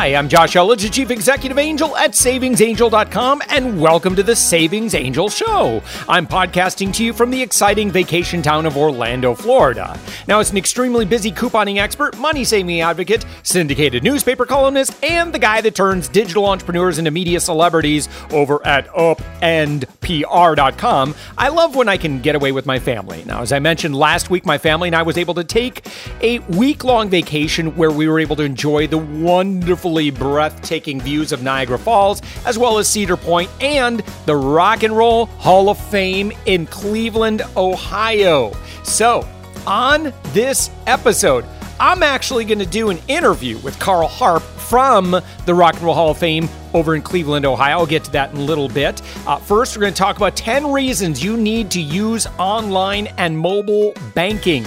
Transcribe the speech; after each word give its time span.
Hi, 0.00 0.14
I'm 0.14 0.30
Josh 0.30 0.54
Elledge, 0.54 0.80
the 0.80 0.88
Chief 0.88 1.10
Executive 1.10 1.58
Angel 1.58 1.94
at 1.94 2.12
SavingsAngel.com, 2.12 3.42
and 3.50 3.78
welcome 3.78 4.16
to 4.16 4.22
the 4.22 4.34
Savings 4.34 4.94
Angel 4.94 5.28
Show. 5.28 5.82
I'm 6.08 6.26
podcasting 6.26 6.94
to 6.94 7.04
you 7.04 7.12
from 7.12 7.30
the 7.30 7.42
exciting 7.42 7.90
vacation 7.90 8.40
town 8.40 8.64
of 8.64 8.78
Orlando, 8.78 9.34
Florida. 9.34 10.00
Now, 10.26 10.40
as 10.40 10.52
an 10.52 10.56
extremely 10.56 11.04
busy 11.04 11.30
couponing 11.30 11.76
expert, 11.76 12.16
money 12.16 12.44
saving 12.44 12.80
advocate, 12.80 13.26
syndicated 13.42 14.02
newspaper 14.02 14.46
columnist, 14.46 14.96
and 15.04 15.34
the 15.34 15.38
guy 15.38 15.60
that 15.60 15.74
turns 15.74 16.08
digital 16.08 16.46
entrepreneurs 16.46 16.96
into 16.96 17.10
media 17.10 17.38
celebrities 17.38 18.08
over 18.30 18.66
at 18.66 18.88
UpAndPR.com, 18.88 19.84
I 21.36 21.48
love 21.48 21.76
when 21.76 21.90
I 21.90 21.98
can 21.98 22.22
get 22.22 22.34
away 22.34 22.52
with 22.52 22.64
my 22.64 22.78
family. 22.78 23.22
Now, 23.26 23.42
as 23.42 23.52
I 23.52 23.58
mentioned 23.58 23.94
last 23.94 24.30
week, 24.30 24.46
my 24.46 24.56
family 24.56 24.88
and 24.88 24.96
I 24.96 25.02
was 25.02 25.18
able 25.18 25.34
to 25.34 25.44
take 25.44 25.86
a 26.22 26.38
week 26.38 26.84
long 26.84 27.10
vacation 27.10 27.76
where 27.76 27.90
we 27.90 28.08
were 28.08 28.18
able 28.18 28.36
to 28.36 28.44
enjoy 28.44 28.86
the 28.86 28.96
wonderfully 29.90 30.10
breathtaking 30.10 31.00
views 31.00 31.32
of 31.32 31.42
Niagara 31.42 31.78
Falls, 31.78 32.22
as 32.46 32.56
well 32.56 32.78
as 32.78 32.86
Cedar 32.86 33.16
Point 33.16 33.50
and 33.60 34.00
the 34.24 34.36
Rock 34.36 34.84
and 34.84 34.96
Roll 34.96 35.26
Hall 35.26 35.68
of 35.68 35.78
Fame 35.78 36.30
in 36.46 36.66
Cleveland, 36.66 37.42
Ohio. 37.56 38.52
So, 38.84 39.26
on 39.66 40.12
this 40.32 40.70
episode, 40.86 41.44
I'm 41.80 42.04
actually 42.04 42.44
going 42.44 42.60
to 42.60 42.66
do 42.66 42.90
an 42.90 42.98
interview 43.08 43.58
with 43.58 43.80
Carl 43.80 44.06
Harp 44.06 44.44
from 44.70 45.20
the 45.46 45.52
Rock 45.52 45.74
and 45.74 45.82
Roll 45.82 45.94
Hall 45.94 46.10
of 46.12 46.18
Fame 46.18 46.48
over 46.74 46.94
in 46.94 47.02
Cleveland, 47.02 47.44
Ohio. 47.44 47.78
I'll 47.78 47.86
get 47.86 48.04
to 48.04 48.12
that 48.12 48.30
in 48.30 48.36
a 48.36 48.40
little 48.40 48.68
bit. 48.68 49.02
Uh, 49.26 49.36
first, 49.36 49.76
we're 49.76 49.80
going 49.80 49.92
to 49.92 49.98
talk 49.98 50.16
about 50.16 50.36
10 50.36 50.70
reasons 50.72 51.24
you 51.24 51.36
need 51.36 51.72
to 51.72 51.80
use 51.80 52.28
online 52.38 53.08
and 53.18 53.36
mobile 53.36 53.92
banking. 54.14 54.62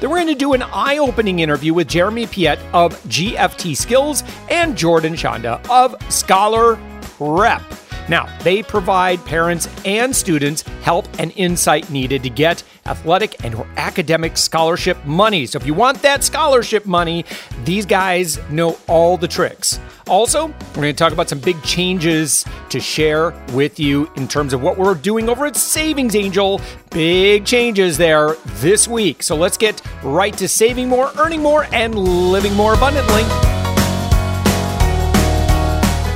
Then, 0.00 0.10
we're 0.10 0.16
going 0.16 0.26
to 0.26 0.34
do 0.34 0.54
an 0.54 0.62
eye 0.62 0.98
opening 0.98 1.38
interview 1.38 1.72
with 1.72 1.86
Jeremie 1.86 2.26
Piette 2.26 2.58
of 2.72 3.00
GFT 3.04 3.76
Skills 3.76 4.24
and 4.50 4.76
Jordan 4.76 5.14
Schanda 5.14 5.64
of 5.70 5.94
Scholar 6.12 6.74
Prep. 7.00 7.62
Now, 8.08 8.28
they 8.40 8.62
provide 8.62 9.24
parents 9.24 9.68
and 9.84 10.14
students 10.14 10.62
help 10.82 11.08
and 11.18 11.32
insight 11.36 11.90
needed 11.90 12.22
to 12.24 12.30
get 12.30 12.62
athletic 12.86 13.42
and 13.44 13.54
or 13.54 13.66
academic 13.76 14.36
scholarship 14.36 15.02
money. 15.06 15.46
So 15.46 15.58
if 15.58 15.66
you 15.66 15.74
want 15.74 16.02
that 16.02 16.22
scholarship 16.22 16.86
money, 16.86 17.24
these 17.64 17.86
guys 17.86 18.38
know 18.50 18.78
all 18.88 19.16
the 19.16 19.28
tricks. 19.28 19.80
Also, 20.06 20.48
we're 20.48 20.74
going 20.74 20.94
to 20.94 20.98
talk 20.98 21.14
about 21.14 21.30
some 21.30 21.38
big 21.38 21.62
changes 21.62 22.44
to 22.68 22.78
share 22.78 23.30
with 23.52 23.80
you 23.80 24.10
in 24.16 24.28
terms 24.28 24.52
of 24.52 24.62
what 24.62 24.76
we're 24.76 24.94
doing 24.94 25.30
over 25.30 25.46
at 25.46 25.56
Savings 25.56 26.14
Angel. 26.14 26.60
Big 26.90 27.46
changes 27.46 27.96
there 27.96 28.34
this 28.56 28.86
week. 28.86 29.22
So 29.22 29.34
let's 29.34 29.56
get 29.56 29.80
right 30.02 30.36
to 30.36 30.46
saving 30.46 30.90
more, 30.90 31.10
earning 31.18 31.40
more, 31.40 31.66
and 31.72 31.94
living 31.94 32.52
more 32.54 32.74
abundantly. 32.74 33.53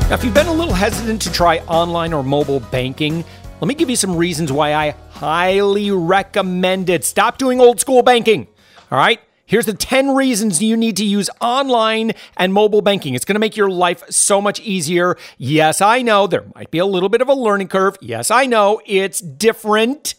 Now, 0.08 0.14
if 0.14 0.24
you've 0.24 0.32
been 0.32 0.46
a 0.46 0.52
little 0.54 0.72
hesitant 0.72 1.20
to 1.20 1.30
try 1.30 1.58
online 1.66 2.14
or 2.14 2.22
mobile 2.22 2.60
banking, 2.60 3.26
let 3.60 3.68
me 3.68 3.74
give 3.74 3.90
you 3.90 3.96
some 3.96 4.16
reasons 4.16 4.50
why 4.50 4.72
I 4.72 4.94
highly 5.10 5.90
recommend 5.90 6.88
it. 6.88 7.04
Stop 7.04 7.36
doing 7.36 7.60
old 7.60 7.78
school 7.78 8.00
banking. 8.00 8.46
All 8.90 8.96
right? 8.96 9.20
Here's 9.44 9.66
the 9.66 9.74
10 9.74 10.14
reasons 10.14 10.62
you 10.62 10.78
need 10.78 10.96
to 10.96 11.04
use 11.04 11.28
online 11.42 12.12
and 12.38 12.54
mobile 12.54 12.80
banking. 12.80 13.12
It's 13.12 13.26
going 13.26 13.34
to 13.34 13.38
make 13.38 13.54
your 13.54 13.68
life 13.68 14.02
so 14.08 14.40
much 14.40 14.60
easier. 14.60 15.18
Yes, 15.36 15.82
I 15.82 16.00
know 16.00 16.26
there 16.26 16.46
might 16.54 16.70
be 16.70 16.78
a 16.78 16.86
little 16.86 17.10
bit 17.10 17.20
of 17.20 17.28
a 17.28 17.34
learning 17.34 17.68
curve. 17.68 17.98
Yes, 18.00 18.30
I 18.30 18.46
know 18.46 18.80
it's 18.86 19.20
different. 19.20 20.14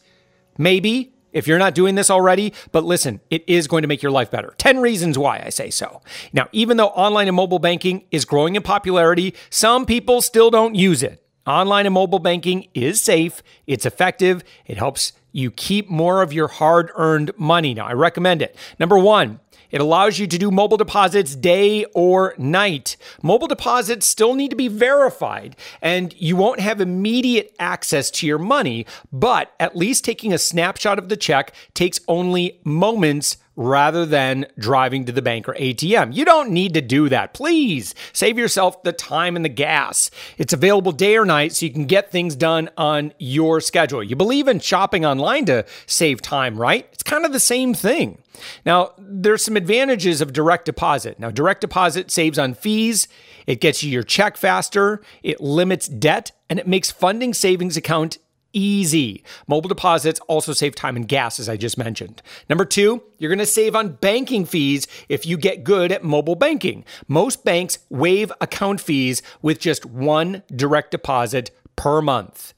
Maybe 0.56 1.14
if 1.32 1.48
you're 1.48 1.60
not 1.60 1.76
doing 1.76 1.96
this 1.96 2.10
already, 2.10 2.54
but 2.72 2.84
listen, 2.84 3.20
it 3.30 3.44
is 3.48 3.68
going 3.68 3.82
to 3.82 3.88
make 3.88 4.02
your 4.02 4.12
life 4.12 4.32
better. 4.32 4.54
10 4.58 4.80
reasons 4.80 5.18
why 5.18 5.42
I 5.46 5.50
say 5.50 5.70
so. 5.70 6.02
Now, 6.34 6.48
even 6.52 6.78
though 6.78 6.88
online 6.88 7.28
and 7.28 7.36
mobile 7.36 7.60
banking 7.60 8.06
is 8.12 8.26
growing 8.26 8.56
in 8.56 8.62
popularity, 8.62 9.34
some 9.50 9.86
people 9.86 10.22
still 10.22 10.50
don't 10.50 10.76
use 10.76 11.04
it. 11.04 11.24
Online 11.48 11.86
and 11.86 11.94
mobile 11.94 12.20
banking 12.20 12.68
is 12.74 13.02
safe, 13.02 13.42
it's 13.66 13.86
effective, 13.86 14.44
it 14.66 14.78
helps 14.78 15.14
you 15.32 15.52
keep 15.52 15.90
more 15.90 16.22
of 16.22 16.34
your 16.34 16.48
hard 16.48 16.92
earned 16.96 17.32
money. 17.38 17.74
Now, 17.74 17.88
I 17.88 17.94
recommend 17.94 18.42
it. 18.42 18.56
Number 18.80 18.98
one, 18.98 19.40
it 19.72 19.82
allows 19.82 20.20
you 20.20 20.28
to 20.28 20.38
do 20.38 20.52
mobile 20.52 20.78
deposits 20.78 21.36
day 21.36 21.86
or 21.94 22.34
night. 22.38 22.98
Mobile 23.22 23.48
deposits 23.48 24.06
still 24.06 24.36
need 24.36 24.50
to 24.50 24.56
be 24.56 24.68
verified, 24.68 25.56
and 25.82 26.14
you 26.18 26.36
won't 26.36 26.60
have 26.60 26.82
immediate 26.82 27.56
access 27.60 28.10
to 28.12 28.28
your 28.28 28.40
money, 28.40 28.86
but 29.12 29.54
at 29.60 29.76
least 29.76 30.04
taking 30.04 30.34
a 30.34 30.38
snapshot 30.38 31.00
of 31.00 31.10
the 31.10 31.18
check 31.18 31.54
takes 31.74 32.00
only 32.08 32.60
moments 32.64 33.38
rather 33.60 34.06
than 34.06 34.46
driving 34.58 35.04
to 35.04 35.12
the 35.12 35.22
bank 35.22 35.50
or 35.50 35.54
ATM. 35.56 36.16
You 36.16 36.24
don't 36.24 36.50
need 36.50 36.74
to 36.76 36.82
do 36.82 37.10
that. 37.10 37.34
Please 37.34 37.94
save 38.14 38.38
yourself 38.38 38.82
the 38.84 38.94
time 38.94 39.36
and 39.36 39.44
the 39.44 39.50
gas. 39.50 40.10
It's 40.38 40.54
available 40.54 40.94
day 40.94 41.18
or 41.18 41.26
night 41.26 41.52
so 41.52 41.66
you 41.66 41.74
can 41.74 41.86
get 41.86 42.10
things 42.10 42.38
done 42.38 42.70
on 42.78 43.14
your 43.20 43.60
schedule. 43.60 44.02
You 44.02 44.16
believe 44.16 44.48
in 44.48 44.62
shopping 44.62 45.06
online 45.06 45.44
to 45.48 45.66
save 45.88 46.22
time, 46.22 46.58
right? 46.58 46.88
It's 46.94 47.04
kind 47.04 47.26
of 47.26 47.34
the 47.34 47.40
same 47.42 47.74
thing. 47.74 48.20
Now, 48.66 48.94
there's 48.98 49.44
some 49.44 49.58
advantages 49.58 50.22
of 50.22 50.32
direct 50.32 50.64
deposit. 50.64 51.20
Now, 51.20 51.30
direct 51.30 51.60
deposit 51.60 52.12
saves 52.12 52.40
on 52.40 52.54
fees, 52.54 53.10
it 53.46 53.60
gets 53.60 53.84
you 53.84 53.92
your 53.92 54.04
check 54.04 54.38
faster, 54.38 55.02
it 55.22 55.42
limits 55.42 55.90
debt, 55.90 56.32
and 56.50 56.60
it 56.60 56.68
makes 56.68 56.92
funding 56.92 57.34
savings 57.34 57.76
account 57.76 58.20
easy. 58.54 59.24
Mobile 59.48 59.70
deposits 59.70 60.20
also 60.22 60.54
save 60.54 60.76
time 60.76 60.96
and 60.96 61.08
gas, 61.08 61.40
as 61.40 61.50
I 61.50 61.58
just 61.58 61.78
mentioned. 61.78 62.22
Number 62.50 62.66
two, 62.66 63.04
you're 63.18 63.30
going 63.30 63.40
to 63.40 63.46
save 63.46 63.76
on 63.76 63.94
banking 63.94 64.46
fees 64.46 64.88
if 65.08 65.26
you 65.26 65.38
get 65.38 65.64
good 65.64 65.92
at 65.92 66.04
mobile 66.04 66.36
banking. 66.36 66.86
Most 67.08 67.46
banks 67.46 67.80
waive 67.90 68.32
account 68.42 68.82
fees 68.82 69.22
with 69.42 69.60
just 69.60 69.86
one 69.86 70.44
direct 70.56 70.92
deposit 70.92 71.52
per 71.76 72.02
month. 72.02 72.54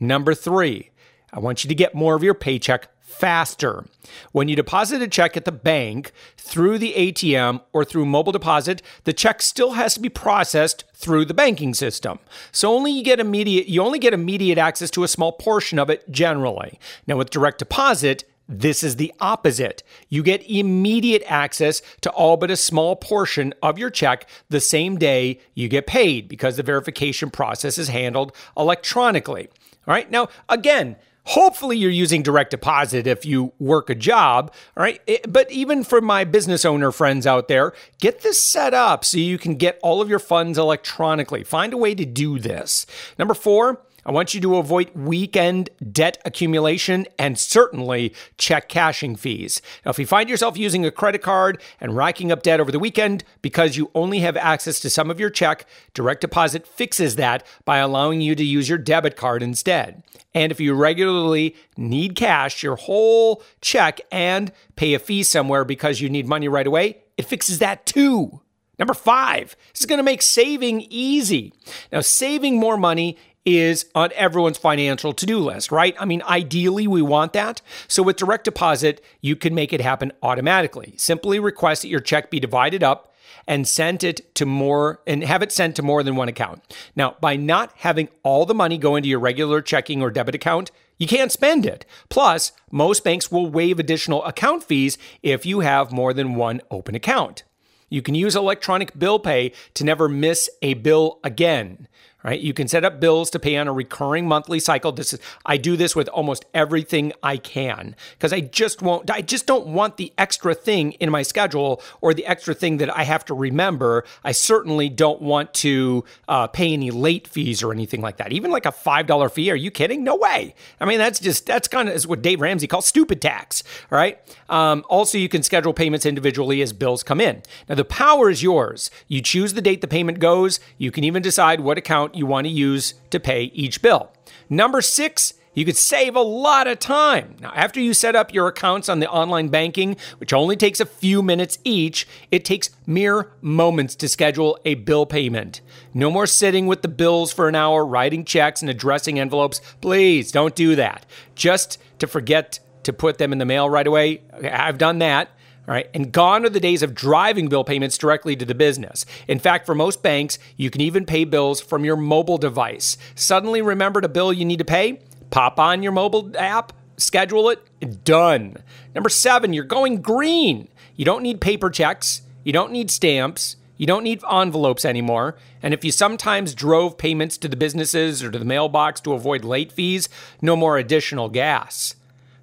Number 0.00 0.34
three, 0.34 0.90
I 1.32 1.40
want 1.40 1.64
you 1.64 1.68
to 1.68 1.74
get 1.74 1.94
more 1.94 2.14
of 2.14 2.22
your 2.22 2.34
paycheck 2.34 2.88
faster. 3.08 3.86
When 4.32 4.48
you 4.48 4.54
deposit 4.54 5.00
a 5.00 5.08
check 5.08 5.36
at 5.36 5.44
the 5.44 5.52
bank 5.52 6.12
through 6.36 6.78
the 6.78 6.92
ATM 6.92 7.62
or 7.72 7.84
through 7.84 8.04
mobile 8.04 8.32
deposit, 8.32 8.82
the 9.04 9.12
check 9.12 9.40
still 9.40 9.72
has 9.72 9.94
to 9.94 10.00
be 10.00 10.10
processed 10.10 10.84
through 10.94 11.24
the 11.24 11.34
banking 11.34 11.74
system. 11.74 12.18
So 12.52 12.72
only 12.72 12.92
you 12.92 13.02
get 13.02 13.18
immediate 13.18 13.66
you 13.66 13.82
only 13.82 13.98
get 13.98 14.12
immediate 14.12 14.58
access 14.58 14.90
to 14.90 15.04
a 15.04 15.08
small 15.08 15.32
portion 15.32 15.78
of 15.78 15.90
it 15.90 16.10
generally. 16.10 16.78
Now 17.06 17.16
with 17.16 17.30
direct 17.30 17.58
deposit, 17.58 18.24
this 18.46 18.82
is 18.82 18.96
the 18.96 19.12
opposite. 19.20 19.82
You 20.08 20.22
get 20.22 20.48
immediate 20.48 21.22
access 21.26 21.82
to 22.02 22.10
all 22.10 22.36
but 22.36 22.50
a 22.50 22.56
small 22.56 22.94
portion 22.96 23.54
of 23.62 23.78
your 23.78 23.90
check 23.90 24.28
the 24.48 24.60
same 24.60 24.98
day 24.98 25.40
you 25.54 25.68
get 25.68 25.86
paid 25.86 26.28
because 26.28 26.56
the 26.56 26.62
verification 26.62 27.30
process 27.30 27.78
is 27.78 27.88
handled 27.88 28.34
electronically. 28.56 29.48
All 29.86 29.94
right. 29.94 30.10
Now, 30.10 30.28
again, 30.48 30.96
Hopefully, 31.28 31.76
you're 31.76 31.90
using 31.90 32.22
direct 32.22 32.50
deposit 32.50 33.06
if 33.06 33.26
you 33.26 33.52
work 33.58 33.90
a 33.90 33.94
job. 33.94 34.50
All 34.76 34.82
right. 34.82 35.00
Eh, 35.06 35.18
but 35.28 35.50
even 35.50 35.84
for 35.84 36.00
my 36.00 36.24
business 36.24 36.64
owner 36.64 36.90
friends 36.90 37.26
out 37.26 37.48
there, 37.48 37.74
get 38.00 38.22
this 38.22 38.40
set 38.40 38.72
up 38.72 39.04
so 39.04 39.18
you 39.18 39.36
can 39.36 39.56
get 39.56 39.78
all 39.82 40.00
of 40.00 40.08
your 40.08 40.18
funds 40.18 40.56
electronically. 40.56 41.44
Find 41.44 41.74
a 41.74 41.76
way 41.76 41.94
to 41.94 42.06
do 42.06 42.38
this. 42.38 42.86
Number 43.18 43.34
four, 43.34 43.82
I 44.06 44.12
want 44.12 44.32
you 44.32 44.40
to 44.40 44.56
avoid 44.56 44.94
weekend 44.94 45.70
debt 45.92 46.18
accumulation 46.24 47.06
and 47.18 47.38
certainly 47.38 48.14
check 48.38 48.68
cashing 48.68 49.16
fees. 49.16 49.60
Now, 49.84 49.90
if 49.90 49.98
you 49.98 50.06
find 50.06 50.30
yourself 50.30 50.56
using 50.56 50.86
a 50.86 50.90
credit 50.90 51.22
card 51.22 51.60
and 51.80 51.96
racking 51.96 52.32
up 52.32 52.42
debt 52.42 52.60
over 52.60 52.72
the 52.72 52.78
weekend 52.78 53.24
because 53.42 53.76
you 53.76 53.90
only 53.94 54.20
have 54.20 54.36
access 54.36 54.80
to 54.80 54.90
some 54.90 55.10
of 55.10 55.20
your 55.20 55.30
check, 55.30 55.66
direct 55.94 56.20
deposit 56.20 56.66
fixes 56.66 57.16
that 57.16 57.44
by 57.64 57.78
allowing 57.78 58.20
you 58.20 58.34
to 58.34 58.44
use 58.44 58.68
your 58.68 58.78
debit 58.78 59.16
card 59.16 59.42
instead. 59.42 60.02
And 60.34 60.52
if 60.52 60.60
you 60.60 60.74
regularly 60.74 61.56
need 61.76 62.14
cash, 62.14 62.62
your 62.62 62.76
whole 62.76 63.42
check, 63.60 64.00
and 64.12 64.52
pay 64.76 64.94
a 64.94 64.98
fee 64.98 65.22
somewhere 65.22 65.64
because 65.64 66.00
you 66.00 66.08
need 66.08 66.28
money 66.28 66.48
right 66.48 66.66
away, 66.66 66.98
it 67.16 67.24
fixes 67.24 67.58
that 67.58 67.86
too. 67.86 68.40
Number 68.78 68.94
five, 68.94 69.56
this 69.72 69.80
is 69.80 69.86
going 69.86 69.98
to 69.98 70.04
make 70.04 70.22
saving 70.22 70.86
easy. 70.88 71.52
Now, 71.90 72.00
saving 72.00 72.58
more 72.58 72.76
money 72.76 73.18
is 73.48 73.86
on 73.94 74.10
everyone's 74.14 74.58
financial 74.58 75.14
to 75.14 75.24
do 75.24 75.38
list, 75.38 75.72
right? 75.72 75.96
I 75.98 76.04
mean, 76.04 76.22
ideally, 76.28 76.86
we 76.86 77.00
want 77.00 77.32
that. 77.32 77.62
So 77.88 78.02
with 78.02 78.16
direct 78.16 78.44
deposit, 78.44 79.02
you 79.22 79.36
can 79.36 79.54
make 79.54 79.72
it 79.72 79.80
happen 79.80 80.12
automatically. 80.22 80.92
Simply 80.98 81.40
request 81.40 81.80
that 81.80 81.88
your 81.88 82.00
check 82.00 82.30
be 82.30 82.40
divided 82.40 82.82
up 82.82 83.14
and 83.46 83.66
sent 83.66 84.04
it 84.04 84.34
to 84.34 84.44
more 84.44 85.00
and 85.06 85.24
have 85.24 85.42
it 85.42 85.50
sent 85.50 85.76
to 85.76 85.82
more 85.82 86.02
than 86.02 86.14
one 86.14 86.28
account. 86.28 86.62
Now, 86.94 87.16
by 87.22 87.36
not 87.36 87.72
having 87.76 88.10
all 88.22 88.44
the 88.44 88.54
money 88.54 88.76
go 88.76 88.96
into 88.96 89.08
your 89.08 89.18
regular 89.18 89.62
checking 89.62 90.02
or 90.02 90.10
debit 90.10 90.34
account, 90.34 90.70
you 90.98 91.06
can't 91.06 91.32
spend 91.32 91.64
it. 91.64 91.86
Plus, 92.10 92.52
most 92.70 93.02
banks 93.02 93.32
will 93.32 93.48
waive 93.48 93.78
additional 93.78 94.22
account 94.26 94.62
fees 94.62 94.98
if 95.22 95.46
you 95.46 95.60
have 95.60 95.90
more 95.90 96.12
than 96.12 96.34
one 96.34 96.60
open 96.70 96.94
account. 96.94 97.44
You 97.88 98.02
can 98.02 98.14
use 98.14 98.36
electronic 98.36 98.98
bill 98.98 99.18
pay 99.18 99.52
to 99.72 99.84
never 99.84 100.08
miss 100.08 100.50
a 100.60 100.74
bill 100.74 101.18
again. 101.24 101.88
Right? 102.28 102.40
You 102.40 102.52
can 102.52 102.68
set 102.68 102.84
up 102.84 103.00
bills 103.00 103.30
to 103.30 103.38
pay 103.38 103.56
on 103.56 103.68
a 103.68 103.72
recurring 103.72 104.28
monthly 104.28 104.60
cycle. 104.60 104.92
This 104.92 105.14
is 105.14 105.20
I 105.46 105.56
do 105.56 105.76
this 105.76 105.96
with 105.96 106.08
almost 106.08 106.44
everything 106.52 107.12
I 107.22 107.38
can 107.38 107.96
because 108.12 108.32
I 108.32 108.40
just 108.40 108.82
won't 108.82 109.10
I 109.10 109.22
just 109.22 109.46
don't 109.46 109.68
want 109.68 109.96
the 109.96 110.12
extra 110.18 110.54
thing 110.54 110.92
in 110.92 111.10
my 111.10 111.22
schedule 111.22 111.82
or 112.02 112.12
the 112.12 112.26
extra 112.26 112.54
thing 112.54 112.76
that 112.78 112.94
I 112.94 113.04
have 113.04 113.24
to 113.26 113.34
remember. 113.34 114.04
I 114.22 114.32
certainly 114.32 114.90
don't 114.90 115.22
want 115.22 115.54
to 115.54 116.04
uh, 116.28 116.48
pay 116.48 116.74
any 116.74 116.90
late 116.90 117.26
fees 117.26 117.62
or 117.62 117.72
anything 117.72 118.02
like 118.02 118.18
that. 118.18 118.32
Even 118.32 118.50
like 118.50 118.66
a 118.66 118.72
five 118.72 119.06
dollar 119.06 119.30
fee. 119.30 119.50
Are 119.50 119.56
you 119.56 119.70
kidding? 119.70 120.04
No 120.04 120.16
way. 120.16 120.54
I 120.80 120.84
mean, 120.84 120.98
that's 120.98 121.20
just 121.20 121.46
that's 121.46 121.66
kind 121.66 121.88
of 121.88 122.02
what 122.04 122.20
Dave 122.20 122.42
Ramsey 122.42 122.66
calls 122.66 122.86
stupid 122.86 123.22
tax. 123.22 123.62
All 123.90 123.96
right. 123.96 124.18
Um, 124.50 124.84
also, 124.88 125.16
you 125.16 125.30
can 125.30 125.42
schedule 125.42 125.72
payments 125.72 126.04
individually 126.04 126.60
as 126.60 126.74
bills 126.74 127.02
come 127.02 127.20
in. 127.20 127.42
Now, 127.68 127.74
the 127.74 127.84
power 127.84 128.28
is 128.28 128.42
yours. 128.42 128.90
You 129.06 129.22
choose 129.22 129.54
the 129.54 129.62
date 129.62 129.80
the 129.80 129.88
payment 129.88 130.18
goes. 130.18 130.60
You 130.76 130.90
can 130.90 131.04
even 131.04 131.22
decide 131.22 131.60
what 131.60 131.78
account 131.78 132.14
you 132.18 132.26
want 132.26 132.46
to 132.46 132.52
use 132.52 132.94
to 133.10 133.20
pay 133.20 133.44
each 133.54 133.80
bill. 133.80 134.12
Number 134.50 134.82
six, 134.82 135.34
you 135.54 135.64
could 135.64 135.76
save 135.76 136.14
a 136.14 136.20
lot 136.20 136.68
of 136.68 136.78
time. 136.78 137.34
Now, 137.40 137.52
after 137.52 137.80
you 137.80 137.92
set 137.92 138.14
up 138.14 138.32
your 138.32 138.46
accounts 138.46 138.88
on 138.88 139.00
the 139.00 139.10
online 139.10 139.48
banking, 139.48 139.96
which 140.18 140.32
only 140.32 140.56
takes 140.56 140.78
a 140.78 140.86
few 140.86 141.20
minutes 141.20 141.58
each, 141.64 142.06
it 142.30 142.44
takes 142.44 142.70
mere 142.86 143.32
moments 143.40 143.96
to 143.96 144.08
schedule 144.08 144.56
a 144.64 144.74
bill 144.74 145.04
payment. 145.04 145.60
No 145.92 146.10
more 146.10 146.28
sitting 146.28 146.68
with 146.68 146.82
the 146.82 146.88
bills 146.88 147.32
for 147.32 147.48
an 147.48 147.56
hour, 147.56 147.84
writing 147.84 148.24
checks 148.24 148.62
and 148.62 148.70
addressing 148.70 149.18
envelopes. 149.18 149.60
Please 149.80 150.30
don't 150.30 150.54
do 150.54 150.76
that. 150.76 151.04
Just 151.34 151.78
to 151.98 152.06
forget 152.06 152.60
to 152.84 152.92
put 152.92 153.18
them 153.18 153.32
in 153.32 153.38
the 153.38 153.44
mail 153.44 153.68
right 153.68 153.86
away. 153.86 154.22
I've 154.32 154.78
done 154.78 155.00
that. 155.00 155.28
Right. 155.68 155.90
And 155.92 156.10
gone 156.10 156.46
are 156.46 156.48
the 156.48 156.60
days 156.60 156.82
of 156.82 156.94
driving 156.94 157.48
bill 157.48 157.62
payments 157.62 157.98
directly 157.98 158.34
to 158.36 158.46
the 158.46 158.54
business. 158.54 159.04
In 159.28 159.38
fact, 159.38 159.66
for 159.66 159.74
most 159.74 160.02
banks, 160.02 160.38
you 160.56 160.70
can 160.70 160.80
even 160.80 161.04
pay 161.04 161.24
bills 161.24 161.60
from 161.60 161.84
your 161.84 161.96
mobile 161.96 162.38
device. 162.38 162.96
Suddenly 163.14 163.60
remembered 163.60 164.06
a 164.06 164.08
bill 164.08 164.32
you 164.32 164.46
need 164.46 164.60
to 164.60 164.64
pay? 164.64 165.00
Pop 165.28 165.60
on 165.60 165.82
your 165.82 165.92
mobile 165.92 166.32
app, 166.38 166.72
schedule 166.96 167.50
it, 167.50 168.02
done. 168.02 168.56
Number 168.94 169.10
seven, 169.10 169.52
you're 169.52 169.64
going 169.64 170.00
green. 170.00 170.68
You 170.96 171.04
don't 171.04 171.22
need 171.22 171.38
paper 171.38 171.68
checks, 171.68 172.22
you 172.44 172.52
don't 172.52 172.72
need 172.72 172.90
stamps. 172.90 173.56
You 173.76 173.86
don't 173.86 174.02
need 174.02 174.24
envelopes 174.28 174.84
anymore. 174.84 175.36
And 175.62 175.72
if 175.72 175.84
you 175.84 175.92
sometimes 175.92 176.52
drove 176.52 176.98
payments 176.98 177.38
to 177.38 177.46
the 177.46 177.56
businesses 177.56 178.24
or 178.24 178.30
to 178.30 178.38
the 178.38 178.44
mailbox 178.44 179.00
to 179.02 179.12
avoid 179.12 179.44
late 179.44 179.70
fees, 179.70 180.08
no 180.42 180.56
more 180.56 180.78
additional 180.78 181.28
gas. 181.28 181.94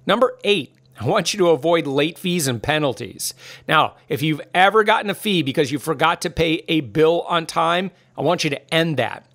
Number 0.06 0.38
eight, 0.44 0.75
I 0.98 1.06
want 1.06 1.32
you 1.32 1.38
to 1.38 1.50
avoid 1.50 1.86
late 1.86 2.18
fees 2.18 2.46
and 2.46 2.62
penalties. 2.62 3.34
Now, 3.68 3.96
if 4.08 4.22
you've 4.22 4.40
ever 4.54 4.82
gotten 4.82 5.10
a 5.10 5.14
fee 5.14 5.42
because 5.42 5.70
you 5.70 5.78
forgot 5.78 6.22
to 6.22 6.30
pay 6.30 6.64
a 6.68 6.80
bill 6.80 7.22
on 7.28 7.46
time, 7.46 7.90
I 8.16 8.22
want 8.22 8.44
you 8.44 8.50
to 8.50 8.74
end 8.74 8.96
that. 8.96 9.26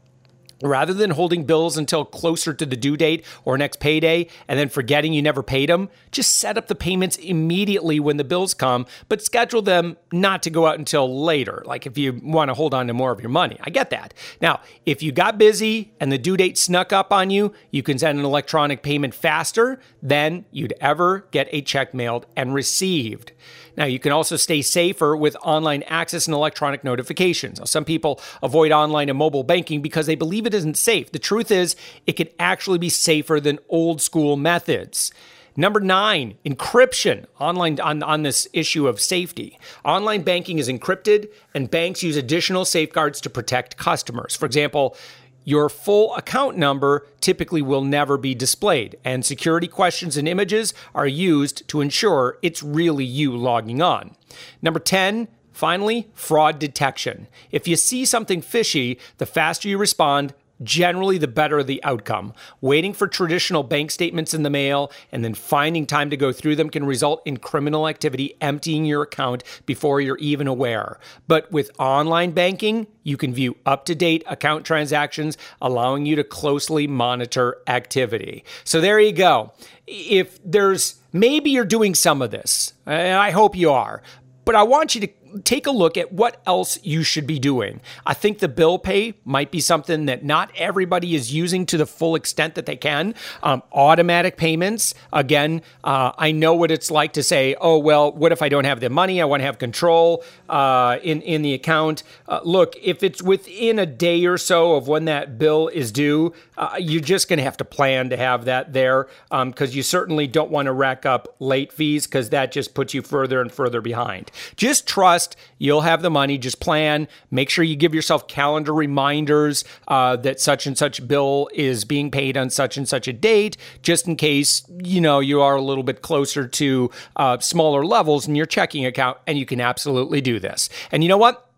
Rather 0.62 0.94
than 0.94 1.12
holding 1.12 1.44
bills 1.44 1.78
until 1.78 2.06
closer 2.06 2.54
to 2.54 2.66
the 2.66 2.76
due 2.76 2.98
date 2.98 3.26
or 3.46 3.58
next 3.58 3.80
payday 3.80 4.28
and 4.48 4.60
then 4.60 4.70
forgetting 4.70 5.14
you 5.14 5.22
never 5.22 5.42
paid 5.44 5.70
them, 5.70 5.90
just 6.12 6.38
set 6.38 6.58
up 6.58 6.68
the 6.68 6.76
payments 6.76 7.18
immediately 7.18 8.00
when 8.00 8.18
the 8.18 8.24
bills 8.24 8.54
come, 8.54 8.86
but 9.10 9.22
schedule 9.22 9.62
them 9.62 9.98
not 10.12 10.44
to 10.44 10.50
go 10.50 10.68
out 10.68 10.78
until 10.78 11.24
later, 11.24 11.64
like 11.66 11.86
if 11.86 11.98
you 11.98 12.20
want 12.24 12.50
to 12.50 12.54
hold 12.54 12.74
on 12.74 12.88
to 12.88 12.94
more 12.94 13.12
of 13.12 13.22
your 13.22 13.30
money. 13.30 13.58
I 13.62 13.70
get 13.70 13.90
that. 13.90 14.14
Now, 14.42 14.62
if 14.86 15.02
you 15.02 15.12
got 15.12 15.38
busy 15.38 15.94
and 16.00 16.12
the 16.12 16.18
due 16.18 16.38
date 16.38 16.58
snuck 16.58 16.94
up 16.94 17.12
on 17.12 17.30
you, 17.30 17.54
you 17.72 17.84
can 17.84 17.98
send 17.98 18.20
an 18.20 18.26
electronic 18.26 18.84
payment 18.84 19.14
faster 19.14 19.80
than 20.02 20.46
you'd 20.52 20.74
ever 20.80 21.26
get 21.32 21.48
a 21.52 21.62
check 21.62 21.94
mailed 21.94 22.26
and 22.36 22.54
received. 22.54 23.32
Now, 23.78 23.86
you 23.86 24.00
can 24.00 24.12
also 24.12 24.36
stay 24.36 24.62
safer 24.62 25.16
with 25.16 25.36
online 25.44 25.84
access 25.84 26.28
and 26.28 26.34
electronic 26.34 26.84
notifications. 26.84 27.60
Now, 27.60 27.66
some 27.66 27.86
people 27.86 28.20
avoid 28.44 28.72
online 28.72 29.10
and 29.10 29.18
mobile 29.18 29.44
banking 29.44 29.82
because 29.82 30.06
they 30.06 30.16
believe 30.16 30.46
it 30.46 30.54
isn't 30.54 30.78
safe. 30.78 31.12
The 31.12 31.20
truth 31.20 31.52
is, 31.52 31.76
it 32.06 32.14
can 32.14 32.28
actually 32.40 32.78
be 32.78 32.90
safer 32.90 33.40
than 33.40 33.60
old 33.70 34.02
school 34.02 34.36
methods. 34.38 35.12
Number 35.58 35.82
nine, 35.82 36.38
encryption 36.46 37.26
online 37.38 37.78
on, 37.82 38.02
on 38.04 38.24
this 38.24 38.48
issue 38.54 38.88
of 38.88 39.02
safety. 39.02 39.60
Online 39.84 40.22
banking 40.22 40.60
is 40.60 40.70
encrypted, 40.70 41.30
and 41.54 41.70
banks 41.70 42.02
use 42.02 42.16
additional 42.16 42.64
safeguards 42.64 43.20
to 43.22 43.30
protect 43.30 43.76
customers. 43.76 44.34
For 44.34 44.46
example, 44.46 44.96
your 45.44 45.70
full 45.70 46.16
account 46.16 46.58
number 46.58 47.08
typically 47.20 47.62
will 47.62 47.84
never 47.84 48.18
be 48.18 48.36
displayed, 48.36 48.98
and 49.04 49.26
security 49.26 49.68
questions 49.68 50.18
and 50.18 50.28
images 50.28 50.74
are 50.94 51.08
used 51.08 51.68
to 51.70 51.82
ensure 51.82 52.38
it's 52.42 52.62
really 52.62 53.06
you 53.06 53.36
logging 53.36 53.82
on. 53.82 54.16
Number 54.62 54.80
10, 54.80 55.28
finally, 55.52 56.10
fraud 56.14 56.60
detection. 56.60 57.28
If 57.52 57.68
you 57.68 57.76
see 57.76 58.06
something 58.06 58.42
fishy, 58.42 59.00
the 59.18 59.26
faster 59.26 59.68
you 59.68 59.78
respond, 59.78 60.34
generally 60.64 61.18
the 61.18 61.28
better 61.28 61.64
the 61.64 61.84
outcome. 61.84 62.34
Waiting 62.60 62.94
for 62.94 63.08
traditional 63.08 63.64
bank 63.64 63.92
statements 63.92 64.34
in 64.34 64.44
the 64.44 64.50
mail 64.50 64.92
and 65.12 65.24
then 65.24 65.34
finding 65.34 65.86
time 65.86 66.10
to 66.10 66.18
go 66.18 66.32
through 66.32 66.56
them 66.56 66.70
can 66.70 66.86
result 66.86 67.22
in 67.26 67.38
criminal 67.38 67.88
activity 67.88 68.36
emptying 68.42 68.86
your 68.86 69.02
account 69.04 69.44
before 69.66 70.02
you're 70.02 70.18
even 70.18 70.48
aware. 70.48 71.00
But 71.28 71.52
with 71.52 71.72
online 71.80 72.32
banking, 72.32 72.88
you 73.04 73.18
can 73.18 73.34
view 73.34 73.58
up 73.66 73.86
to 73.86 73.96
date 73.96 74.24
account 74.28 74.66
transactions, 74.66 75.38
allowing 75.62 76.06
you 76.06 76.16
to 76.16 76.24
closely 76.24 76.88
monitor 76.88 77.58
activity. 77.68 78.44
So 78.64 78.82
there 78.82 79.00
you 79.00 79.12
go. 79.12 79.54
If 79.88 80.40
there's 80.46 81.00
maybe 81.12 81.50
you're 81.50 81.66
doing 81.66 81.96
some 81.96 82.22
of 82.22 82.32
this, 82.32 82.74
and 82.86 83.18
I 83.18 83.32
hope 83.32 83.56
you 83.56 83.72
are, 83.72 84.02
but 84.46 84.56
I 84.56 84.64
want 84.64 84.96
you 84.96 85.02
to 85.02 85.08
take 85.44 85.68
a 85.68 85.72
look 85.72 85.98
at 85.98 86.12
what 86.12 86.42
else 86.46 86.80
you 86.84 87.04
should 87.04 87.28
be 87.28 87.40
doing. 87.40 87.82
I 88.06 88.14
think 88.14 88.40
the 88.40 88.48
bill 88.48 88.80
pay 88.80 89.16
might 89.26 89.52
be 89.52 89.60
something 89.60 90.06
that 90.06 90.24
not 90.24 90.52
everybody 90.56 91.16
is 91.16 91.34
using 91.34 91.66
to 91.68 91.78
the 91.78 91.86
full 91.86 92.16
extent 92.16 92.56
that 92.56 92.66
they 92.66 92.76
can. 92.76 93.16
Um, 93.44 93.64
automatic 93.72 94.38
payments, 94.38 94.94
again, 95.14 95.62
uh, 95.84 96.12
I 96.18 96.32
know 96.32 96.54
what 96.54 96.72
it's 96.72 96.92
like 96.92 97.14
to 97.14 97.24
say, 97.24 97.56
oh, 97.60 97.78
well, 97.78 98.12
what 98.12 98.32
if 98.32 98.42
I 98.42 98.50
don't 98.50 98.66
have 98.66 98.80
the 98.80 98.90
money? 98.90 99.22
I 99.22 99.26
want 99.26 99.42
to 99.42 99.46
have 99.46 99.60
control 99.60 100.24
uh, 100.50 100.98
in, 101.04 101.22
in 101.22 101.42
the 101.42 101.54
account. 101.54 102.04
Uh, 102.28 102.40
look, 102.44 102.76
if 102.82 103.04
it's 103.04 103.22
within 103.22 103.80
a 103.80 103.86
day 103.86 104.26
or 104.26 104.38
so 104.38 104.76
of 104.76 104.88
when 104.88 105.06
that 105.06 105.38
bill 105.38 105.68
is 105.68 105.92
due, 105.92 106.34
uh, 106.58 106.76
you're 106.80 107.02
just 107.02 107.28
going 107.28 107.38
to 107.38 107.44
have 107.44 107.58
to 107.58 107.66
plan 107.66 108.10
to 108.10 108.18
have 108.18 108.46
that 108.46 108.74
there 108.74 109.08
because 109.30 109.70
um, 109.70 109.76
you 109.76 109.84
certainly 109.84 110.28
don't 110.28 110.52
want 110.52 110.66
to 110.66 110.74
rack 110.74 111.06
up 111.06 111.36
late 111.40 111.72
fees 111.72 112.06
because 112.06 112.30
that 112.30 112.52
just 112.52 112.74
puts 112.74 112.94
you 112.94 113.02
further 113.02 113.42
and 113.42 113.52
further 113.52 113.82
behind. 113.82 114.32
Just 114.56 114.88
trust 114.88 115.21
You'll 115.58 115.82
have 115.82 116.02
the 116.02 116.10
money. 116.10 116.38
Just 116.38 116.60
plan. 116.60 117.08
Make 117.30 117.50
sure 117.50 117.64
you 117.64 117.76
give 117.76 117.94
yourself 117.94 118.28
calendar 118.28 118.74
reminders 118.74 119.64
uh, 119.88 120.16
that 120.18 120.40
such 120.40 120.68
and 120.68 120.78
such 120.78 121.08
bill 121.08 121.50
is 121.54 121.86
being 121.86 122.12
paid 122.12 122.38
on 122.38 122.50
such 122.50 122.78
and 122.78 122.88
such 122.88 123.08
a 123.08 123.14
date, 123.14 123.58
just 123.82 124.08
in 124.08 124.16
case 124.16 124.64
you 124.84 125.02
know 125.02 125.20
you 125.20 125.42
are 125.42 125.56
a 125.56 125.62
little 125.62 125.84
bit 125.84 126.02
closer 126.02 126.48
to 126.48 126.90
uh, 127.16 127.40
smaller 127.40 127.86
levels 127.86 128.28
in 128.28 128.36
your 128.36 128.46
checking 128.46 128.86
account. 128.86 129.18
And 129.28 129.38
you 129.38 129.46
can 129.46 129.62
absolutely 129.62 130.22
do 130.22 130.40
this. 130.40 130.70
And 130.92 131.04
you 131.04 131.10
know 131.10 131.18
what? 131.18 131.50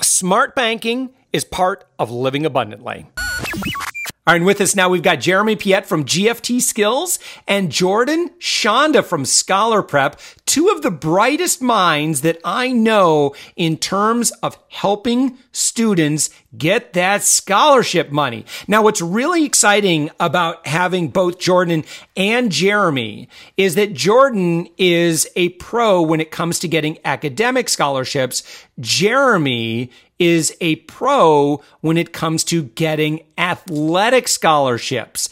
Smart 0.00 0.54
banking 0.54 1.10
is 1.32 1.44
part 1.44 1.84
of 1.98 2.10
living 2.10 2.46
abundantly. 2.46 3.06
All 4.26 4.32
right, 4.32 4.38
and 4.38 4.46
with 4.46 4.62
us 4.62 4.74
now, 4.74 4.88
we've 4.88 5.02
got 5.02 5.20
Jeremie 5.20 5.54
Piette 5.54 5.84
from 5.84 6.06
GFT 6.06 6.62
Skills 6.62 7.18
and 7.46 7.70
Jordan 7.70 8.30
Schanda 8.40 9.04
from 9.04 9.26
Scholar 9.26 9.82
Prep, 9.82 10.18
two 10.46 10.68
of 10.68 10.80
the 10.80 10.90
brightest 10.90 11.60
minds 11.60 12.22
that 12.22 12.38
I 12.42 12.72
know 12.72 13.34
in 13.54 13.76
terms 13.76 14.30
of 14.42 14.56
helping 14.70 15.36
students 15.52 16.30
get 16.56 16.94
that 16.94 17.22
scholarship 17.22 18.10
money. 18.10 18.46
Now, 18.66 18.82
what's 18.82 19.02
really 19.02 19.44
exciting 19.44 20.10
about 20.18 20.66
having 20.66 21.08
both 21.08 21.38
Jordan 21.38 21.84
and 22.16 22.50
Jeremie 22.50 23.28
is 23.58 23.74
that 23.74 23.92
Jordan 23.92 24.68
is 24.78 25.28
a 25.36 25.50
pro 25.50 26.00
when 26.00 26.20
it 26.20 26.30
comes 26.30 26.58
to 26.60 26.68
getting 26.68 26.96
academic 27.04 27.68
scholarships. 27.68 28.42
Jeremie 28.80 29.90
is 30.18 30.56
a 30.60 30.76
pro 30.76 31.62
when 31.80 31.96
it 31.96 32.12
comes 32.12 32.44
to 32.44 32.64
getting 32.64 33.24
athletic 33.36 34.28
scholarships. 34.28 35.28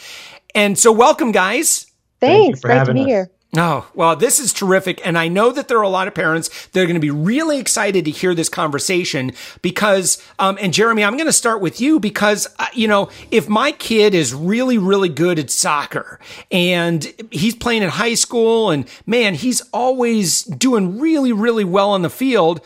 And 0.55 0.79
so 0.79 0.93
welcome 0.93 1.33
guys. 1.33 1.87
Thanks. 2.21 2.61
Thank 2.61 2.63
Great 2.63 2.87
to 2.87 2.95
be 2.95 3.01
us. 3.01 3.07
here. 3.07 3.31
Oh, 3.55 3.87
well, 3.95 4.17
this 4.17 4.41
is 4.41 4.51
terrific. 4.51 5.07
And 5.07 5.19
I 5.19 5.29
know 5.29 5.53
that 5.53 5.69
there 5.69 5.77
are 5.77 5.83
a 5.83 5.89
lot 5.91 6.09
of 6.09 6.15
parents 6.15 6.69
that 6.69 6.81
are 6.81 6.87
going 6.87 6.95
to 6.95 7.01
be 7.01 7.11
really 7.11 7.59
excited 7.59 8.07
to 8.07 8.11
hear 8.11 8.35
this 8.35 8.49
conversation 8.49 9.33
because, 9.61 10.23
um, 10.39 10.57
and 10.59 10.73
Jeremie, 10.73 11.05
I'm 11.05 11.19
going 11.19 11.27
to 11.27 11.35
start 11.35 11.61
with 11.61 11.79
you 11.79 12.01
because, 12.01 12.49
uh, 12.59 12.67
you 12.73 12.89
know, 12.89 13.11
if 13.31 13.51
my 13.51 13.73
kid 13.73 14.15
is 14.15 14.33
really, 14.33 14.79
really 14.79 15.11
good 15.11 15.39
at 15.39 15.51
soccer 15.51 16.19
and 16.51 17.13
he's 17.31 17.55
playing 17.55 17.83
in 17.83 17.91
high 17.91 18.15
school 18.15 18.71
and 18.71 18.89
man, 19.05 19.35
he's 19.35 19.61
always 19.71 20.45
doing 20.45 20.99
really, 20.99 21.33
really 21.33 21.65
well 21.65 21.91
on 21.91 22.01
the 22.01 22.11
field, 22.11 22.63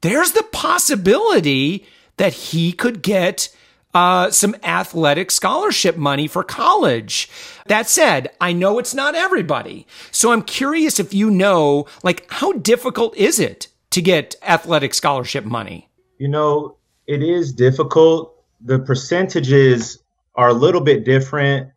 there's 0.00 0.32
the 0.32 0.44
possibility 0.52 1.86
that 2.16 2.32
he 2.32 2.72
could 2.72 3.02
get 3.02 3.54
uh, 3.94 4.30
some 4.30 4.54
athletic 4.62 5.30
scholarship 5.30 5.96
money 5.96 6.28
for 6.28 6.44
college. 6.44 7.28
That 7.66 7.88
said, 7.88 8.30
I 8.40 8.52
know 8.52 8.78
it's 8.78 8.94
not 8.94 9.14
everybody. 9.14 9.86
So 10.10 10.30
I'm 10.30 10.42
curious 10.42 11.00
if 11.00 11.14
you 11.14 11.30
know, 11.30 11.86
like, 12.02 12.26
how 12.30 12.52
difficult 12.52 13.16
is 13.16 13.40
it 13.40 13.68
to 13.90 14.02
get 14.02 14.36
athletic 14.42 14.94
scholarship 14.94 15.44
money? 15.44 15.88
You 16.18 16.28
know, 16.28 16.76
it 17.06 17.22
is 17.22 17.52
difficult. 17.52 18.34
the 18.60 18.78
percentages 18.78 19.98
are 20.34 20.48
a 20.48 20.54
little 20.54 20.80
bit 20.80 21.04
different, 21.04 21.70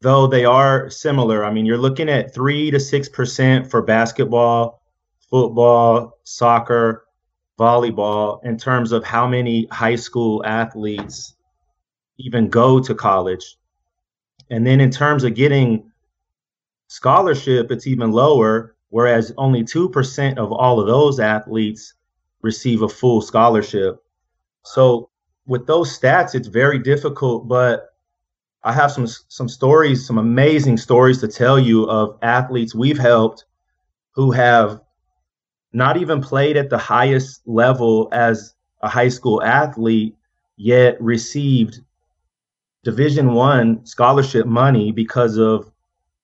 though 0.00 0.26
they 0.26 0.44
are 0.44 0.90
similar. 0.90 1.44
I 1.44 1.52
mean, 1.52 1.66
you're 1.66 1.78
looking 1.78 2.08
at 2.08 2.34
three 2.34 2.70
to 2.70 2.80
six 2.80 3.08
percent 3.08 3.70
for 3.70 3.82
basketball, 3.82 4.79
football, 5.30 6.18
soccer, 6.24 7.06
volleyball 7.58 8.42
in 8.44 8.56
terms 8.56 8.90
of 8.90 9.04
how 9.04 9.26
many 9.26 9.66
high 9.70 9.94
school 9.94 10.44
athletes 10.46 11.34
even 12.18 12.48
go 12.48 12.80
to 12.80 12.94
college. 12.94 13.56
And 14.50 14.66
then 14.66 14.80
in 14.80 14.90
terms 14.90 15.24
of 15.24 15.34
getting 15.34 15.90
scholarship, 16.88 17.70
it's 17.70 17.86
even 17.86 18.12
lower, 18.12 18.74
whereas 18.88 19.32
only 19.36 19.62
2% 19.62 20.38
of 20.38 20.52
all 20.52 20.80
of 20.80 20.86
those 20.86 21.20
athletes 21.20 21.94
receive 22.42 22.82
a 22.82 22.88
full 22.88 23.20
scholarship. 23.20 24.02
So 24.64 25.10
with 25.46 25.66
those 25.66 25.96
stats, 25.96 26.34
it's 26.34 26.48
very 26.48 26.78
difficult, 26.78 27.46
but 27.46 27.94
I 28.62 28.72
have 28.72 28.92
some 28.92 29.06
some 29.06 29.48
stories, 29.48 30.06
some 30.06 30.18
amazing 30.18 30.76
stories 30.76 31.20
to 31.20 31.28
tell 31.28 31.58
you 31.58 31.84
of 31.84 32.18
athletes 32.22 32.74
we've 32.74 32.98
helped 32.98 33.46
who 34.12 34.32
have 34.32 34.80
not 35.72 35.96
even 35.96 36.20
played 36.20 36.56
at 36.56 36.70
the 36.70 36.78
highest 36.78 37.46
level 37.46 38.08
as 38.12 38.54
a 38.82 38.88
high 38.88 39.08
school 39.08 39.42
athlete, 39.42 40.16
yet 40.56 41.00
received 41.00 41.80
Division 42.82 43.34
One 43.34 43.84
scholarship 43.84 44.46
money 44.46 44.90
because 44.90 45.36
of 45.36 45.70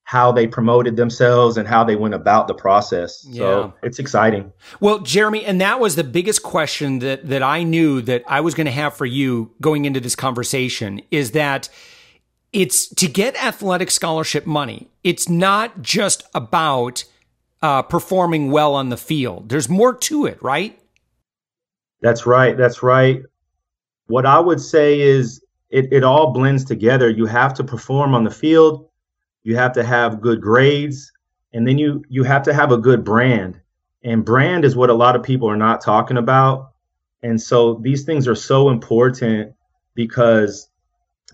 how 0.05 0.31
they 0.31 0.47
promoted 0.47 0.97
themselves 0.97 1.57
and 1.57 1.67
how 1.67 1.83
they 1.83 1.97
went 1.97 2.15
about 2.15 2.47
the 2.47 2.55
process. 2.55 3.27
Yeah. 3.29 3.41
So 3.41 3.75
it's 3.83 3.99
exciting. 3.99 4.53
Well, 4.79 5.01
Jeremie, 5.01 5.45
and 5.45 5.61
that 5.61 5.81
was 5.81 5.97
the 5.97 6.05
biggest 6.05 6.45
question 6.45 7.01
that 7.01 7.29
that 7.29 7.43
I 7.43 7.65
knew 7.65 8.01
that 8.03 8.23
I 8.27 8.41
was 8.41 8.55
going 8.55 8.67
to 8.67 8.73
have 8.73 8.95
for 8.95 9.05
you 9.05 9.53
going 9.61 9.85
into 9.85 9.99
this 9.99 10.15
conversation 10.15 11.03
is 11.11 11.33
that 11.33 11.69
it's 12.53 12.87
to 12.95 13.09
get 13.09 13.35
athletic 13.43 13.91
scholarship 13.91 14.47
money. 14.47 14.89
It's 15.03 15.29
not 15.29 15.83
just 15.83 16.23
about 16.35 17.05
uh, 17.63 17.83
performing 17.83 18.51
well 18.51 18.75
on 18.75 18.89
the 18.89 18.97
field. 18.97 19.49
There's 19.49 19.69
more 19.69 19.95
to 19.95 20.27
it, 20.27 20.43
right? 20.43 20.79
That's 22.01 22.27
right. 22.27 22.57
That's 22.57 22.83
right. 22.83 23.23
What 24.07 24.27
I 24.27 24.39
would 24.39 24.61
say 24.61 25.01
is 25.01 25.43
it, 25.71 25.93
it 25.93 26.05
all 26.05 26.33
blends 26.33 26.65
together. 26.65 27.09
You 27.09 27.27
have 27.27 27.55
to 27.55 27.65
perform 27.65 28.15
on 28.15 28.25
the 28.25 28.31
field, 28.31 28.89
you 29.43 29.57
have 29.57 29.73
to 29.73 29.85
have 29.85 30.21
good 30.21 30.41
grades, 30.41 31.13
and 31.53 31.67
then 31.67 31.79
you 31.79 32.05
you 32.09 32.23
have 32.23 32.43
to 32.45 32.55
have 32.55 32.73
a 32.73 32.79
good 32.79 33.05
brand. 33.05 33.61
And 34.05 34.25
brand 34.25 34.65
is 34.65 34.77
what 34.77 34.91
a 34.91 34.95
lot 34.95 35.17
of 35.17 35.23
people 35.23 35.49
are 35.49 35.57
not 35.57 35.81
talking 35.81 36.17
about. 36.17 36.73
And 37.23 37.41
so 37.41 37.75
these 37.83 38.05
things 38.05 38.29
are 38.29 38.37
so 38.37 38.69
important 38.69 39.53
because 39.95 40.69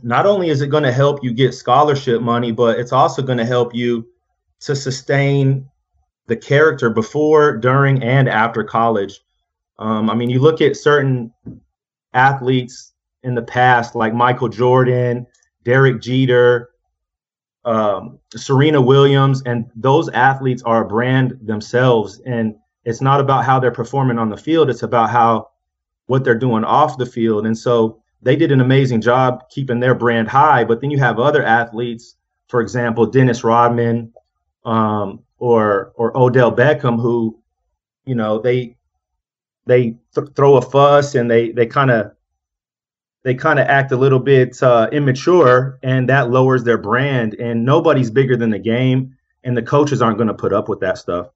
not 0.03 0.25
only 0.25 0.49
is 0.49 0.63
it 0.63 0.69
going 0.69 0.85
to 0.85 0.93
help 0.93 1.23
you 1.23 1.35
get 1.35 1.53
scholarship 1.53 2.23
money, 2.23 2.53
but 2.53 2.79
it's 2.79 2.93
also 2.93 3.21
going 3.21 3.39
to 3.39 3.45
help 3.45 3.75
you 3.75 4.09
to 4.61 4.75
sustain 4.75 5.69
the 6.33 6.37
character 6.39 6.89
before, 6.89 7.59
during, 7.59 8.03
and 8.03 8.27
after 8.27 8.65
college. 8.65 9.21
Um, 9.79 10.09
I 10.09 10.15
mean, 10.15 10.31
you 10.31 10.41
look 10.41 10.63
at 10.63 10.79
certain 10.79 11.31
athletes 12.15 12.95
in 13.23 13.35
the 13.35 13.43
past, 13.43 13.95
like 13.95 14.15
Michael 14.15 14.49
Jordan, 14.49 15.27
Derek 15.63 16.01
Jeter, 16.01 16.71
um, 17.67 18.19
Serena 18.35 18.81
Williams, 18.81 19.43
and 19.45 19.71
those 19.77 20.09
athletes 20.09 20.63
are 20.63 20.87
a 20.87 20.89
brand 20.89 21.39
themselves. 21.43 22.23
And 22.25 22.57
it's 22.87 23.03
not 23.03 23.21
about 23.21 23.45
how 23.45 23.61
they're 23.61 23.71
performing 23.71 24.19
on 24.19 24.31
the 24.31 24.39
field; 24.39 24.71
it's 24.71 24.83
about 24.83 25.11
how 25.11 25.51
what 26.07 26.25
they're 26.25 26.35
doing 26.35 26.65
off 26.65 26.97
the 26.97 27.05
field. 27.05 27.45
And 27.45 27.57
so 27.57 28.01
they 28.23 28.37
did 28.37 28.53
an 28.53 28.63
amazing 28.63 29.03
job 29.03 29.51
keeping 29.51 29.81
their 29.81 29.95
brand 29.95 30.29
high. 30.29 30.65
But 30.65 30.81
then 30.81 30.91
you 30.91 30.99
have 30.99 31.19
other 31.19 31.45
athletes, 31.45 32.17
for 32.49 32.63
example, 32.63 33.05
Dennis 33.05 33.45
Rodman, 33.45 34.15
um, 34.65 35.21
or 35.43 35.93
or 35.97 36.17
Odell 36.17 36.55
Beckham 36.55 37.03
who, 37.03 37.37
you 38.05 38.15
know, 38.15 38.39
they 38.39 38.77
they 39.67 39.97
th- 40.15 40.29
throw 40.37 40.55
a 40.57 40.63
fuss 40.63 41.17
and 41.17 41.29
they 41.29 41.51
they 41.51 41.67
kind 41.67 41.91
of 41.91 42.13
they 43.25 43.35
kind 43.35 43.59
of 43.59 43.67
act 43.67 43.91
a 43.91 43.97
little 43.97 44.21
bit 44.21 44.63
uh, 44.63 44.89
immature 44.93 45.81
and 45.83 46.09
that 46.09 46.31
lowers 46.31 46.63
their 46.63 46.79
brand 46.79 47.35
and 47.35 47.65
nobody's 47.65 48.09
bigger 48.09 48.37
than 48.37 48.51
the 48.51 48.59
game 48.61 49.17
and 49.43 49.57
the 49.57 49.63
coaches 49.63 50.01
aren't 50.01 50.17
going 50.17 50.29
to 50.29 50.35
put 50.35 50.53
up 50.53 50.69
with 50.69 50.79
that 50.79 50.97
stuff 50.97 51.27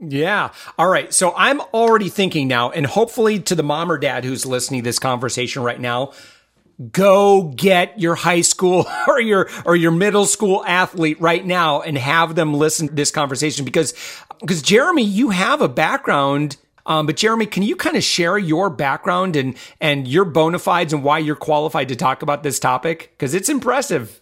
yeah. 0.00 0.50
All 0.76 0.88
right. 0.88 1.14
So 1.14 1.32
I'm 1.36 1.60
already 1.60 2.08
thinking 2.08 2.48
now, 2.48 2.70
and 2.70 2.84
hopefully 2.84 3.38
to 3.40 3.54
the 3.54 3.62
mom 3.62 3.90
or 3.90 3.96
dad 3.96 4.24
who's 4.24 4.44
listening 4.44 4.80
to 4.80 4.84
this 4.84 4.98
conversation 4.98 5.62
right 5.62 5.80
now, 5.80 6.12
go 6.90 7.52
get 7.56 8.00
your 8.00 8.14
high 8.14 8.40
school 8.40 8.86
or 9.08 9.20
your 9.20 9.48
or 9.64 9.76
your 9.76 9.90
middle 9.90 10.26
school 10.26 10.64
athlete 10.66 11.20
right 11.20 11.44
now 11.44 11.80
and 11.80 11.96
have 11.96 12.34
them 12.34 12.54
listen 12.54 12.88
to 12.88 12.94
this 12.94 13.10
conversation 13.10 13.64
because 13.64 13.94
because 14.40 14.62
Jeremie, 14.62 15.04
you 15.04 15.30
have 15.30 15.60
a 15.60 15.68
background. 15.68 16.56
Um, 16.86 17.06
but 17.06 17.16
Jeremie, 17.16 17.46
can 17.46 17.62
you 17.62 17.76
kind 17.76 17.96
of 17.96 18.04
share 18.04 18.36
your 18.36 18.68
background 18.68 19.36
and 19.36 19.56
and 19.80 20.06
your 20.06 20.24
bona 20.24 20.58
fides 20.58 20.92
and 20.92 21.02
why 21.02 21.18
you're 21.18 21.36
qualified 21.36 21.88
to 21.88 21.96
talk 21.96 22.22
about 22.22 22.42
this 22.42 22.58
topic? 22.58 23.12
Because 23.12 23.34
it's 23.34 23.48
impressive. 23.48 24.20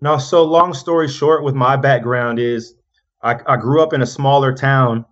No, 0.00 0.16
so 0.16 0.44
long 0.44 0.72
story 0.72 1.08
short, 1.08 1.44
with 1.44 1.54
my 1.54 1.76
background 1.76 2.38
is 2.38 2.74
I, 3.22 3.36
I 3.46 3.56
grew 3.56 3.82
up 3.82 3.92
in 3.92 4.00
a 4.00 4.06
smaller 4.06 4.54
town 4.54 5.04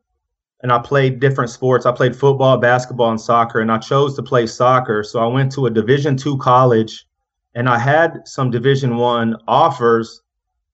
and 0.63 0.73
I 0.73 0.79
played 0.79 1.21
different 1.21 1.51
sports. 1.51 1.87
I 1.87 1.93
played 1.93 2.17
football, 2.17 2.59
basketball, 2.59 3.11
and 3.11 3.21
soccer, 3.21 3.61
and 3.61 3.71
I 3.71 3.79
chose 3.79 4.17
to 4.17 4.23
play 4.23 4.47
soccer. 4.47 5.03
So 5.05 5.21
I 5.21 5.27
went 5.27 5.53
to 5.53 5.67
a 5.67 5.71
Division 5.71 6.17
two 6.17 6.37
college, 6.39 7.07
and 7.55 7.69
I 7.69 7.79
had 7.79 8.27
some 8.27 8.51
Division 8.51 8.97
one 8.97 9.37
offers, 9.47 10.23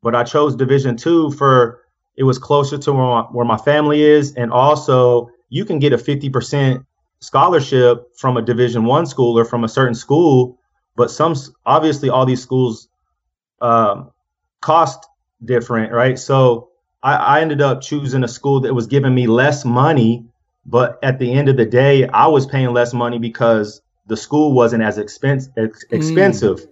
but 0.03 0.15
I 0.15 0.25
chose 0.25 0.57
Division 0.57 0.97
two 0.97 1.31
for 1.33 1.83
it 2.17 2.23
was 2.25 2.39
closer 2.39 2.79
to 2.79 2.93
where 2.93 3.05
my, 3.05 3.23
where 3.33 3.45
my 3.45 3.59
family 3.59 4.03
is, 4.03 4.35
and 4.35 4.53
also 4.53 5.29
you 5.49 5.65
can 5.65 5.79
get 5.79 5.93
a 5.93 5.99
fifty 5.99 6.31
percent 6.31 6.85
scholarship 7.21 8.17
from 8.17 8.37
a 8.37 8.43
Division 8.43 8.85
one 8.85 9.07
school 9.07 9.39
or 9.39 9.45
from 9.45 9.65
a 9.65 9.69
certain 9.69 9.95
school, 9.95 10.59
but 10.97 11.11
some 11.11 11.35
obviously 11.67 12.09
all 12.09 12.27
these 12.27 12.43
schools 12.43 12.89
um, 13.61 14.11
cost 14.61 15.07
different, 15.45 15.93
right? 15.93 16.19
So 16.19 16.71
I, 17.05 17.15
I 17.15 17.41
ended 17.43 17.61
up 17.61 17.83
choosing 17.83 18.25
a 18.25 18.29
school 18.29 18.61
that 18.61 18.75
was 18.75 18.87
giving 18.87 19.15
me 19.15 19.27
less 19.27 19.65
money, 19.65 20.25
but 20.65 20.99
at 21.03 21.19
the 21.19 21.33
end 21.33 21.49
of 21.49 21.57
the 21.57 21.67
day, 21.67 22.09
I 22.09 22.27
was 22.27 22.47
paying 22.47 22.73
less 22.73 22.95
money 22.95 23.19
because 23.19 23.83
the 24.07 24.17
school 24.17 24.53
wasn't 24.53 24.83
as 24.83 24.99
expense, 24.99 25.49
ex- 25.57 25.85
hmm. 25.89 25.95
expensive. 25.95 26.61
Mm. 26.61 26.69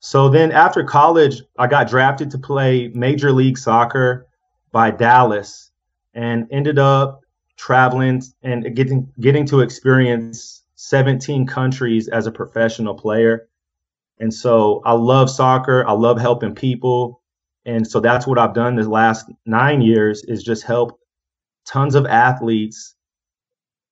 So 0.00 0.28
then 0.28 0.52
after 0.52 0.84
college, 0.84 1.42
I 1.58 1.66
got 1.68 1.88
drafted 1.88 2.30
to 2.32 2.38
play 2.38 2.88
Major 2.88 3.32
League 3.32 3.56
Soccer 3.56 4.26
by 4.70 4.90
Dallas 4.90 5.70
and 6.12 6.48
ended 6.50 6.78
up 6.78 7.20
traveling 7.56 8.22
and 8.42 8.74
getting 8.74 9.12
getting 9.20 9.46
to 9.46 9.60
experience 9.60 10.64
17 10.74 11.46
countries 11.46 12.08
as 12.08 12.26
a 12.26 12.32
professional 12.32 12.94
player. 12.94 13.48
And 14.18 14.34
so 14.34 14.82
I 14.84 14.92
love 14.92 15.30
soccer. 15.30 15.86
I 15.86 15.92
love 15.92 16.20
helping 16.20 16.54
people. 16.54 17.21
And 17.64 17.86
so 17.86 18.00
that's 18.00 18.26
what 18.26 18.38
I've 18.38 18.54
done 18.54 18.76
the 18.76 18.88
last 18.88 19.30
nine 19.46 19.80
years 19.80 20.24
is 20.24 20.42
just 20.42 20.64
help 20.64 20.98
tons 21.66 21.94
of 21.94 22.06
athletes 22.06 22.94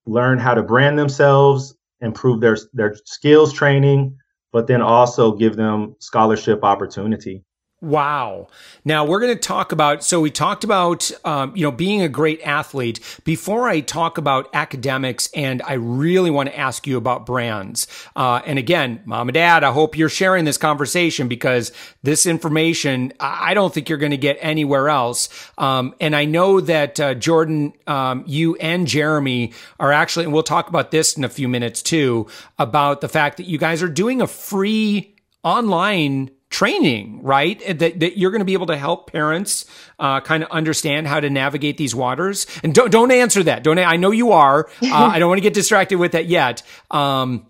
learn 0.05 0.39
how 0.39 0.53
to 0.53 0.63
brand 0.63 0.99
themselves, 0.99 1.75
improve 2.01 2.41
their 2.41 2.57
their 2.73 2.95
skills 3.05 3.53
training, 3.53 4.17
but 4.51 4.67
then 4.67 4.81
also 4.81 5.31
give 5.33 5.55
them 5.55 5.95
scholarship 5.99 6.63
opportunity. 6.63 7.43
Wow. 7.81 8.47
Now 8.85 9.05
we're 9.05 9.19
going 9.19 9.33
to 9.33 9.39
talk 9.39 9.71
about. 9.71 10.03
So 10.03 10.21
we 10.21 10.29
talked 10.29 10.63
about, 10.63 11.09
um, 11.25 11.55
you 11.55 11.63
know, 11.63 11.71
being 11.71 12.03
a 12.03 12.07
great 12.07 12.39
athlete. 12.43 12.99
Before 13.23 13.67
I 13.67 13.79
talk 13.79 14.19
about 14.19 14.49
academics, 14.53 15.31
and 15.33 15.63
I 15.63 15.73
really 15.73 16.29
want 16.29 16.49
to 16.49 16.57
ask 16.57 16.85
you 16.85 16.95
about 16.97 17.25
brands. 17.25 17.87
Uh, 18.15 18.39
and 18.45 18.59
again, 18.59 19.01
mom 19.05 19.29
and 19.29 19.33
dad, 19.33 19.63
I 19.63 19.71
hope 19.71 19.97
you're 19.97 20.09
sharing 20.09 20.45
this 20.45 20.59
conversation 20.59 21.27
because 21.27 21.71
this 22.03 22.27
information 22.27 23.13
I 23.19 23.55
don't 23.55 23.73
think 23.73 23.89
you're 23.89 23.97
going 23.97 24.11
to 24.11 24.17
get 24.17 24.37
anywhere 24.41 24.87
else. 24.87 25.29
Um, 25.57 25.95
and 25.99 26.15
I 26.15 26.25
know 26.25 26.61
that 26.61 26.99
uh, 26.99 27.15
Jordan, 27.15 27.73
um, 27.87 28.23
you 28.27 28.55
and 28.57 28.85
Jeremy 28.85 29.53
are 29.79 29.91
actually, 29.91 30.25
and 30.25 30.33
we'll 30.33 30.43
talk 30.43 30.69
about 30.69 30.91
this 30.91 31.17
in 31.17 31.23
a 31.23 31.29
few 31.29 31.47
minutes 31.47 31.81
too, 31.81 32.27
about 32.59 33.01
the 33.01 33.09
fact 33.09 33.37
that 33.37 33.47
you 33.47 33.57
guys 33.57 33.81
are 33.81 33.89
doing 33.89 34.21
a 34.21 34.27
free 34.27 35.15
online 35.43 36.29
training, 36.51 37.23
right? 37.23 37.59
That, 37.79 37.99
that 37.99 38.19
you're 38.19 38.29
going 38.29 38.41
to 38.41 38.45
be 38.45 38.53
able 38.53 38.67
to 38.67 38.77
help 38.77 39.11
parents 39.11 39.65
uh, 39.97 40.19
kind 40.21 40.43
of 40.43 40.51
understand 40.51 41.07
how 41.07 41.19
to 41.19 41.29
navigate 41.29 41.77
these 41.77 41.95
waters. 41.95 42.45
And 42.63 42.75
don't 42.75 42.91
don't 42.91 43.11
answer 43.11 43.41
that. 43.43 43.63
Don't 43.63 43.79
I 43.79 43.95
know 43.95 44.11
you 44.11 44.33
are. 44.33 44.69
Uh, 44.83 44.93
I 44.93 45.19
don't 45.19 45.29
want 45.29 45.39
to 45.39 45.43
get 45.43 45.53
distracted 45.53 45.97
with 45.97 46.11
that 46.11 46.27
yet. 46.27 46.61
Um, 46.91 47.47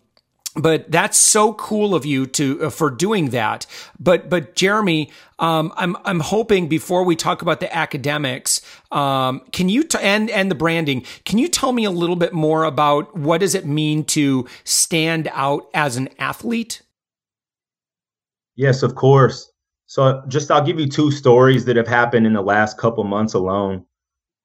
but 0.56 0.92
that's 0.92 1.18
so 1.18 1.54
cool 1.54 1.96
of 1.96 2.06
you 2.06 2.26
to 2.28 2.66
uh, 2.66 2.70
for 2.70 2.92
doing 2.92 3.30
that. 3.30 3.66
But 4.00 4.30
but 4.30 4.56
Jeremie, 4.56 5.10
um, 5.40 5.74
I'm 5.76 5.96
I'm 6.04 6.20
hoping 6.20 6.68
before 6.68 7.04
we 7.04 7.16
talk 7.16 7.42
about 7.42 7.60
the 7.60 7.74
academics, 7.76 8.62
um, 8.92 9.42
can 9.52 9.70
you 9.70 9.84
t- 9.84 9.98
and 10.02 10.30
and 10.30 10.52
the 10.52 10.56
branding, 10.56 11.06
can 11.26 11.38
you 11.38 11.48
tell 11.48 11.72
me 11.72 11.86
a 11.86 11.92
little 11.92 12.18
bit 12.18 12.34
more 12.34 12.66
about 12.66 13.16
what 13.18 13.40
does 13.40 13.56
it 13.56 13.66
mean 13.66 14.04
to 14.06 14.48
stand 14.64 15.30
out 15.32 15.70
as 15.74 15.96
an 15.98 16.10
athlete? 16.20 16.82
Yes, 18.56 18.84
of 18.84 18.96
course. 18.96 19.52
So 19.86 20.24
just 20.28 20.52
I'll 20.52 20.66
give 20.66 20.80
you 20.80 20.88
two 20.88 21.12
stories 21.12 21.66
that 21.66 21.76
have 21.76 21.88
happened 21.88 22.26
in 22.26 22.34
the 22.34 22.42
last 22.42 22.78
couple 22.78 23.04
months 23.04 23.34
alone. 23.34 23.86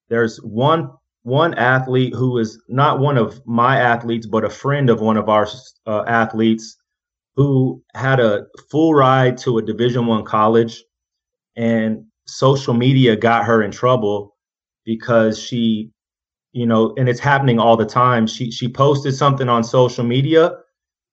There's 0.08 0.38
one 0.38 0.90
one 1.24 1.54
athlete 1.54 2.14
who 2.14 2.38
is 2.38 2.62
not 2.68 3.00
one 3.00 3.18
of 3.18 3.42
my 3.46 3.78
athletes, 3.78 4.26
but 4.26 4.44
a 4.44 4.50
friend 4.50 4.90
of 4.90 5.00
one 5.00 5.16
of 5.16 5.28
our 5.28 5.48
uh, 5.86 6.04
athletes 6.06 6.76
who 7.36 7.82
had 7.94 8.20
a 8.20 8.46
full 8.70 8.94
ride 8.94 9.38
to 9.38 9.58
a 9.58 9.62
Division 9.62 10.06
One 10.06 10.24
college, 10.24 10.84
and 11.56 12.04
social 12.26 12.74
media 12.74 13.16
got 13.16 13.44
her 13.46 13.62
in 13.62 13.70
trouble 13.70 14.36
because 14.84 15.38
she, 15.38 15.90
you 16.52 16.66
know, 16.66 16.94
and 16.98 17.08
it's 17.08 17.20
happening 17.20 17.58
all 17.60 17.76
the 17.76 17.86
time. 17.86 18.26
She 18.26 18.50
she 18.50 18.68
posted 18.68 19.14
something 19.14 19.48
on 19.48 19.64
social 19.64 20.04
media, 20.04 20.52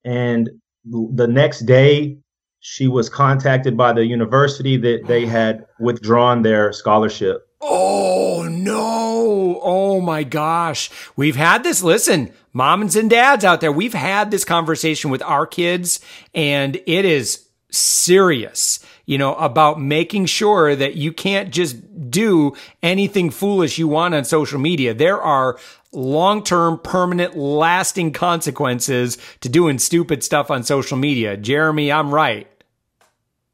and 0.05 0.49
the 0.85 1.27
next 1.27 1.61
day 1.61 2.17
she 2.65 2.87
was 2.87 3.09
contacted 3.09 3.75
by 3.75 3.91
the 3.91 4.05
university 4.05 4.77
that 4.77 5.05
they 5.05 5.25
had 5.25 5.65
withdrawn 5.81 6.43
their 6.43 6.71
scholarship. 6.71 7.45
Oh 7.59 8.47
no. 8.49 9.59
Oh 9.61 9.99
my 9.99 10.23
gosh. 10.23 10.89
We've 11.17 11.35
had 11.35 11.63
this. 11.63 11.83
Listen, 11.83 12.31
moms 12.53 12.95
and 12.95 13.09
dads 13.09 13.43
out 13.43 13.59
there, 13.59 13.71
we've 13.71 13.93
had 13.93 14.31
this 14.31 14.45
conversation 14.45 15.11
with 15.11 15.21
our 15.23 15.45
kids 15.45 15.99
and 16.33 16.77
it 16.87 17.03
is 17.03 17.45
serious, 17.69 18.79
you 19.05 19.17
know, 19.17 19.35
about 19.35 19.81
making 19.81 20.27
sure 20.27 20.73
that 20.73 20.95
you 20.95 21.11
can't 21.11 21.51
just 21.51 22.09
do 22.09 22.55
anything 22.81 23.29
foolish 23.29 23.77
you 23.77 23.89
want 23.89 24.15
on 24.15 24.23
social 24.23 24.59
media. 24.59 24.93
There 24.93 25.21
are 25.21 25.59
long-term, 25.91 26.79
permanent, 26.79 27.35
lasting 27.35 28.13
consequences 28.13 29.17
to 29.41 29.49
doing 29.49 29.79
stupid 29.79 30.23
stuff 30.23 30.49
on 30.49 30.63
social 30.63 30.97
media. 30.97 31.35
Jeremie, 31.35 31.91
I'm 31.91 32.13
right. 32.13 32.47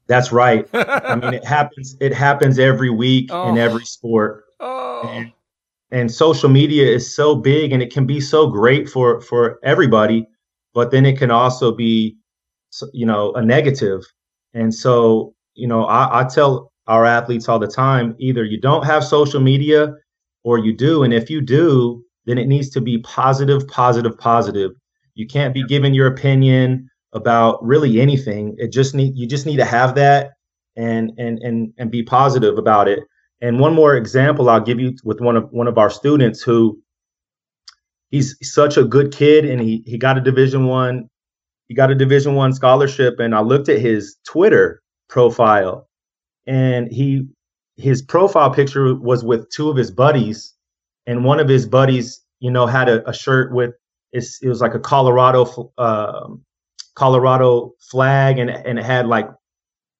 That's 0.09 0.31
right. 0.31 0.67
I 0.73 1.15
mean, 1.15 1.35
it 1.35 1.45
happens. 1.57 1.95
It 2.01 2.13
happens 2.13 2.57
every 2.57 2.89
week 2.89 3.29
oh. 3.31 3.47
in 3.47 3.59
every 3.59 3.85
sport. 3.85 4.43
Oh. 4.59 5.03
And, 5.07 5.31
and 5.91 6.11
social 6.11 6.49
media 6.49 6.85
is 6.85 7.15
so 7.15 7.35
big, 7.35 7.71
and 7.71 7.81
it 7.81 7.93
can 7.93 8.05
be 8.05 8.19
so 8.19 8.47
great 8.47 8.89
for 8.89 9.21
for 9.21 9.59
everybody, 9.63 10.27
but 10.73 10.89
then 10.91 11.05
it 11.05 11.17
can 11.17 11.29
also 11.29 11.71
be, 11.71 12.17
you 12.91 13.05
know, 13.05 13.31
a 13.33 13.45
negative. 13.45 14.01
And 14.53 14.73
so, 14.73 15.35
you 15.53 15.67
know, 15.67 15.85
I, 15.85 16.21
I 16.21 16.23
tell 16.23 16.73
our 16.87 17.05
athletes 17.05 17.47
all 17.47 17.59
the 17.59 17.67
time: 17.67 18.15
either 18.17 18.43
you 18.43 18.59
don't 18.59 18.85
have 18.85 19.03
social 19.03 19.39
media, 19.39 19.93
or 20.43 20.57
you 20.57 20.75
do, 20.75 21.03
and 21.03 21.13
if 21.13 21.29
you 21.29 21.39
do, 21.39 22.03
then 22.25 22.39
it 22.39 22.47
needs 22.47 22.69
to 22.71 22.81
be 22.81 22.97
positive, 22.99 23.67
positive, 23.67 24.17
positive. 24.17 24.71
You 25.13 25.27
can't 25.27 25.53
be 25.53 25.63
giving 25.65 25.93
your 25.93 26.07
opinion 26.07 26.88
about 27.13 27.63
really 27.63 27.99
anything. 27.99 28.55
It 28.57 28.71
just 28.71 28.93
need 28.95 29.15
you 29.15 29.27
just 29.27 29.45
need 29.45 29.57
to 29.57 29.65
have 29.65 29.95
that 29.95 30.31
and 30.75 31.11
and 31.17 31.39
and 31.39 31.73
and 31.77 31.91
be 31.91 32.03
positive 32.03 32.57
about 32.57 32.87
it. 32.87 32.99
And 33.41 33.59
one 33.59 33.73
more 33.73 33.95
example 33.95 34.49
I'll 34.49 34.59
give 34.59 34.79
you 34.79 34.95
with 35.03 35.21
one 35.21 35.35
of 35.35 35.49
one 35.51 35.67
of 35.67 35.77
our 35.77 35.89
students 35.89 36.41
who 36.41 36.81
he's 38.11 38.35
such 38.41 38.77
a 38.77 38.83
good 38.83 39.11
kid 39.11 39.45
and 39.45 39.61
he 39.61 39.83
he 39.85 39.97
got 39.97 40.17
a 40.17 40.21
division 40.21 40.65
1 40.65 41.09
he 41.67 41.75
got 41.75 41.91
a 41.91 41.95
division 41.95 42.33
1 42.35 42.53
scholarship 42.53 43.19
and 43.19 43.35
I 43.35 43.41
looked 43.41 43.69
at 43.69 43.79
his 43.79 44.17
Twitter 44.27 44.81
profile 45.07 45.87
and 46.47 46.91
he 46.91 47.27
his 47.77 48.01
profile 48.01 48.51
picture 48.51 48.95
was 48.95 49.23
with 49.23 49.49
two 49.51 49.69
of 49.69 49.77
his 49.77 49.91
buddies 49.91 50.53
and 51.07 51.23
one 51.23 51.39
of 51.39 51.47
his 51.47 51.65
buddies 51.65 52.21
you 52.39 52.51
know 52.51 52.67
had 52.67 52.89
a, 52.89 53.07
a 53.07 53.13
shirt 53.13 53.53
with 53.53 53.71
it 54.11 54.25
was 54.43 54.61
like 54.61 54.73
a 54.73 54.79
Colorado 54.79 55.71
um, 55.77 56.43
Colorado 56.99 57.75
flag 57.79 58.39
and, 58.39 58.49
and 58.49 58.77
it 58.77 58.83
had 58.83 59.07
like 59.07 59.29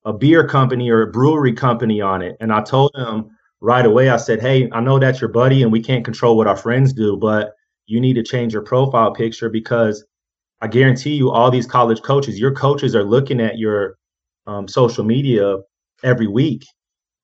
a 0.03 0.11
beer 0.11 0.45
company 0.45 0.89
or 0.89 1.03
a 1.03 1.11
brewery 1.11 1.53
company 1.53 2.01
on 2.01 2.21
it. 2.21 2.35
And 2.41 2.51
I 2.51 2.61
told 2.61 2.91
him 2.93 3.29
right 3.61 3.85
away, 3.85 4.09
I 4.09 4.17
said, 4.17 4.41
Hey, 4.41 4.69
I 4.73 4.81
know 4.81 4.99
that's 4.99 5.21
your 5.21 5.29
buddy 5.29 5.63
and 5.63 5.71
we 5.71 5.81
can't 5.81 6.03
control 6.03 6.35
what 6.35 6.47
our 6.47 6.57
friends 6.57 6.91
do, 6.91 7.15
but 7.15 7.53
you 7.85 8.01
need 8.01 8.15
to 8.15 8.23
change 8.23 8.51
your 8.51 8.63
profile 8.63 9.13
picture 9.13 9.49
because 9.49 10.05
I 10.59 10.67
guarantee 10.67 11.13
you, 11.13 11.31
all 11.31 11.49
these 11.49 11.65
college 11.65 12.01
coaches, 12.01 12.37
your 12.37 12.53
coaches 12.53 12.93
are 12.93 13.05
looking 13.05 13.39
at 13.39 13.57
your 13.57 13.97
um, 14.45 14.67
social 14.67 15.05
media 15.05 15.55
every 16.03 16.27
week 16.27 16.65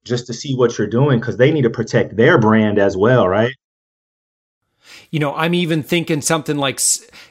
just 0.06 0.26
to 0.28 0.34
see 0.34 0.56
what 0.56 0.78
you're 0.78 0.88
doing 0.88 1.20
because 1.20 1.36
they 1.36 1.52
need 1.52 1.64
to 1.64 1.70
protect 1.70 2.16
their 2.16 2.38
brand 2.40 2.80
as 2.80 2.96
well, 2.96 3.28
right? 3.28 3.54
You 5.12 5.20
know, 5.20 5.34
I'm 5.36 5.54
even 5.54 5.84
thinking 5.84 6.22
something 6.22 6.58
like, 6.58 6.80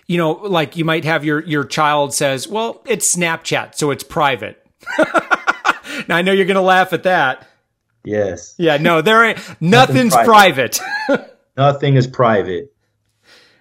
you 0.07 0.19
know, 0.19 0.33
like 0.33 0.77
you 0.77 0.85
might 0.85 1.05
have 1.05 1.25
your, 1.25 1.41
your 1.45 1.65
child 1.65 2.15
says, 2.15 2.49
well, 2.49 2.83
it's 2.87 3.15
Snapchat, 3.15 3.75
so 3.75 3.91
it's 3.91 4.05
private. 4.05 4.65
now 6.09 6.17
I 6.17 6.23
know 6.23 6.33
you're 6.33 6.47
going 6.47 6.57
to 6.57 6.61
laugh 6.61 6.93
at 6.93 7.05
that. 7.05 7.47
Yes. 8.05 8.55
Yeah. 8.59 8.77
No, 8.77 9.01
there 9.01 9.25
ain't 9.25 9.39
nothing's 9.61 10.15
private. 10.15 10.81
private. 11.07 11.31
Nothing 11.57 11.95
is 11.95 12.09
private. 12.09 12.75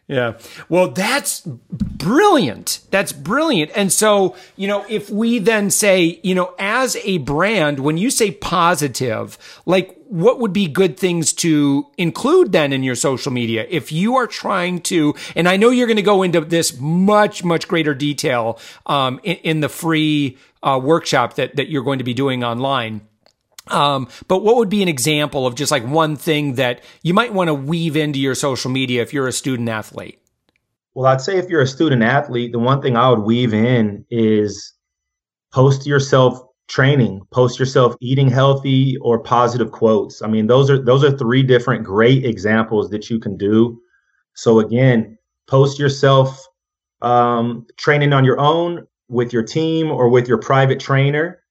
Yeah. 0.08 0.34
Well, 0.68 0.90
that's 0.90 1.42
brilliant. 1.42 2.82
That's 2.92 3.14
brilliant. 3.14 3.72
And 3.76 3.92
so, 3.92 4.36
you 4.58 4.68
know, 4.68 4.86
if 4.90 5.10
we 5.10 5.40
then 5.40 5.70
say, 5.70 6.20
you 6.24 6.36
know, 6.36 6.54
as 6.60 6.98
a 7.04 7.20
brand, 7.20 7.80
when 7.80 7.98
you 7.98 8.10
say 8.10 8.32
positive, 8.32 9.38
like 9.66 9.98
what 10.14 10.40
would 10.40 10.54
be 10.54 10.68
good 10.68 10.96
things 10.96 11.34
to 11.34 11.88
include 11.98 12.52
then 12.52 12.72
in 12.72 12.84
your 12.84 12.94
social 12.94 13.32
media? 13.32 13.66
If 13.68 13.92
you 13.92 14.16
are 14.18 14.28
trying 14.28 14.82
to, 14.82 15.16
and 15.36 15.50
I 15.50 15.58
know 15.58 15.72
you're 15.72 15.88
going 15.88 15.98
to 15.98 16.04
go 16.04 16.22
into 16.22 16.42
this 16.42 16.80
much, 16.80 17.44
much 17.44 17.68
greater 17.68 17.96
detail, 17.96 18.60
um, 18.86 19.20
in, 19.24 19.38
in 19.38 19.60
the 19.62 19.70
free, 19.70 20.38
uh, 20.62 20.80
workshop 20.82 21.34
that, 21.38 21.56
that 21.56 21.68
you're 21.68 21.84
going 21.84 21.98
to 21.98 22.04
be 22.04 22.14
doing 22.14 22.44
online. 22.44 23.02
Um, 23.70 24.08
but 24.28 24.44
what 24.44 24.58
would 24.58 24.70
be 24.70 24.84
an 24.84 24.88
example 24.88 25.48
of 25.48 25.56
just 25.56 25.72
like 25.72 25.84
one 25.84 26.16
thing 26.16 26.56
that 26.56 26.84
you 27.02 27.16
might 27.16 27.34
want 27.34 27.48
to 27.48 27.56
weave 27.56 27.98
into 27.98 28.20
your 28.20 28.36
social 28.36 28.70
media 28.70 29.02
if 29.02 29.14
you're 29.14 29.28
a 29.28 29.32
student 29.32 29.68
athlete? 29.68 30.20
Well, 30.94 31.08
I'd 31.08 31.22
say 31.22 31.40
if 31.40 31.50
you're 31.50 31.62
a 31.62 31.68
student 31.68 32.04
athlete, 32.04 32.52
the 32.52 32.60
one 32.60 32.84
thing 32.84 32.96
I 32.96 33.10
would 33.10 33.22
weave 33.22 33.56
in 33.56 34.06
is 34.12 34.74
post 35.52 35.88
yourself 35.88 36.40
training, 36.74 37.22
post 37.32 37.60
yourself 37.60 37.96
eating 38.02 38.30
healthy 38.30 38.98
or 38.98 39.20
positive 39.20 39.72
quotes. 39.72 40.22
I 40.22 40.28
mean, 40.28 40.48
those 40.48 40.70
are 40.70 40.84
those 40.84 41.04
are 41.04 41.18
three 41.18 41.44
different 41.44 41.84
great 41.84 42.26
examples 42.26 42.90
that 42.90 43.10
you 43.10 43.20
can 43.20 43.38
do. 43.38 43.80
So 44.36 44.60
again, 44.60 45.18
post 45.48 45.80
yourself 45.80 46.46
um, 47.02 47.66
training 47.78 48.14
on 48.14 48.26
your 48.26 48.40
own 48.40 48.88
with 49.10 49.34
your 49.34 49.44
team 49.44 49.92
or 49.92 50.10
with 50.10 50.28
your 50.28 50.40
private 50.40 50.80
trainer 50.80 51.44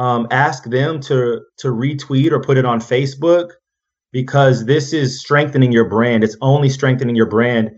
um, 0.00 0.26
ask 0.30 0.64
them 0.64 1.00
to 1.00 1.42
to 1.58 1.68
retweet 1.68 2.32
or 2.32 2.40
put 2.40 2.56
it 2.56 2.64
on 2.64 2.80
Facebook 2.80 3.50
because 4.12 4.64
this 4.64 4.92
is 4.92 5.20
strengthening 5.20 5.72
your 5.72 5.88
brand. 5.88 6.24
It's 6.24 6.36
only 6.40 6.70
strengthening 6.70 7.16
your 7.16 7.26
brand. 7.26 7.70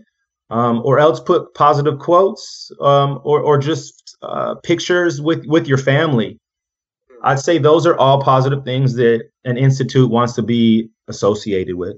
Um, 0.49 0.81
or 0.85 0.99
else 0.99 1.19
put 1.19 1.53
positive 1.55 1.97
quotes 1.97 2.71
um, 2.79 3.19
or, 3.23 3.39
or 3.39 3.57
just 3.57 4.15
uh, 4.21 4.55
pictures 4.55 5.19
with, 5.19 5.43
with 5.47 5.67
your 5.67 5.79
family. 5.79 6.37
I'd 7.23 7.39
say 7.39 7.57
those 7.57 7.85
are 7.85 7.97
all 7.97 8.21
positive 8.21 8.63
things 8.63 8.95
that 8.95 9.29
an 9.45 9.57
institute 9.57 10.09
wants 10.09 10.33
to 10.33 10.41
be 10.41 10.89
associated 11.07 11.75
with. 11.75 11.97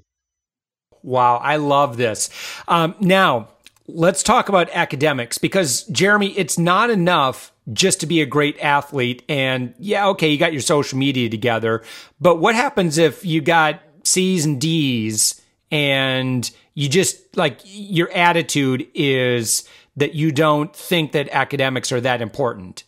Wow, 1.03 1.37
I 1.37 1.57
love 1.57 1.97
this. 1.97 2.29
Um, 2.67 2.95
now, 2.99 3.49
let's 3.87 4.23
talk 4.23 4.49
about 4.49 4.69
academics 4.71 5.37
because, 5.37 5.83
Jeremie, 5.83 6.37
it's 6.37 6.57
not 6.57 6.89
enough 6.89 7.51
just 7.73 7.99
to 7.99 8.07
be 8.07 8.21
a 8.21 8.25
great 8.25 8.59
athlete. 8.59 9.23
And 9.27 9.73
yeah, 9.77 10.07
okay, 10.09 10.29
you 10.29 10.37
got 10.37 10.53
your 10.53 10.61
social 10.61 10.97
media 10.97 11.29
together, 11.29 11.83
but 12.19 12.37
what 12.37 12.55
happens 12.55 12.97
if 12.97 13.25
you 13.25 13.41
got 13.41 13.81
C's 14.03 14.45
and 14.45 14.61
D's 14.61 15.41
and 15.71 16.49
you 16.73 16.87
just 16.89 17.35
like 17.35 17.59
your 17.63 18.11
attitude 18.11 18.87
is 18.93 19.67
that 19.95 20.13
you 20.13 20.31
don't 20.31 20.75
think 20.75 21.11
that 21.11 21.29
academics 21.29 21.91
are 21.91 22.01
that 22.01 22.21
important? 22.21 22.83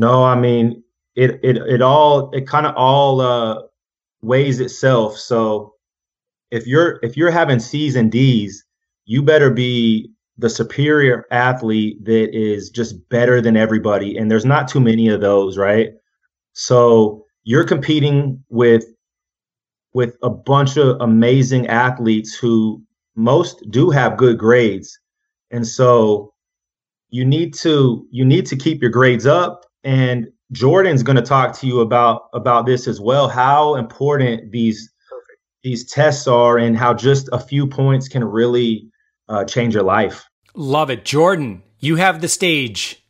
No, 0.00 0.24
I 0.24 0.34
mean 0.34 0.82
it. 1.14 1.40
It 1.42 1.58
it 1.58 1.82
all 1.82 2.30
it 2.32 2.46
kind 2.46 2.66
of 2.66 2.74
all 2.74 3.20
uh, 3.20 3.62
weighs 4.22 4.58
itself. 4.60 5.18
So 5.18 5.74
if 6.50 6.66
you're 6.66 7.00
if 7.02 7.18
you're 7.18 7.30
having 7.30 7.60
C's 7.60 7.96
and 7.96 8.10
D's, 8.10 8.64
you 9.04 9.22
better 9.22 9.50
be 9.50 10.10
the 10.38 10.48
superior 10.48 11.26
athlete 11.30 12.02
that 12.06 12.34
is 12.34 12.70
just 12.70 13.08
better 13.10 13.42
than 13.42 13.58
everybody 13.58 14.16
and 14.16 14.30
there's 14.30 14.46
not 14.46 14.68
too 14.68 14.80
many 14.80 15.08
of 15.08 15.20
those 15.20 15.58
right 15.58 15.90
so 16.54 17.26
you're 17.44 17.64
competing 17.64 18.42
with 18.48 18.84
with 19.92 20.16
a 20.22 20.30
bunch 20.30 20.78
of 20.78 20.96
amazing 21.00 21.66
athletes 21.66 22.34
who 22.34 22.82
most 23.16 23.62
do 23.70 23.90
have 23.90 24.16
good 24.16 24.38
grades 24.38 24.98
and 25.50 25.66
so 25.66 26.32
you 27.10 27.24
need 27.24 27.52
to 27.52 28.06
you 28.10 28.24
need 28.24 28.46
to 28.46 28.56
keep 28.56 28.80
your 28.80 28.90
grades 28.90 29.26
up 29.26 29.66
and 29.84 30.28
Jordan's 30.52 31.02
going 31.02 31.16
to 31.16 31.22
talk 31.22 31.56
to 31.58 31.66
you 31.66 31.80
about 31.80 32.22
about 32.32 32.66
this 32.66 32.86
as 32.88 33.00
well 33.00 33.28
how 33.28 33.76
important 33.76 34.50
these 34.50 34.92
Perfect. 35.08 35.40
these 35.62 35.90
tests 35.90 36.26
are 36.26 36.58
and 36.58 36.76
how 36.76 36.94
just 36.94 37.28
a 37.32 37.38
few 37.38 37.66
points 37.66 38.08
can 38.08 38.24
really 38.24 38.90
uh, 39.28 39.44
change 39.44 39.74
your 39.74 39.84
life. 39.84 40.28
Love 40.54 40.90
it. 40.90 41.04
Jordan, 41.04 41.62
you 41.78 41.96
have 41.96 42.20
the 42.20 42.28
stage. 42.28 43.02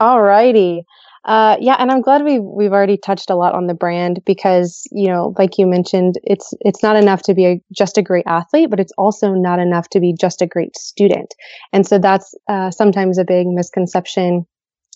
All 0.00 0.22
righty. 0.22 0.84
Uh, 1.24 1.56
yeah, 1.58 1.76
and 1.78 1.90
I'm 1.90 2.02
glad 2.02 2.22
we've 2.22 2.42
we've 2.42 2.72
already 2.72 2.98
touched 2.98 3.30
a 3.30 3.34
lot 3.34 3.54
on 3.54 3.66
the 3.66 3.74
brand 3.74 4.20
because 4.26 4.86
you 4.92 5.08
know, 5.08 5.34
like 5.38 5.56
you 5.56 5.66
mentioned, 5.66 6.16
it's 6.22 6.52
it's 6.60 6.82
not 6.82 6.96
enough 6.96 7.22
to 7.22 7.34
be 7.34 7.46
a, 7.46 7.60
just 7.72 7.96
a 7.96 8.02
great 8.02 8.26
athlete, 8.26 8.68
but 8.68 8.80
it's 8.80 8.92
also 8.98 9.32
not 9.32 9.58
enough 9.58 9.88
to 9.90 10.00
be 10.00 10.14
just 10.18 10.42
a 10.42 10.46
great 10.46 10.76
student. 10.76 11.34
And 11.72 11.86
so 11.86 11.98
that's 11.98 12.34
uh, 12.48 12.70
sometimes 12.70 13.16
a 13.16 13.24
big 13.24 13.46
misconception 13.46 14.46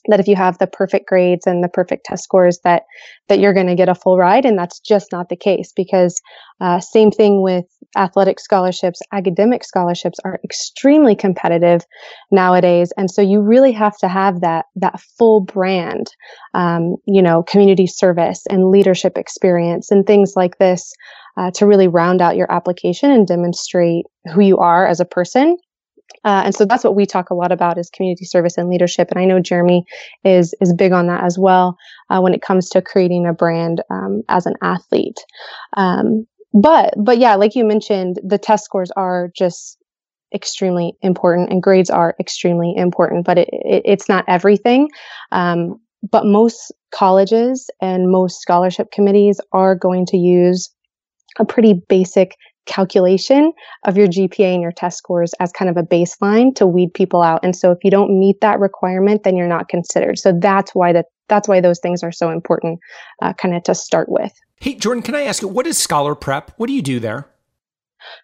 that 0.08 0.20
if 0.20 0.28
you 0.28 0.36
have 0.36 0.58
the 0.58 0.66
perfect 0.66 1.08
grades 1.08 1.46
and 1.46 1.62
the 1.62 1.68
perfect 1.68 2.04
test 2.04 2.24
scores 2.24 2.58
that 2.64 2.84
that 3.28 3.40
you're 3.40 3.52
going 3.52 3.66
to 3.66 3.74
get 3.74 3.88
a 3.88 3.94
full 3.94 4.16
ride 4.16 4.44
and 4.44 4.58
that's 4.58 4.80
just 4.80 5.12
not 5.12 5.28
the 5.28 5.36
case 5.36 5.72
because 5.74 6.20
uh, 6.60 6.80
same 6.80 7.10
thing 7.10 7.42
with 7.42 7.64
athletic 7.96 8.40
scholarships. 8.40 9.00
Academic 9.12 9.64
scholarships 9.64 10.18
are 10.24 10.40
extremely 10.44 11.14
competitive 11.14 11.82
nowadays 12.30 12.92
and 12.96 13.10
so 13.10 13.22
you 13.22 13.40
really 13.40 13.72
have 13.72 13.96
to 13.98 14.08
have 14.08 14.40
that 14.40 14.66
that 14.76 15.00
full 15.18 15.40
brand 15.40 16.08
um, 16.54 16.96
you 17.06 17.22
know 17.22 17.42
community 17.42 17.86
service 17.86 18.44
and 18.50 18.70
leadership 18.70 19.16
experience 19.16 19.90
and 19.90 20.06
things 20.06 20.34
like 20.36 20.58
this 20.58 20.92
uh, 21.36 21.50
to 21.52 21.66
really 21.66 21.88
round 21.88 22.20
out 22.20 22.36
your 22.36 22.50
application 22.50 23.10
and 23.10 23.26
demonstrate 23.26 24.04
who 24.34 24.40
you 24.40 24.58
are 24.58 24.86
as 24.86 25.00
a 25.00 25.04
person 25.04 25.56
uh, 26.24 26.42
and 26.44 26.54
so 26.54 26.64
that's 26.64 26.84
what 26.84 26.96
we 26.96 27.06
talk 27.06 27.30
a 27.30 27.34
lot 27.34 27.52
about 27.52 27.78
is 27.78 27.90
community 27.90 28.24
service 28.24 28.56
and 28.58 28.68
leadership. 28.68 29.10
And 29.10 29.20
I 29.20 29.24
know 29.24 29.40
Jeremie 29.40 29.84
is 30.24 30.54
is 30.60 30.72
big 30.72 30.92
on 30.92 31.06
that 31.06 31.24
as 31.24 31.38
well 31.38 31.76
uh, 32.10 32.20
when 32.20 32.34
it 32.34 32.42
comes 32.42 32.68
to 32.70 32.82
creating 32.82 33.26
a 33.26 33.32
brand 33.32 33.82
um, 33.90 34.22
as 34.28 34.46
an 34.46 34.54
athlete. 34.62 35.18
Um, 35.76 36.26
but 36.52 36.94
but 36.96 37.18
yeah, 37.18 37.34
like 37.34 37.54
you 37.54 37.64
mentioned, 37.64 38.20
the 38.24 38.38
test 38.38 38.64
scores 38.64 38.90
are 38.92 39.30
just 39.36 39.78
extremely 40.34 40.94
important, 41.02 41.50
and 41.50 41.62
grades 41.62 41.90
are 41.90 42.14
extremely 42.18 42.74
important. 42.76 43.24
But 43.24 43.38
it, 43.38 43.48
it 43.52 43.82
it's 43.84 44.08
not 44.08 44.24
everything. 44.28 44.88
Um, 45.32 45.80
but 46.10 46.24
most 46.24 46.72
colleges 46.92 47.70
and 47.80 48.10
most 48.10 48.40
scholarship 48.40 48.90
committees 48.92 49.40
are 49.52 49.74
going 49.74 50.06
to 50.06 50.16
use 50.16 50.70
a 51.38 51.44
pretty 51.44 51.82
basic 51.88 52.36
calculation 52.68 53.52
of 53.84 53.96
your 53.96 54.06
GPA 54.06 54.54
and 54.54 54.62
your 54.62 54.70
test 54.70 54.98
scores 54.98 55.34
as 55.40 55.50
kind 55.50 55.68
of 55.68 55.76
a 55.76 55.82
baseline 55.82 56.54
to 56.56 56.66
weed 56.66 56.94
people 56.94 57.22
out. 57.22 57.40
And 57.42 57.56
so 57.56 57.72
if 57.72 57.78
you 57.82 57.90
don't 57.90 58.20
meet 58.20 58.40
that 58.42 58.60
requirement, 58.60 59.24
then 59.24 59.36
you're 59.36 59.48
not 59.48 59.68
considered. 59.68 60.18
So 60.18 60.32
that's 60.38 60.74
why 60.74 60.92
that 60.92 61.06
that's 61.28 61.48
why 61.48 61.60
those 61.60 61.78
things 61.80 62.02
are 62.02 62.12
so 62.12 62.30
important, 62.30 62.80
uh, 63.20 63.34
kind 63.34 63.54
of 63.54 63.62
to 63.64 63.74
start 63.74 64.08
with. 64.08 64.32
Hey, 64.60 64.74
Jordan, 64.74 65.02
can 65.02 65.14
I 65.14 65.22
ask 65.22 65.42
you 65.42 65.48
what 65.48 65.66
is 65.66 65.78
Scholar 65.78 66.14
Prep? 66.14 66.52
What 66.56 66.68
do 66.68 66.72
you 66.72 66.82
do 66.82 67.00
there? 67.00 67.28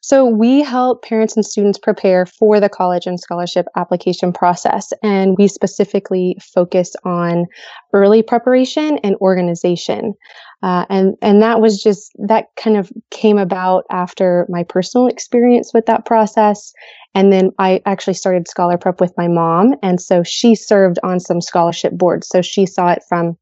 So 0.03 0.27
we 0.27 0.63
help 0.63 1.03
parents 1.05 1.37
and 1.37 1.45
students 1.45 1.79
prepare 1.79 2.27
for 2.27 2.61
the 2.61 2.69
college 2.69 3.07
and 3.07 3.19
scholarship 3.19 3.67
application 3.77 4.33
process. 4.33 4.93
And 5.03 5.37
we 5.39 5.49
specifically 5.49 6.37
focus 6.41 6.95
on 7.05 7.47
early 7.93 8.23
preparation 8.23 8.99
and 8.99 9.17
organization. 9.17 10.15
Uh, 10.63 10.87
and 10.89 11.15
and 11.21 11.43
that 11.43 11.61
was 11.61 11.83
just 11.83 12.13
that 12.27 12.47
kind 12.57 12.77
of 12.77 12.91
came 13.11 13.39
about 13.39 13.85
after 13.91 14.47
my 14.49 14.65
personal 14.65 15.07
experience 15.07 15.73
with 15.75 15.87
that 15.87 16.07
process 16.07 16.73
and 17.15 17.33
then 17.33 17.51
i 17.59 17.83
actually 17.85 18.15
started 18.15 18.49
scholar 18.49 18.79
prep 18.79 18.99
with 19.01 19.13
my 19.19 19.29
mom 19.29 19.75
and 19.83 20.01
so 20.01 20.23
she 20.23 20.55
served 20.55 20.99
on 21.03 21.21
some 21.21 21.41
scholarship 21.41 21.93
boards 21.93 22.27
so 22.29 22.41
she 22.41 22.65
saw 22.65 22.89
it 22.89 23.03
from 23.09 23.37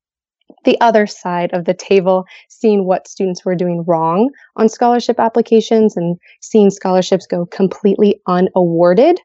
the 0.64 0.80
other 0.80 1.06
side 1.06 1.52
of 1.52 1.64
the 1.64 1.74
table, 1.74 2.24
seeing 2.48 2.84
what 2.84 3.08
students 3.08 3.44
were 3.44 3.54
doing 3.54 3.84
wrong 3.86 4.30
on 4.56 4.68
scholarship 4.68 5.18
applications 5.18 5.96
and 5.96 6.18
seeing 6.40 6.70
scholarships 6.70 7.26
go 7.26 7.46
completely 7.46 8.20
unawarded. 8.26 9.20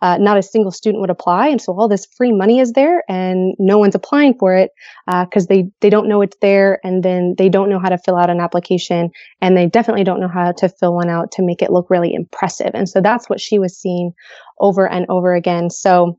Uh, 0.00 0.16
not 0.16 0.38
a 0.38 0.42
single 0.42 0.70
student 0.70 1.00
would 1.00 1.10
apply, 1.10 1.48
and 1.48 1.60
so 1.60 1.72
all 1.72 1.88
this 1.88 2.06
free 2.16 2.30
money 2.30 2.60
is 2.60 2.72
there, 2.74 3.02
and 3.08 3.56
no 3.58 3.78
one's 3.78 3.96
applying 3.96 4.32
for 4.38 4.54
it 4.54 4.70
because 5.06 5.44
uh, 5.44 5.48
they 5.48 5.64
they 5.80 5.90
don't 5.90 6.08
know 6.08 6.22
it's 6.22 6.36
there, 6.40 6.78
and 6.84 7.02
then 7.02 7.34
they 7.36 7.48
don't 7.48 7.68
know 7.68 7.80
how 7.80 7.88
to 7.88 7.98
fill 7.98 8.16
out 8.16 8.30
an 8.30 8.38
application, 8.38 9.10
and 9.40 9.56
they 9.56 9.66
definitely 9.66 10.04
don't 10.04 10.20
know 10.20 10.28
how 10.28 10.52
to 10.52 10.68
fill 10.68 10.94
one 10.94 11.08
out 11.08 11.32
to 11.32 11.42
make 11.42 11.62
it 11.62 11.72
look 11.72 11.90
really 11.90 12.14
impressive. 12.14 12.70
And 12.74 12.88
so 12.88 13.00
that's 13.00 13.28
what 13.28 13.40
she 13.40 13.58
was 13.58 13.76
seeing 13.76 14.12
over 14.60 14.88
and 14.88 15.04
over 15.08 15.34
again. 15.34 15.68
So 15.68 16.16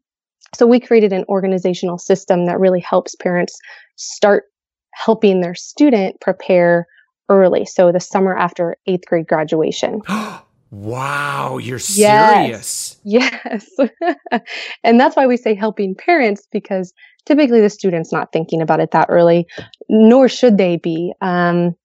so 0.56 0.66
we 0.66 0.80
created 0.80 1.14
an 1.14 1.26
organizational 1.30 1.98
system 1.98 2.46
that 2.46 2.60
really 2.60 2.82
helps 2.82 3.16
parents 3.16 3.56
start 3.96 4.46
helping 4.94 5.42
their 5.42 5.56
student 5.56 6.20
prepare 6.22 6.88
early. 7.30 7.66
So 7.66 7.92
the 7.92 8.00
summer 8.00 8.36
after 8.36 8.78
eighth 8.88 9.06
grade 9.08 9.28
graduation. 9.28 10.02
wow, 10.72 11.58
you're 11.58 11.80
serious. 11.80 12.98
Yes. 13.04 13.68
yes. 14.02 14.42
and 14.84 15.00
that's 15.00 15.16
why 15.16 15.28
we 15.28 15.38
say 15.38 15.56
helping 15.56 15.96
parents 15.96 16.48
because 16.52 16.94
typically 17.26 17.62
the 17.62 17.70
student's 17.70 18.12
not 18.12 18.32
thinking 18.32 18.62
about 18.62 18.80
it 18.80 18.92
that 18.92 19.08
early, 19.10 19.46
nor 19.90 20.28
should 20.28 20.58
they 20.58 20.78
be. 20.78 21.14
Um, 21.22 21.76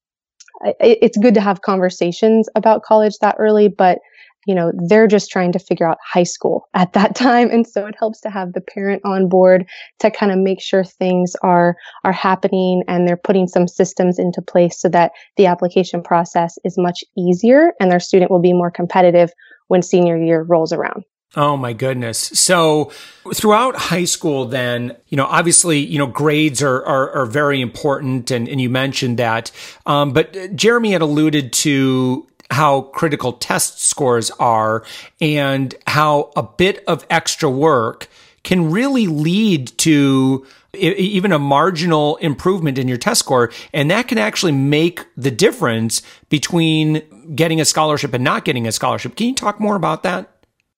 it's 0.81 1.19
good 1.19 1.35
to 1.35 1.41
have 1.41 1.63
conversations 1.63 2.49
about 2.55 2.83
college 2.83 3.19
that 3.21 3.37
early, 3.39 3.69
but 3.69 3.99
you 4.47 4.55
know, 4.55 4.73
they're 4.89 5.07
just 5.07 5.31
trying 5.31 5.53
to 5.53 5.59
figure 5.59 5.89
out 5.89 5.99
high 6.05 6.25
school 6.25 6.69
at 6.75 6.93
that 6.93 7.15
time. 7.17 7.51
And 7.51 7.67
so 7.67 7.87
it 7.87 7.95
helps 7.99 8.21
to 8.23 8.31
have 8.31 8.53
the 8.53 8.61
parent 8.61 9.03
on 9.05 9.29
board 9.29 9.67
to 10.01 10.11
kind 10.11 10.33
of 10.33 10.39
make 10.39 10.61
sure 10.61 10.85
things 10.85 11.35
are, 11.43 11.77
are 12.05 12.13
happening 12.13 12.83
and 12.89 13.07
they're 13.07 13.17
putting 13.17 13.47
some 13.47 13.69
systems 13.69 14.19
into 14.19 14.43
place 14.43 14.81
so 14.81 14.89
that 14.91 15.13
the 15.37 15.47
application 15.47 16.03
process 16.03 16.57
is 16.65 16.79
much 16.79 17.05
easier 17.17 17.73
and 17.81 17.91
their 17.91 18.01
student 18.01 18.31
will 18.31 18.41
be 18.41 18.53
more 18.53 18.71
competitive 18.71 19.31
when 19.69 19.83
senior 19.83 20.17
year 20.17 20.43
rolls 20.43 20.73
around. 20.73 21.05
Oh 21.37 21.57
my 21.57 21.73
goodness. 21.73 22.19
So 22.19 22.93
throughout 23.35 23.75
high 23.75 24.05
school, 24.05 24.47
then, 24.47 24.97
you 25.09 25.17
know, 25.17 25.27
obviously, 25.27 25.81
you 25.81 25.99
know, 25.99 26.07
grades 26.07 26.63
are, 26.63 26.85
are, 26.85 27.11
are 27.11 27.27
very 27.27 27.61
important. 27.61 28.31
And, 28.31 28.49
and 28.49 28.61
you 28.61 28.71
mentioned 28.71 29.19
that. 29.19 29.51
Um, 29.85 30.13
but 30.13 30.55
Jeremie 30.55 30.93
had 30.93 31.03
alluded 31.03 31.53
to 31.55 32.29
how 32.51 32.83
critical 32.83 33.33
test 33.33 33.85
scores 33.85 34.31
are 34.33 34.85
and 35.21 35.75
how 35.87 36.31
a 36.37 36.43
bit 36.43 36.85
of 36.87 37.07
extra 37.11 37.49
work 37.51 38.09
can 38.43 38.71
really 38.71 39.07
lead 39.07 39.69
to 39.79 40.47
even 40.75 41.33
a 41.33 41.39
marginal 41.39 42.17
improvement 42.17 42.79
in 42.79 42.89
your 42.89 42.99
test 42.99 43.21
score. 43.21 43.51
And 43.73 43.91
that 43.91 44.09
can 44.09 44.19
actually 44.19 44.53
make 44.53 45.05
the 45.17 45.31
difference 45.31 46.03
between 46.29 47.03
getting 47.35 47.61
a 47.61 47.65
scholarship 47.65 48.13
and 48.13 48.23
not 48.23 48.45
getting 48.45 48.67
a 48.67 48.73
scholarship. 48.73 49.17
Can 49.17 49.29
you 49.29 49.35
talk 49.35 49.61
more 49.61 49.77
about 49.77 50.03
that? 50.03 50.31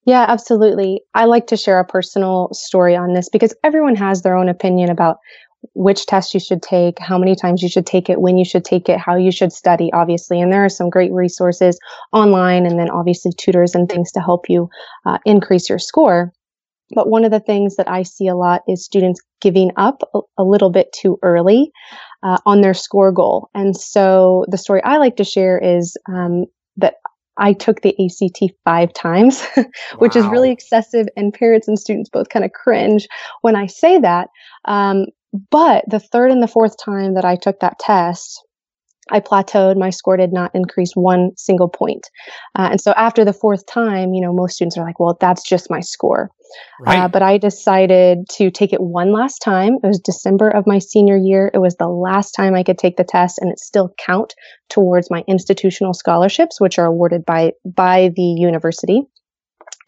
Yeah, 0.05 0.25
absolutely. 0.29 1.01
I 1.15 1.25
like 1.25 1.49
to 1.49 1.57
share 1.57 1.81
a 1.81 1.85
personal 1.85 2.51
story 2.53 2.95
on 2.95 3.15
this 3.15 3.29
because 3.29 3.53
everyone 3.65 3.97
has 3.97 4.23
their 4.23 4.37
own 4.37 4.49
opinion 4.49 4.89
about 4.89 5.19
which 5.75 6.07
test 6.07 6.35
you 6.35 6.41
should 6.41 6.63
take, 6.63 6.99
how 6.99 7.19
many 7.19 7.35
times 7.35 7.63
you 7.63 7.69
should 7.69 7.87
take 7.87 8.09
it, 8.09 8.21
when 8.21 8.37
you 8.37 8.45
should 8.45 8.65
take 8.65 8.89
it, 8.89 8.99
how 8.99 9.17
you 9.17 9.31
should 9.31 9.53
study, 9.53 9.93
obviously. 9.93 10.41
And 10.41 10.53
there 10.53 10.65
are 10.65 10.71
some 10.71 10.91
great 10.91 11.13
resources 11.13 11.79
online 12.13 12.67
and 12.67 12.79
then 12.79 12.91
obviously 12.91 13.33
tutors 13.37 13.75
and 13.75 13.89
things 13.89 14.13
to 14.13 14.21
help 14.21 14.49
you 14.49 14.69
uh, 15.05 15.19
increase 15.25 15.69
your 15.69 15.79
score. 15.79 16.33
But 16.95 17.09
one 17.09 17.25
of 17.25 17.31
the 17.31 17.41
things 17.41 17.77
that 17.77 17.89
I 17.89 18.03
see 18.03 18.29
a 18.29 18.37
lot 18.37 18.63
is 18.69 18.85
students 18.85 19.21
giving 19.41 19.73
up 19.77 20.03
a, 20.15 20.21
a 20.39 20.45
little 20.45 20.71
bit 20.71 20.93
too 20.93 21.19
early 21.23 21.73
uh, 22.23 22.39
on 22.47 22.61
their 22.61 22.75
score 22.75 23.13
goal. 23.13 23.51
And 23.55 23.77
so 23.77 24.45
the 24.49 24.59
story 24.59 24.83
I 24.85 24.99
like 24.99 25.17
to 25.17 25.25
share 25.25 25.59
is 25.59 25.97
um, 26.09 26.45
that 26.77 26.95
I 27.39 27.53
took 27.53 27.83
the 27.83 27.95
ACT 28.03 28.53
five 28.65 28.93
times, 28.93 29.45
which 29.99 30.15
wow. 30.15 30.23
is 30.23 30.27
really 30.29 30.51
excessive, 30.51 31.07
and 31.17 31.35
parents 31.35 31.69
and 31.69 31.79
students 31.79 32.09
both 32.09 32.29
kind 32.31 32.45
of 32.45 32.53
cringe 32.53 33.07
when 33.43 33.57
I 33.57 33.67
say 33.67 33.99
that. 33.99 34.29
Um, 34.65 35.07
but 35.51 35.85
the 35.89 36.01
third 36.01 36.31
and 36.31 36.43
the 36.43 36.49
fourth 36.49 36.77
time 36.83 37.15
that 37.15 37.25
I 37.25 37.37
took 37.37 37.61
that 37.61 37.79
test, 37.79 38.43
I 39.11 39.21
plateaued. 39.21 39.77
My 39.77 39.91
score 39.91 40.17
did 40.17 40.33
not 40.33 40.51
increase 40.55 40.93
one 40.95 41.31
single 41.37 41.69
point. 41.69 42.09
Uh, 42.57 42.71
and 42.73 42.81
so 42.81 42.93
after 42.93 43.25
the 43.25 43.33
fourth 43.33 43.65
time, 43.67 44.15
you 44.15 44.21
know, 44.21 44.33
most 44.33 44.57
students 44.57 44.77
are 44.77 44.85
like, 44.85 44.99
well, 44.99 45.17
that's 45.21 45.49
just 45.49 45.71
my 45.71 45.81
score. 45.81 46.31
Uh, 46.81 46.85
right. 46.85 46.99
Uh, 46.99 47.09
but 47.09 47.23
I 47.23 47.39
decided 47.39 48.29
to 48.31 48.51
take 48.51 48.73
it 48.73 48.81
one 48.81 49.13
last 49.13 49.39
time. 49.39 49.75
It 49.83 49.87
was 49.87 50.01
December 50.01 50.49
of 50.49 50.67
my 50.67 50.79
senior 50.79 51.17
year. 51.17 51.51
It 51.55 51.59
was 51.59 51.77
the 51.77 51.89
last 51.89 52.33
time 52.33 52.55
I 52.55 52.65
could 52.65 52.79
take 52.79 52.97
the 52.97 53.05
test 53.05 53.39
and 53.39 53.51
it 53.51 53.61
still 53.61 53.95
count 53.99 54.35
towards 54.69 55.11
my 55.11 55.23
institutional 55.29 55.95
scholarships, 55.95 56.61
which 56.61 56.79
are 56.79 56.87
awarded 56.87 57.25
by, 57.25 57.53
by 57.65 58.11
the 58.17 58.23
university. 58.23 59.03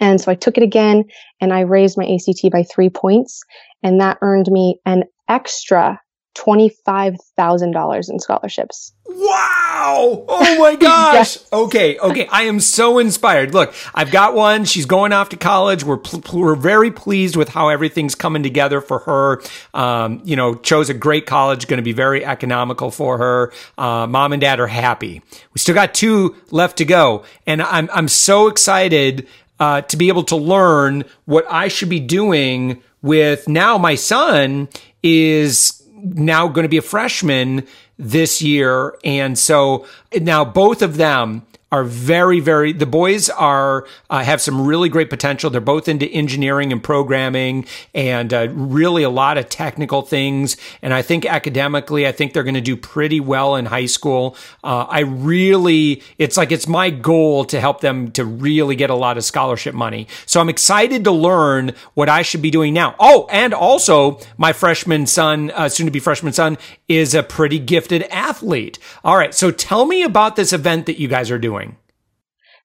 And 0.01 0.20
so 0.20 0.31
I 0.31 0.37
took 0.37 0.57
it 0.57 0.62
again 0.62 1.05
and 1.40 1.53
I 1.53 1.61
raised 1.61 1.98
my 1.98 2.05
ACT 2.05 2.53
by 2.53 2.62
three 2.62 2.88
points 2.88 3.42
and 3.83 4.01
that 4.01 4.18
earned 4.20 4.46
me 4.48 4.81
an 4.87 5.05
extra 5.29 6.01
$25,000 6.37 8.11
in 8.11 8.19
scholarships. 8.21 8.93
Wow. 9.07 10.25
Oh 10.29 10.57
my 10.61 10.77
gosh. 10.77 11.14
yes. 11.14 11.49
Okay. 11.53 11.99
Okay. 11.99 12.27
I 12.29 12.43
am 12.45 12.61
so 12.61 12.99
inspired. 12.99 13.55
Look, 13.55 13.75
I've 13.95 14.12
got 14.12 14.35
one. 14.35 14.64
She's 14.64 14.87
going 14.87 15.12
off 15.12 15.31
to 15.31 15.37
college. 15.37 15.83
We're, 15.83 15.97
pl- 15.97 16.41
we're 16.41 16.55
very 16.55 16.91
pleased 16.93 17.35
with 17.35 17.49
how 17.49 17.69
everything's 17.71 18.14
coming 18.14 18.43
together 18.45 18.81
for 18.81 19.01
her. 19.01 19.43
Um, 19.75 20.21
you 20.25 20.37
know, 20.37 20.55
chose 20.55 20.91
a 20.91 20.95
great 20.95 21.27
college, 21.27 21.67
going 21.67 21.79
to 21.79 21.83
be 21.85 21.93
very 21.93 22.25
economical 22.25 22.91
for 22.93 23.19
her. 23.19 23.53
Uh, 23.77 24.07
mom 24.07 24.33
and 24.33 24.41
dad 24.41 24.61
are 24.61 24.69
happy. 24.69 25.23
We 25.55 25.59
still 25.59 25.75
got 25.75 25.93
two 25.95 26.37
left 26.51 26.79
to 26.79 26.85
go. 26.85 27.25
And 27.47 27.62
I'm, 27.62 27.88
I'm 27.93 28.09
so 28.09 28.47
excited, 28.47 29.27
uh, 29.61 29.81
to 29.83 29.97
be 29.97 30.07
able 30.09 30.23
to 30.25 30.37
learn 30.37 31.05
what 31.25 31.45
I 31.51 31.67
should 31.67 31.88
be 31.88 31.99
doing 31.99 32.81
with 33.03 33.49
now 33.49 33.79
my 33.79 33.95
son 33.95 34.69
is 35.03 35.83
now 35.95 36.49
going 36.49 36.65
to 36.65 36.69
be 36.69 36.79
a 36.79 36.83
freshman 36.83 37.67
this 37.99 38.41
year. 38.43 38.97
And 39.05 39.39
so 39.39 39.87
now 40.21 40.45
both 40.45 40.83
of 40.83 40.97
them 40.97 41.47
are 41.70 41.85
very, 41.85 42.40
very, 42.40 42.72
the 42.72 42.87
boys 42.87 43.28
are, 43.28 43.87
uh, 44.09 44.24
have 44.24 44.40
some 44.40 44.66
really 44.66 44.88
great 44.88 45.11
potential. 45.11 45.50
They're 45.50 45.61
both 45.61 45.87
into 45.87 46.07
engineering 46.07 46.72
and 46.72 46.83
programming 46.83 47.66
and 47.94 48.33
uh, 48.33 48.48
really 48.52 49.02
a 49.02 49.11
lot 49.11 49.37
of 49.37 49.50
technical 49.50 50.00
things. 50.00 50.57
And 50.81 50.94
I 50.94 51.02
think 51.02 51.26
academically, 51.26 52.07
I 52.07 52.12
think 52.12 52.33
they're 52.33 52.42
going 52.42 52.54
to 52.54 52.62
do 52.62 52.76
pretty 52.76 53.20
well 53.20 53.54
in 53.57 53.66
high 53.66 53.85
school. 53.85 54.35
Uh, 54.64 54.87
I 54.88 55.00
really, 55.00 56.02
it's 56.16 56.38
like, 56.38 56.52
it's 56.52 56.66
my 56.66 56.88
goal 56.88 57.44
to 57.46 57.61
help 57.61 57.83
them 57.83 58.12
to 58.12 58.24
really 58.24 58.74
get 58.74 58.88
a 58.88 58.94
lot 58.94 59.18
of 59.18 59.24
scholarship 59.24 59.74
money. 59.74 60.09
So 60.24 60.40
I'm 60.40 60.48
excited 60.48 61.04
to 61.04 61.12
learn 61.12 61.72
what 61.92 62.09
I 62.09 62.22
should 62.22 62.40
be 62.40 62.50
doing 62.50 62.72
now. 62.72 62.94
Oh, 62.98 63.26
and 63.31 63.52
also 63.52 64.20
my 64.38 64.54
freshman 64.54 65.07
son, 65.07 65.50
uh, 65.50 65.68
soon 65.68 65.85
to 65.85 65.92
be 65.92 66.00
freshman 66.00 66.33
son 66.33 66.57
is 66.88 67.14
a 67.14 67.22
pretty 67.22 67.59
gifted 67.59 68.04
athlete. 68.04 68.78
All 69.04 69.18
right. 69.18 69.35
So 69.35 69.50
tell 69.50 69.85
me 69.85 70.02
about 70.02 70.37
this 70.37 70.54
event 70.54 70.87
that 70.87 70.98
you 70.98 71.09
guys 71.09 71.31
are 71.31 71.38
doing. 71.38 71.58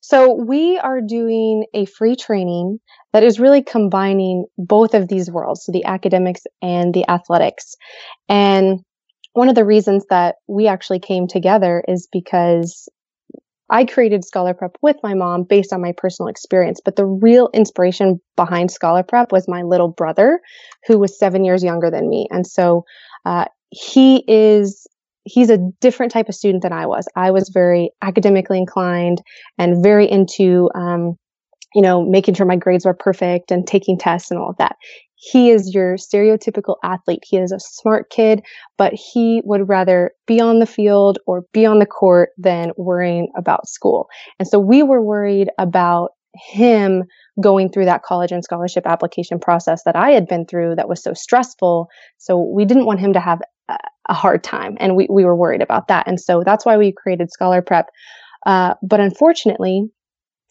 So 0.05 0.33
we 0.33 0.77
are 0.77 0.99
doing 0.99 1.65
a 1.73 1.85
free 1.85 2.17
training 2.17 2.79
that 3.13 3.23
is 3.23 3.39
really 3.39 3.63
combining 3.63 4.45
both 4.57 4.95
of 4.95 5.07
these 5.07 5.31
worlds, 5.31 5.63
so 5.63 5.71
the 5.71 5.85
academics 5.85 6.41
and 6.61 6.93
the 6.93 7.09
athletics. 7.09 7.75
And 8.27 8.81
one 9.31 9.47
of 9.47 9.55
the 9.55 9.63
reasons 9.63 10.05
that 10.09 10.35
we 10.45 10.67
actually 10.67 10.99
came 10.99 11.27
together 11.27 11.81
is 11.87 12.09
because 12.11 12.89
I 13.69 13.85
created 13.85 14.25
Scholar 14.25 14.53
Prep 14.53 14.75
with 14.81 14.97
my 15.03 15.13
mom 15.13 15.43
based 15.43 15.71
on 15.71 15.81
my 15.81 15.93
personal 15.95 16.27
experience, 16.27 16.81
but 16.83 16.97
the 16.97 17.05
real 17.05 17.49
inspiration 17.53 18.19
behind 18.35 18.71
Scholar 18.71 19.03
Prep 19.03 19.31
was 19.31 19.47
my 19.47 19.61
little 19.61 19.87
brother, 19.87 20.41
who 20.85 20.99
was 20.99 21.17
seven 21.17 21.45
years 21.45 21.63
younger 21.63 21.89
than 21.89 22.09
me. 22.09 22.27
And 22.29 22.45
so 22.45 22.83
uh, 23.25 23.45
he 23.69 24.25
is 24.27 24.85
he's 25.25 25.49
a 25.49 25.59
different 25.81 26.11
type 26.11 26.29
of 26.29 26.35
student 26.35 26.63
than 26.63 26.73
I 26.73 26.85
was. 26.85 27.07
I 27.15 27.31
was 27.31 27.49
very 27.53 27.91
academically 28.01 28.57
inclined 28.57 29.21
and 29.57 29.83
very 29.83 30.09
into, 30.09 30.69
um, 30.75 31.15
you 31.73 31.81
know, 31.81 32.03
making 32.03 32.35
sure 32.35 32.45
my 32.45 32.55
grades 32.55 32.85
were 32.85 32.93
perfect 32.93 33.51
and 33.51 33.65
taking 33.65 33.97
tests 33.97 34.31
and 34.31 34.39
all 34.39 34.49
of 34.49 34.57
that. 34.57 34.75
He 35.15 35.51
is 35.51 35.73
your 35.73 35.95
stereotypical 35.95 36.75
athlete. 36.83 37.23
He 37.23 37.37
is 37.37 37.53
a 37.53 37.59
smart 37.59 38.09
kid, 38.09 38.41
but 38.77 38.93
he 38.93 39.41
would 39.45 39.69
rather 39.69 40.11
be 40.27 40.41
on 40.41 40.59
the 40.59 40.65
field 40.65 41.17
or 41.25 41.45
be 41.53 41.65
on 41.65 41.79
the 41.79 41.85
court 41.85 42.31
than 42.37 42.71
worrying 42.75 43.29
about 43.37 43.69
school. 43.69 44.07
And 44.37 44.47
so 44.47 44.59
we 44.59 44.83
were 44.83 45.01
worried 45.01 45.49
about 45.57 46.09
him 46.35 47.03
going 47.41 47.69
through 47.69 47.85
that 47.85 48.03
college 48.03 48.31
and 48.31 48.43
scholarship 48.43 48.85
application 48.85 49.39
process 49.39 49.83
that 49.85 49.95
I 49.95 50.11
had 50.11 50.27
been 50.27 50.45
through 50.45 50.75
that 50.75 50.89
was 50.89 51.01
so 51.01 51.13
stressful. 51.13 51.87
So 52.17 52.37
we 52.37 52.65
didn't 52.65 52.85
want 52.85 52.99
him 52.99 53.13
to 53.13 53.19
have 53.19 53.39
a 53.69 54.13
hard 54.13 54.43
time 54.43 54.77
and 54.79 54.95
we, 54.95 55.07
we 55.09 55.25
were 55.25 55.35
worried 55.35 55.61
about 55.61 55.87
that 55.87 56.07
and 56.07 56.19
so 56.19 56.43
that's 56.45 56.65
why 56.65 56.77
we 56.77 56.91
created 56.91 57.31
scholar 57.31 57.61
prep. 57.61 57.89
Uh, 58.45 58.73
but 58.81 58.99
unfortunately 58.99 59.89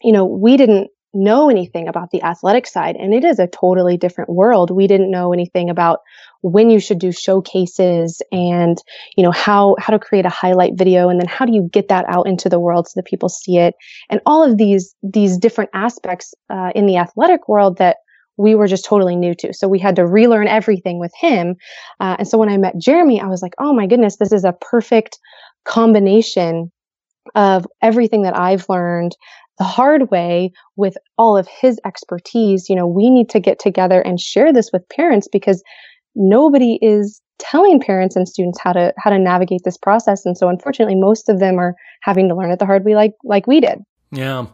you 0.01 0.11
know 0.11 0.25
we 0.25 0.57
didn't 0.57 0.89
know 1.13 1.49
anything 1.49 1.87
about 1.87 2.09
the 2.11 2.23
athletic 2.23 2.65
side 2.65 2.95
and 2.95 3.13
it 3.13 3.23
is 3.23 3.37
a 3.37 3.47
totally 3.47 3.97
different 3.97 4.31
world. 4.31 4.71
We 4.71 4.87
didn't 4.87 5.11
know 5.11 5.31
anything 5.31 5.69
about 5.69 5.99
when 6.41 6.69
you 6.69 6.79
should 6.79 6.99
do 6.99 7.11
showcases 7.11 8.21
and 8.31 8.77
you 9.15 9.23
know 9.23 9.31
how 9.31 9.75
how 9.79 9.91
to 9.91 9.99
create 9.99 10.25
a 10.25 10.29
highlight 10.29 10.73
video 10.75 11.09
and 11.09 11.19
then 11.19 11.27
how 11.27 11.45
do 11.45 11.53
you 11.53 11.69
get 11.71 11.87
that 11.87 12.05
out 12.07 12.27
into 12.27 12.49
the 12.49 12.59
world 12.59 12.87
so 12.87 12.93
that 12.95 13.05
people 13.05 13.29
see 13.29 13.57
it 13.57 13.75
and 14.09 14.19
all 14.25 14.43
of 14.43 14.57
these 14.57 14.95
these 15.03 15.37
different 15.37 15.69
aspects 15.73 16.33
uh, 16.49 16.71
in 16.75 16.85
the 16.85 16.97
athletic 16.97 17.47
world 17.47 17.77
that 17.77 17.97
we 18.37 18.55
were 18.55 18.67
just 18.67 18.85
totally 18.85 19.15
new 19.15 19.35
to. 19.35 19.53
So 19.53 19.67
we 19.67 19.79
had 19.79 19.95
to 19.97 20.05
relearn 20.05 20.47
everything 20.47 20.99
with 20.99 21.11
him. 21.15 21.55
Uh, 21.99 22.17
and 22.19 22.27
so 22.27 22.37
when 22.37 22.49
I 22.49 22.57
met 22.57 22.77
Jeremie, 22.77 23.21
I 23.21 23.27
was 23.27 23.41
like, 23.41 23.53
oh 23.59 23.73
my 23.73 23.87
goodness, 23.87 24.17
this 24.17 24.31
is 24.31 24.43
a 24.43 24.53
perfect 24.53 25.19
combination 25.65 26.71
of 27.35 27.65
everything 27.81 28.23
that 28.23 28.37
I've 28.37 28.65
learned 28.69 29.15
the 29.59 29.63
hard 29.63 30.09
way 30.09 30.51
with 30.75 30.95
all 31.17 31.37
of 31.37 31.47
his 31.47 31.79
expertise. 31.85 32.69
You 32.69 32.75
know, 32.75 32.87
we 32.87 33.09
need 33.09 33.29
to 33.29 33.39
get 33.39 33.59
together 33.59 34.01
and 34.01 34.19
share 34.19 34.51
this 34.51 34.71
with 34.73 34.87
parents 34.89 35.27
because 35.31 35.63
nobody 36.15 36.79
is 36.81 37.21
telling 37.39 37.79
parents 37.79 38.15
and 38.15 38.27
students 38.27 38.59
how 38.61 38.73
to 38.73 38.93
how 38.97 39.09
to 39.09 39.17
navigate 39.17 39.61
this 39.65 39.77
process 39.77 40.23
and 40.25 40.37
so 40.37 40.47
unfortunately 40.47 40.95
most 40.95 41.29
of 41.29 41.39
them 41.39 41.57
are 41.57 41.73
having 42.01 42.29
to 42.29 42.35
learn 42.35 42.51
it 42.51 42.59
the 42.59 42.65
hard 42.65 42.85
way 42.85 42.95
like 42.95 43.13
like 43.23 43.47
we 43.47 43.59
did 43.59 43.79
yeah. 44.13 44.45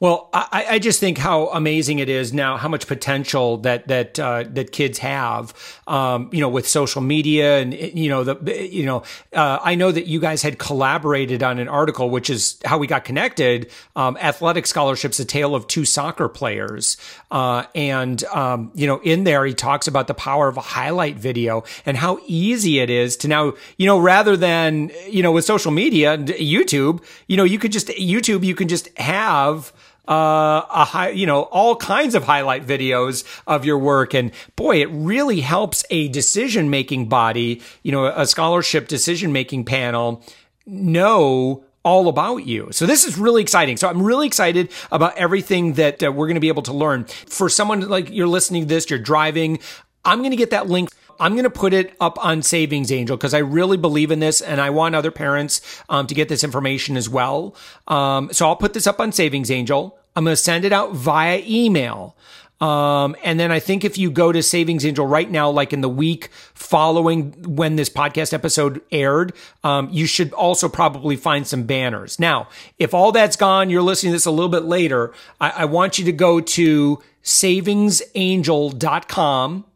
Well, 0.00 0.30
I, 0.32 0.66
I, 0.70 0.78
just 0.78 0.98
think 0.98 1.18
how 1.18 1.48
amazing 1.48 1.98
it 1.98 2.08
is 2.08 2.32
now, 2.32 2.56
how 2.56 2.68
much 2.68 2.86
potential 2.86 3.58
that 3.58 3.88
that 3.88 4.18
uh, 4.18 4.44
that 4.48 4.72
kids 4.72 4.98
have, 4.98 5.54
um, 5.86 6.30
you 6.32 6.40
know, 6.40 6.48
with 6.48 6.66
social 6.66 7.02
media 7.02 7.58
and 7.58 7.74
you 7.74 8.08
know 8.08 8.24
the 8.24 8.68
you 8.68 8.86
know 8.86 9.02
uh, 9.34 9.58
I 9.62 9.74
know 9.74 9.92
that 9.92 10.06
you 10.06 10.18
guys 10.18 10.42
had 10.42 10.58
collaborated 10.58 11.42
on 11.42 11.58
an 11.58 11.68
article, 11.68 12.08
which 12.08 12.30
is 12.30 12.58
how 12.64 12.78
we 12.78 12.86
got 12.86 13.04
connected. 13.04 13.70
Um, 13.94 14.16
athletic 14.16 14.66
scholarships: 14.66 15.20
a 15.20 15.26
tale 15.26 15.54
of 15.54 15.66
two 15.66 15.84
soccer 15.84 16.28
players, 16.28 16.96
uh, 17.30 17.64
and 17.74 18.24
um, 18.24 18.72
you 18.74 18.86
know, 18.86 18.98
in 19.00 19.24
there 19.24 19.44
he 19.44 19.52
talks 19.52 19.86
about 19.86 20.06
the 20.06 20.14
power 20.14 20.48
of 20.48 20.56
a 20.56 20.62
highlight 20.62 21.16
video 21.16 21.64
and 21.84 21.98
how 21.98 22.18
easy 22.26 22.78
it 22.78 22.88
is 22.88 23.16
to 23.18 23.28
now, 23.28 23.52
you 23.76 23.86
know, 23.86 23.98
rather 23.98 24.38
than 24.38 24.90
you 25.06 25.22
know 25.22 25.32
with 25.32 25.44
social 25.44 25.70
media, 25.70 26.14
and 26.14 26.28
YouTube, 26.28 27.04
you 27.26 27.36
know, 27.36 27.44
you 27.44 27.58
could 27.58 27.72
just 27.72 27.88
YouTube, 27.88 28.42
you 28.42 28.54
can 28.54 28.68
just 28.68 28.88
have 29.02 29.72
uh, 30.08 30.62
a 30.68 30.84
high, 30.84 31.10
you 31.10 31.26
know, 31.26 31.42
all 31.42 31.76
kinds 31.76 32.14
of 32.14 32.24
highlight 32.24 32.66
videos 32.66 33.24
of 33.46 33.64
your 33.64 33.78
work. 33.78 34.14
And 34.14 34.32
boy, 34.56 34.82
it 34.82 34.88
really 34.90 35.40
helps 35.40 35.84
a 35.90 36.08
decision 36.08 36.70
making 36.70 37.08
body, 37.08 37.62
you 37.82 37.92
know, 37.92 38.06
a 38.06 38.26
scholarship 38.26 38.88
decision 38.88 39.32
making 39.32 39.64
panel 39.64 40.24
know 40.66 41.64
all 41.84 42.08
about 42.08 42.46
you. 42.46 42.68
So 42.70 42.86
this 42.86 43.04
is 43.04 43.18
really 43.18 43.42
exciting. 43.42 43.76
So 43.76 43.88
I'm 43.88 44.02
really 44.02 44.26
excited 44.26 44.70
about 44.90 45.16
everything 45.16 45.74
that 45.74 46.02
uh, 46.02 46.12
we're 46.12 46.26
going 46.26 46.36
to 46.36 46.40
be 46.40 46.48
able 46.48 46.62
to 46.62 46.72
learn. 46.72 47.04
For 47.04 47.48
someone 47.48 47.88
like 47.88 48.10
you're 48.10 48.28
listening 48.28 48.62
to 48.62 48.68
this, 48.68 48.88
you're 48.88 48.98
driving, 48.98 49.58
I'm 50.04 50.18
going 50.18 50.30
to 50.30 50.36
get 50.36 50.50
that 50.50 50.68
link 50.68 50.90
I'm 51.22 51.34
going 51.34 51.44
to 51.44 51.50
put 51.50 51.72
it 51.72 51.94
up 52.00 52.22
on 52.24 52.42
Savings 52.42 52.90
Angel 52.90 53.16
because 53.16 53.32
I 53.32 53.38
really 53.38 53.76
believe 53.76 54.10
in 54.10 54.18
this 54.18 54.40
and 54.40 54.60
I 54.60 54.70
want 54.70 54.96
other 54.96 55.12
parents 55.12 55.60
um, 55.88 56.08
to 56.08 56.16
get 56.16 56.28
this 56.28 56.42
information 56.42 56.96
as 56.96 57.08
well. 57.08 57.54
Um, 57.86 58.32
so 58.32 58.48
I'll 58.48 58.56
put 58.56 58.74
this 58.74 58.88
up 58.88 58.98
on 58.98 59.12
Savings 59.12 59.48
Angel. 59.48 59.96
I'm 60.16 60.24
going 60.24 60.34
to 60.34 60.42
send 60.42 60.64
it 60.64 60.72
out 60.72 60.94
via 60.94 61.40
email. 61.46 62.16
Um, 62.60 63.14
and 63.22 63.38
then 63.38 63.52
I 63.52 63.60
think 63.60 63.84
if 63.84 63.98
you 63.98 64.10
go 64.10 64.32
to 64.32 64.42
Savings 64.42 64.84
Angel 64.84 65.06
right 65.06 65.30
now, 65.30 65.48
like 65.48 65.72
in 65.72 65.80
the 65.80 65.88
week 65.88 66.28
following 66.54 67.54
when 67.54 67.76
this 67.76 67.88
podcast 67.88 68.32
episode 68.32 68.80
aired, 68.90 69.32
um, 69.62 69.90
you 69.92 70.06
should 70.06 70.32
also 70.32 70.68
probably 70.68 71.14
find 71.14 71.46
some 71.46 71.62
banners. 71.62 72.18
Now, 72.18 72.48
if 72.80 72.94
all 72.94 73.12
that's 73.12 73.36
gone, 73.36 73.70
you're 73.70 73.82
listening 73.82 74.10
to 74.10 74.16
this 74.16 74.26
a 74.26 74.32
little 74.32 74.48
bit 74.48 74.64
later, 74.64 75.14
I, 75.40 75.50
I 75.50 75.66
want 75.66 76.00
you 76.00 76.04
to 76.06 76.12
go 76.12 76.40
to 76.40 77.00
savingsangel.com 77.22 79.66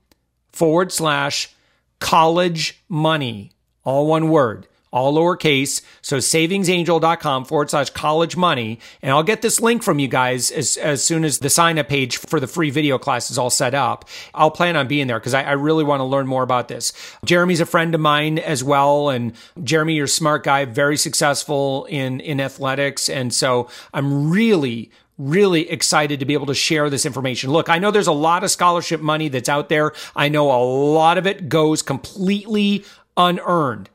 forward 0.56 0.90
slash 0.90 1.54
college 2.00 2.82
money, 2.88 3.52
all 3.84 4.06
one 4.06 4.30
word, 4.30 4.66
all 4.90 5.14
lowercase. 5.14 5.82
So 6.00 6.16
savingsangel.com 6.16 7.44
forward 7.44 7.68
slash 7.68 7.90
college 7.90 8.36
money. 8.36 8.80
And 9.02 9.12
I'll 9.12 9.22
get 9.22 9.42
this 9.42 9.60
link 9.60 9.82
from 9.82 9.98
you 9.98 10.08
guys 10.08 10.50
as, 10.50 10.78
as 10.78 11.04
soon 11.04 11.24
as 11.24 11.40
the 11.40 11.50
sign 11.50 11.78
up 11.78 11.88
page 11.88 12.16
for 12.16 12.40
the 12.40 12.46
free 12.46 12.70
video 12.70 12.96
class 12.96 13.30
is 13.30 13.36
all 13.36 13.50
set 13.50 13.74
up. 13.74 14.08
I'll 14.34 14.50
plan 14.50 14.74
on 14.76 14.88
being 14.88 15.06
there 15.06 15.18
because 15.18 15.34
I, 15.34 15.42
I 15.42 15.52
really 15.52 15.84
want 15.84 16.00
to 16.00 16.04
learn 16.04 16.26
more 16.26 16.42
about 16.42 16.68
this. 16.68 16.94
Jeremie's 17.24 17.60
a 17.60 17.66
friend 17.66 17.94
of 17.94 18.00
mine 18.00 18.38
as 18.38 18.64
well. 18.64 19.10
And 19.10 19.34
Jeremie, 19.62 19.94
you're 19.94 20.06
a 20.06 20.08
smart 20.08 20.44
guy, 20.44 20.64
very 20.64 20.96
successful 20.96 21.84
in, 21.90 22.20
in 22.20 22.40
athletics. 22.40 23.10
And 23.10 23.34
so 23.34 23.68
I'm 23.92 24.30
really, 24.30 24.90
really 25.18 25.70
excited 25.70 26.20
to 26.20 26.26
be 26.26 26.34
able 26.34 26.46
to 26.46 26.54
share 26.54 26.90
this 26.90 27.06
information. 27.06 27.50
Look, 27.50 27.68
I 27.68 27.78
know 27.78 27.90
there's 27.90 28.06
a 28.06 28.12
lot 28.12 28.44
of 28.44 28.50
scholarship 28.50 29.00
money 29.00 29.28
that's 29.28 29.48
out 29.48 29.68
there. 29.68 29.92
I 30.14 30.28
know 30.28 30.50
a 30.50 30.62
lot 30.62 31.18
of 31.18 31.26
it 31.26 31.48
goes 31.48 31.82
completely 31.82 32.84
unearned. 33.16 33.88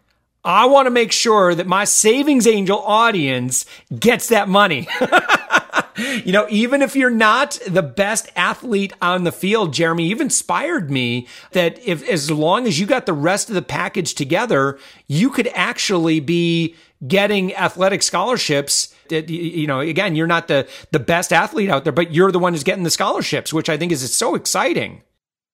I 0.44 0.66
want 0.66 0.88
to 0.88 0.92
make 0.92 1.12
sure 1.12 1.54
that 1.54 1.68
my 1.68 1.84
savings 1.86 2.48
angel 2.48 2.80
audience 2.80 3.66
gets 3.98 4.30
that 4.30 4.50
money. 4.50 4.88
you 6.26 6.32
know, 6.32 6.48
even 6.50 6.82
if 6.82 6.96
you're 6.96 7.12
not 7.12 7.60
the 7.68 7.84
best 7.84 8.30
athlete 8.36 8.94
on 9.02 9.24
the 9.24 9.32
field, 9.32 9.74
Jeremie, 9.74 10.08
you've 10.08 10.22
inspired 10.22 10.90
me 10.90 11.28
that 11.52 11.78
if, 11.86 12.08
as 12.10 12.32
long 12.32 12.66
as 12.66 12.80
you 12.80 12.88
got 12.88 13.06
the 13.06 13.14
rest 13.14 13.50
of 13.50 13.56
the 13.56 13.62
package 13.62 14.16
together, 14.16 14.80
you 15.08 15.30
could 15.30 15.48
actually 15.54 16.20
be 16.20 16.76
getting 17.08 17.56
athletic 17.56 18.02
scholarships. 18.02 18.96
You 19.12 19.68
know, 19.68 19.80
again, 19.80 20.16
you're 20.16 20.28
not 20.28 20.48
the, 20.48 20.68
the 20.92 21.00
best 21.00 21.34
athlete 21.34 21.70
out 21.70 21.84
there, 21.84 21.94
but 21.94 22.14
you're 22.14 22.32
the 22.32 22.40
one 22.40 22.54
who's 22.54 22.64
getting 22.64 22.84
the 22.84 22.90
scholarships, 22.90 23.54
which 23.54 23.70
I 23.70 23.78
think 23.78 23.92
is 23.92 24.14
so 24.14 24.36
exciting. 24.36 25.02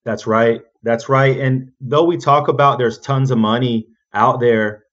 That's 0.06 0.26
right. 0.26 0.62
That's 0.84 1.10
right. 1.10 1.38
And 1.38 1.72
though 1.82 2.04
we 2.04 2.18
talk 2.18 2.48
about 2.48 2.78
there's 2.78 3.00
tons 3.00 3.32
of 3.32 3.38
money 3.38 3.88
out 4.14 4.40
there, 4.40 4.86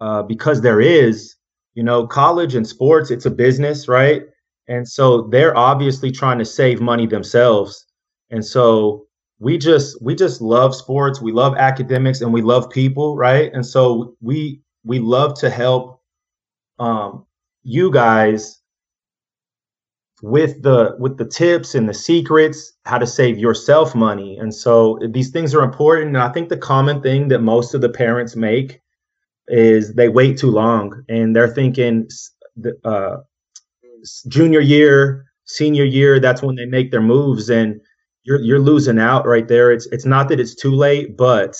uh, 0.00 0.22
because 0.22 0.62
there 0.62 0.80
is, 0.80 1.36
you 1.74 1.82
know, 1.82 2.06
college 2.06 2.54
and 2.54 2.66
sports, 2.66 3.10
it's 3.10 3.26
a 3.26 3.30
business, 3.30 3.86
right? 3.86 4.22
And 4.68 4.88
so 4.88 5.28
they're 5.28 5.56
obviously 5.56 6.10
trying 6.10 6.38
to 6.38 6.44
save 6.44 6.80
money 6.80 7.06
themselves. 7.06 7.86
And 8.30 8.44
so 8.44 9.06
we 9.38 9.58
just 9.58 10.00
we 10.00 10.14
just 10.14 10.40
love 10.40 10.74
sports, 10.74 11.20
we 11.20 11.32
love 11.32 11.56
academics 11.56 12.20
and 12.20 12.32
we 12.32 12.42
love 12.42 12.70
people, 12.70 13.16
right? 13.16 13.52
And 13.52 13.66
so 13.66 14.16
we 14.20 14.62
we 14.84 14.98
love 15.00 15.38
to 15.40 15.50
help 15.50 16.00
um 16.78 17.26
you 17.62 17.90
guys 17.90 18.60
with 20.22 20.62
the 20.62 20.94
with 20.98 21.18
the 21.18 21.24
tips 21.24 21.74
and 21.74 21.88
the 21.88 21.94
secrets 21.94 22.74
how 22.84 22.98
to 22.98 23.06
save 23.06 23.38
yourself 23.38 23.94
money 23.94 24.36
and 24.38 24.54
so 24.54 24.98
these 25.10 25.30
things 25.30 25.52
are 25.52 25.64
important 25.64 26.08
and 26.08 26.18
i 26.18 26.28
think 26.28 26.48
the 26.48 26.56
common 26.56 27.02
thing 27.02 27.26
that 27.28 27.40
most 27.40 27.74
of 27.74 27.80
the 27.80 27.88
parents 27.88 28.36
make 28.36 28.80
is 29.48 29.94
they 29.94 30.08
wait 30.08 30.38
too 30.38 30.50
long 30.50 31.02
and 31.08 31.34
they're 31.34 31.48
thinking 31.48 32.06
uh, 32.84 33.16
junior 34.28 34.60
year, 34.60 35.26
senior 35.44 35.84
year, 35.84 36.20
that's 36.20 36.42
when 36.42 36.56
they 36.56 36.66
make 36.66 36.90
their 36.90 37.02
moves, 37.02 37.50
and 37.50 37.80
you're 38.24 38.40
you're 38.40 38.60
losing 38.60 38.98
out 38.98 39.26
right 39.26 39.48
there. 39.48 39.72
It's 39.72 39.86
it's 39.86 40.06
not 40.06 40.28
that 40.28 40.40
it's 40.40 40.54
too 40.54 40.72
late, 40.72 41.16
but 41.16 41.56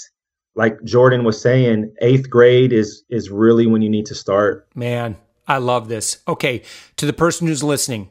like 0.54 0.82
Jordan 0.84 1.24
was 1.24 1.40
saying, 1.40 1.92
eighth 2.00 2.28
grade 2.28 2.72
is 2.72 3.04
is 3.10 3.30
really 3.30 3.66
when 3.66 3.82
you 3.82 3.90
need 3.90 4.06
to 4.06 4.14
start. 4.14 4.68
Man, 4.74 5.16
I 5.46 5.58
love 5.58 5.88
this. 5.88 6.18
Okay, 6.26 6.62
to 6.96 7.06
the 7.06 7.12
person 7.12 7.46
who's 7.46 7.62
listening, 7.62 8.10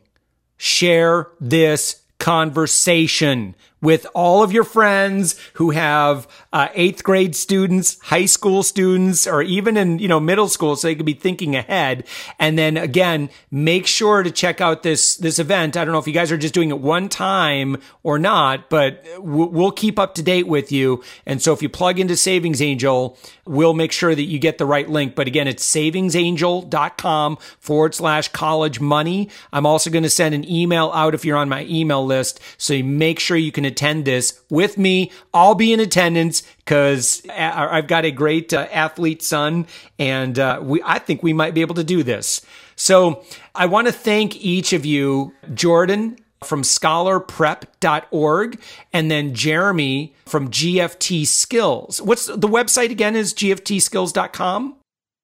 share 0.58 1.30
this 1.40 2.02
conversation 2.20 3.56
with 3.82 4.06
all 4.14 4.44
of 4.44 4.52
your 4.52 4.64
friends 4.64 5.36
who 5.54 5.72
have 5.72 6.28
uh, 6.54 6.68
eighth 6.74 7.04
grade 7.04 7.36
students, 7.36 8.00
high 8.02 8.26
school 8.26 8.64
students, 8.64 9.26
or 9.26 9.42
even 9.42 9.78
in, 9.78 10.00
you 10.00 10.08
know, 10.08 10.20
middle 10.20 10.48
school. 10.48 10.76
So 10.76 10.88
they 10.88 10.96
could 10.96 11.06
be 11.06 11.14
thinking 11.14 11.56
ahead. 11.56 12.06
And 12.40 12.58
then 12.58 12.78
again, 12.78 13.30
make 13.50 13.88
sure 13.88 14.24
to 14.24 14.32
check 14.32 14.62
out 14.62 14.84
this, 14.84 15.16
this 15.18 15.40
event. 15.40 15.78
I 15.78 15.84
don't 15.84 15.94
know 15.94 16.00
if 16.00 16.08
you 16.08 16.14
guys 16.14 16.32
are 16.32 16.38
just 16.38 16.54
doing 16.54 16.70
it 16.70 16.80
one 16.80 17.10
time 17.10 17.78
or 18.04 18.20
not, 18.20 18.70
but 18.70 19.04
we'll 19.18 19.72
keep 19.72 19.98
up 19.98 20.16
to 20.16 20.24
date 20.24 20.48
with 20.48 20.72
you. 20.72 21.04
And 21.26 21.42
so 21.42 21.54
if 21.54 21.62
you 21.62 21.70
plug 21.70 22.00
into 22.00 22.16
Savings 22.16 22.62
Angel, 22.62 23.18
we'll 23.46 23.74
make 23.74 23.92
sure 23.92 24.14
that 24.14 24.24
you 24.24 24.38
get 24.40 24.58
the 24.58 24.66
right 24.66 24.90
link. 24.90 25.16
But 25.16 25.28
again, 25.28 25.48
it's 25.48 25.70
savingsangel.com 25.70 27.38
forward 27.60 27.96
slash 27.96 28.28
college 28.28 28.80
money. 28.80 29.30
I'm 29.52 29.66
also 29.66 29.90
going 29.90 30.04
to 30.04 30.10
send 30.10 30.36
an 30.36 30.50
email 30.50 30.92
out 30.94 31.16
if 31.16 31.26
you're 31.26 31.38
on 31.38 31.50
my 31.50 31.66
email 31.66 32.06
list. 32.06 32.40
So 32.58 32.74
you 32.74 32.84
make 32.84 33.20
sure 33.20 33.38
you 33.38 33.52
can 33.52 33.66
attend 33.72 34.06
this 34.06 34.42
with 34.50 34.78
me. 34.78 35.12
I'll 35.34 35.56
be 35.56 35.74
in 35.74 35.80
attendance 35.80 36.44
because 36.58 37.22
I've 37.30 37.88
got 37.88 38.06
a 38.06 38.12
great 38.12 38.54
uh, 38.54 38.68
athlete 38.72 39.24
son, 39.24 39.68
and 39.98 40.38
uh, 40.38 40.60
we 40.62 40.82
I 40.84 41.00
think 41.00 41.24
we 41.24 41.34
might 41.34 41.54
be 41.54 41.62
able 41.62 41.76
to 41.76 41.84
do 41.84 42.04
this. 42.04 42.46
So 42.76 43.24
I 43.56 43.66
want 43.66 43.88
to 43.88 43.94
thank 43.94 44.36
each 44.38 44.74
of 44.74 44.86
you, 44.86 45.34
Jordan 45.54 46.18
from 46.44 46.64
scholarprep.org 46.64 48.60
and 48.94 49.12
then 49.12 49.34
Jeremie 49.34 50.16
from 50.26 50.50
GFT 50.50 51.28
Skills. 51.28 52.02
What's 52.02 52.26
the 52.26 52.48
website 52.48 52.90
again 52.90 53.16
is 53.16 53.34
gftskills.com? 53.34 54.76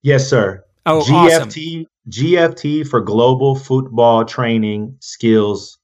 Yes, 0.04 0.30
sir. 0.30 0.64
Oh, 0.86 1.02
GFT 1.02 1.26
awesome. 1.36 1.86
GFT 2.10 2.88
for 2.88 3.02
Global 3.02 3.56
Football 3.56 4.26
Training 4.26 4.96
Skills 5.02 5.78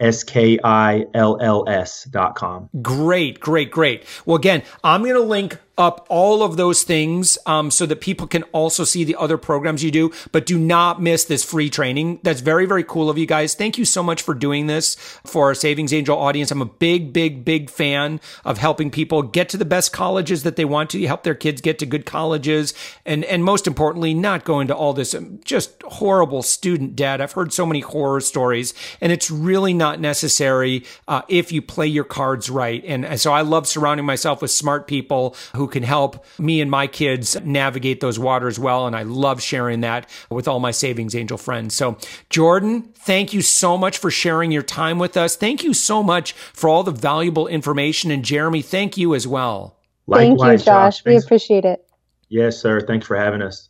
S 0.00 0.22
K 0.24 0.58
I 0.62 1.06
L 1.14 1.38
L 1.40 1.64
S 1.68 2.04
dot 2.04 2.34
com. 2.34 2.68
Great, 2.82 3.40
great, 3.40 3.70
great. 3.70 4.04
Well, 4.24 4.36
again, 4.36 4.62
I'm 4.84 5.02
going 5.02 5.14
to 5.14 5.20
link 5.20 5.58
up 5.78 6.06
all 6.08 6.42
of 6.42 6.56
those 6.56 6.82
things 6.82 7.36
um, 7.46 7.70
so 7.70 7.86
that 7.86 8.00
people 8.00 8.26
can 8.26 8.42
also 8.44 8.84
see 8.84 9.04
the 9.04 9.16
other 9.16 9.36
programs 9.36 9.84
you 9.84 9.90
do. 9.90 10.12
But 10.32 10.46
do 10.46 10.58
not 10.58 11.02
miss 11.02 11.24
this 11.24 11.44
free 11.44 11.70
training. 11.70 12.20
That's 12.22 12.40
very, 12.40 12.66
very 12.66 12.84
cool 12.84 13.10
of 13.10 13.18
you 13.18 13.26
guys. 13.26 13.54
Thank 13.54 13.78
you 13.78 13.84
so 13.84 14.02
much 14.02 14.22
for 14.22 14.34
doing 14.34 14.66
this 14.66 14.94
for 15.24 15.46
our 15.46 15.54
Savings 15.54 15.92
Angel 15.92 16.18
audience. 16.18 16.50
I'm 16.50 16.62
a 16.62 16.66
big, 16.66 17.12
big, 17.12 17.44
big 17.44 17.70
fan 17.70 18.20
of 18.44 18.58
helping 18.58 18.90
people 18.90 19.22
get 19.22 19.48
to 19.50 19.56
the 19.56 19.64
best 19.64 19.92
colleges 19.92 20.42
that 20.42 20.56
they 20.56 20.64
want 20.64 20.90
to, 20.90 21.06
help 21.06 21.22
their 21.22 21.34
kids 21.34 21.60
get 21.60 21.78
to 21.78 21.86
good 21.86 22.06
colleges, 22.06 22.74
and 23.04 23.24
and 23.24 23.44
most 23.44 23.66
importantly, 23.66 24.14
not 24.14 24.44
go 24.44 24.60
into 24.60 24.74
all 24.74 24.92
this 24.92 25.14
um, 25.14 25.40
just 25.44 25.82
horrible 25.82 26.42
student 26.42 26.96
debt. 26.96 27.20
I've 27.20 27.32
heard 27.32 27.52
so 27.52 27.66
many 27.66 27.80
horror 27.80 28.20
stories, 28.20 28.74
and 29.00 29.12
it's 29.12 29.30
really 29.30 29.74
not 29.74 30.00
necessary 30.00 30.84
uh, 31.08 31.22
if 31.28 31.52
you 31.52 31.62
play 31.62 31.86
your 31.86 32.04
cards 32.04 32.48
right. 32.50 32.82
And 32.86 33.20
so 33.20 33.32
I 33.32 33.42
love 33.42 33.66
surrounding 33.66 34.06
myself 34.06 34.42
with 34.42 34.50
smart 34.50 34.86
people 34.86 35.36
who 35.54 35.65
can 35.66 35.82
help 35.82 36.24
me 36.38 36.60
and 36.60 36.70
my 36.70 36.86
kids 36.86 37.36
navigate 37.44 38.00
those 38.00 38.18
waters 38.18 38.58
well. 38.58 38.86
And 38.86 38.96
I 38.96 39.02
love 39.02 39.42
sharing 39.42 39.80
that 39.80 40.08
with 40.30 40.48
all 40.48 40.60
my 40.60 40.70
Savings 40.70 41.14
Angel 41.14 41.38
friends. 41.38 41.74
So, 41.74 41.98
Jordan, 42.30 42.82
thank 42.94 43.32
you 43.32 43.42
so 43.42 43.76
much 43.76 43.98
for 43.98 44.10
sharing 44.10 44.50
your 44.50 44.62
time 44.62 44.98
with 44.98 45.16
us. 45.16 45.36
Thank 45.36 45.62
you 45.62 45.74
so 45.74 46.02
much 46.02 46.32
for 46.32 46.68
all 46.68 46.82
the 46.82 46.90
valuable 46.90 47.46
information. 47.46 48.10
And 48.10 48.24
Jeremie, 48.24 48.62
thank 48.62 48.96
you 48.96 49.14
as 49.14 49.26
well. 49.26 49.78
Likewise, 50.06 50.38
thank 50.38 50.60
you, 50.60 50.64
Josh. 50.64 50.96
Josh. 50.98 51.04
We 51.04 51.16
appreciate 51.16 51.64
it. 51.64 51.88
Yes, 52.28 52.58
sir. 52.58 52.80
Thanks 52.80 53.06
for 53.06 53.16
having 53.16 53.42
us. 53.42 53.66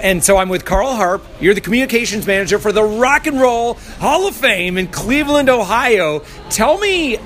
And 0.00 0.24
so 0.24 0.38
I'm 0.38 0.48
with 0.48 0.64
Carl 0.64 0.94
Harp. 0.94 1.22
You're 1.40 1.54
the 1.54 1.60
communications 1.60 2.26
manager 2.26 2.58
for 2.58 2.72
the 2.72 2.82
Rock 2.82 3.26
and 3.26 3.40
Roll 3.40 3.74
Hall 3.98 4.26
of 4.26 4.34
Fame 4.34 4.78
in 4.78 4.86
Cleveland, 4.88 5.48
Ohio. 5.48 6.20
Tell 6.48 6.78
me 6.78 7.16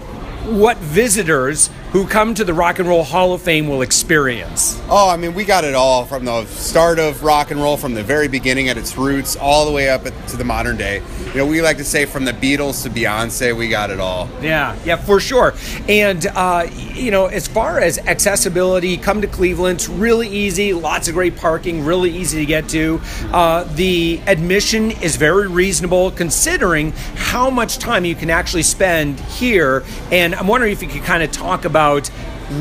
what 0.44 0.76
visitors 0.78 1.70
who 1.94 2.04
come 2.04 2.34
to 2.34 2.42
the 2.42 2.52
Rock 2.52 2.80
and 2.80 2.88
Roll 2.88 3.04
Hall 3.04 3.34
of 3.34 3.42
Fame 3.42 3.68
will 3.68 3.80
experience? 3.80 4.82
Oh, 4.88 5.08
I 5.08 5.16
mean, 5.16 5.32
we 5.32 5.44
got 5.44 5.62
it 5.62 5.76
all 5.76 6.04
from 6.04 6.24
the 6.24 6.44
start 6.46 6.98
of 6.98 7.22
rock 7.22 7.52
and 7.52 7.62
roll, 7.62 7.76
from 7.76 7.94
the 7.94 8.02
very 8.02 8.26
beginning 8.26 8.68
at 8.68 8.76
its 8.76 8.96
roots, 8.96 9.36
all 9.36 9.64
the 9.64 9.70
way 9.70 9.88
up 9.88 10.02
to 10.02 10.36
the 10.36 10.42
modern 10.42 10.76
day. 10.76 11.00
You 11.26 11.34
know, 11.34 11.46
we 11.46 11.62
like 11.62 11.76
to 11.76 11.84
say 11.84 12.04
from 12.04 12.24
the 12.24 12.32
Beatles 12.32 12.82
to 12.82 12.90
Beyonce, 12.90 13.56
we 13.56 13.68
got 13.68 13.90
it 13.90 14.00
all. 14.00 14.28
Yeah, 14.42 14.76
yeah, 14.84 14.96
for 14.96 15.20
sure. 15.20 15.54
And, 15.88 16.26
uh, 16.26 16.66
you 16.72 17.12
know, 17.12 17.26
as 17.26 17.46
far 17.46 17.78
as 17.78 17.98
accessibility, 17.98 18.96
come 18.96 19.20
to 19.20 19.28
Cleveland, 19.28 19.76
it's 19.76 19.88
really 19.88 20.26
easy, 20.26 20.72
lots 20.72 21.06
of 21.06 21.14
great 21.14 21.36
parking, 21.36 21.84
really 21.84 22.10
easy 22.10 22.38
to 22.38 22.46
get 22.46 22.68
to. 22.70 23.00
Uh, 23.26 23.62
the 23.74 24.20
admission 24.26 24.90
is 24.90 25.14
very 25.14 25.46
reasonable 25.46 26.10
considering 26.10 26.90
how 27.14 27.50
much 27.50 27.78
time 27.78 28.04
you 28.04 28.16
can 28.16 28.30
actually 28.30 28.64
spend 28.64 29.20
here. 29.20 29.84
And 30.10 30.34
I'm 30.34 30.48
wondering 30.48 30.72
if 30.72 30.82
you 30.82 30.88
could 30.88 31.04
kind 31.04 31.22
of 31.22 31.30
talk 31.30 31.64
about 31.64 31.83
about 31.84 32.08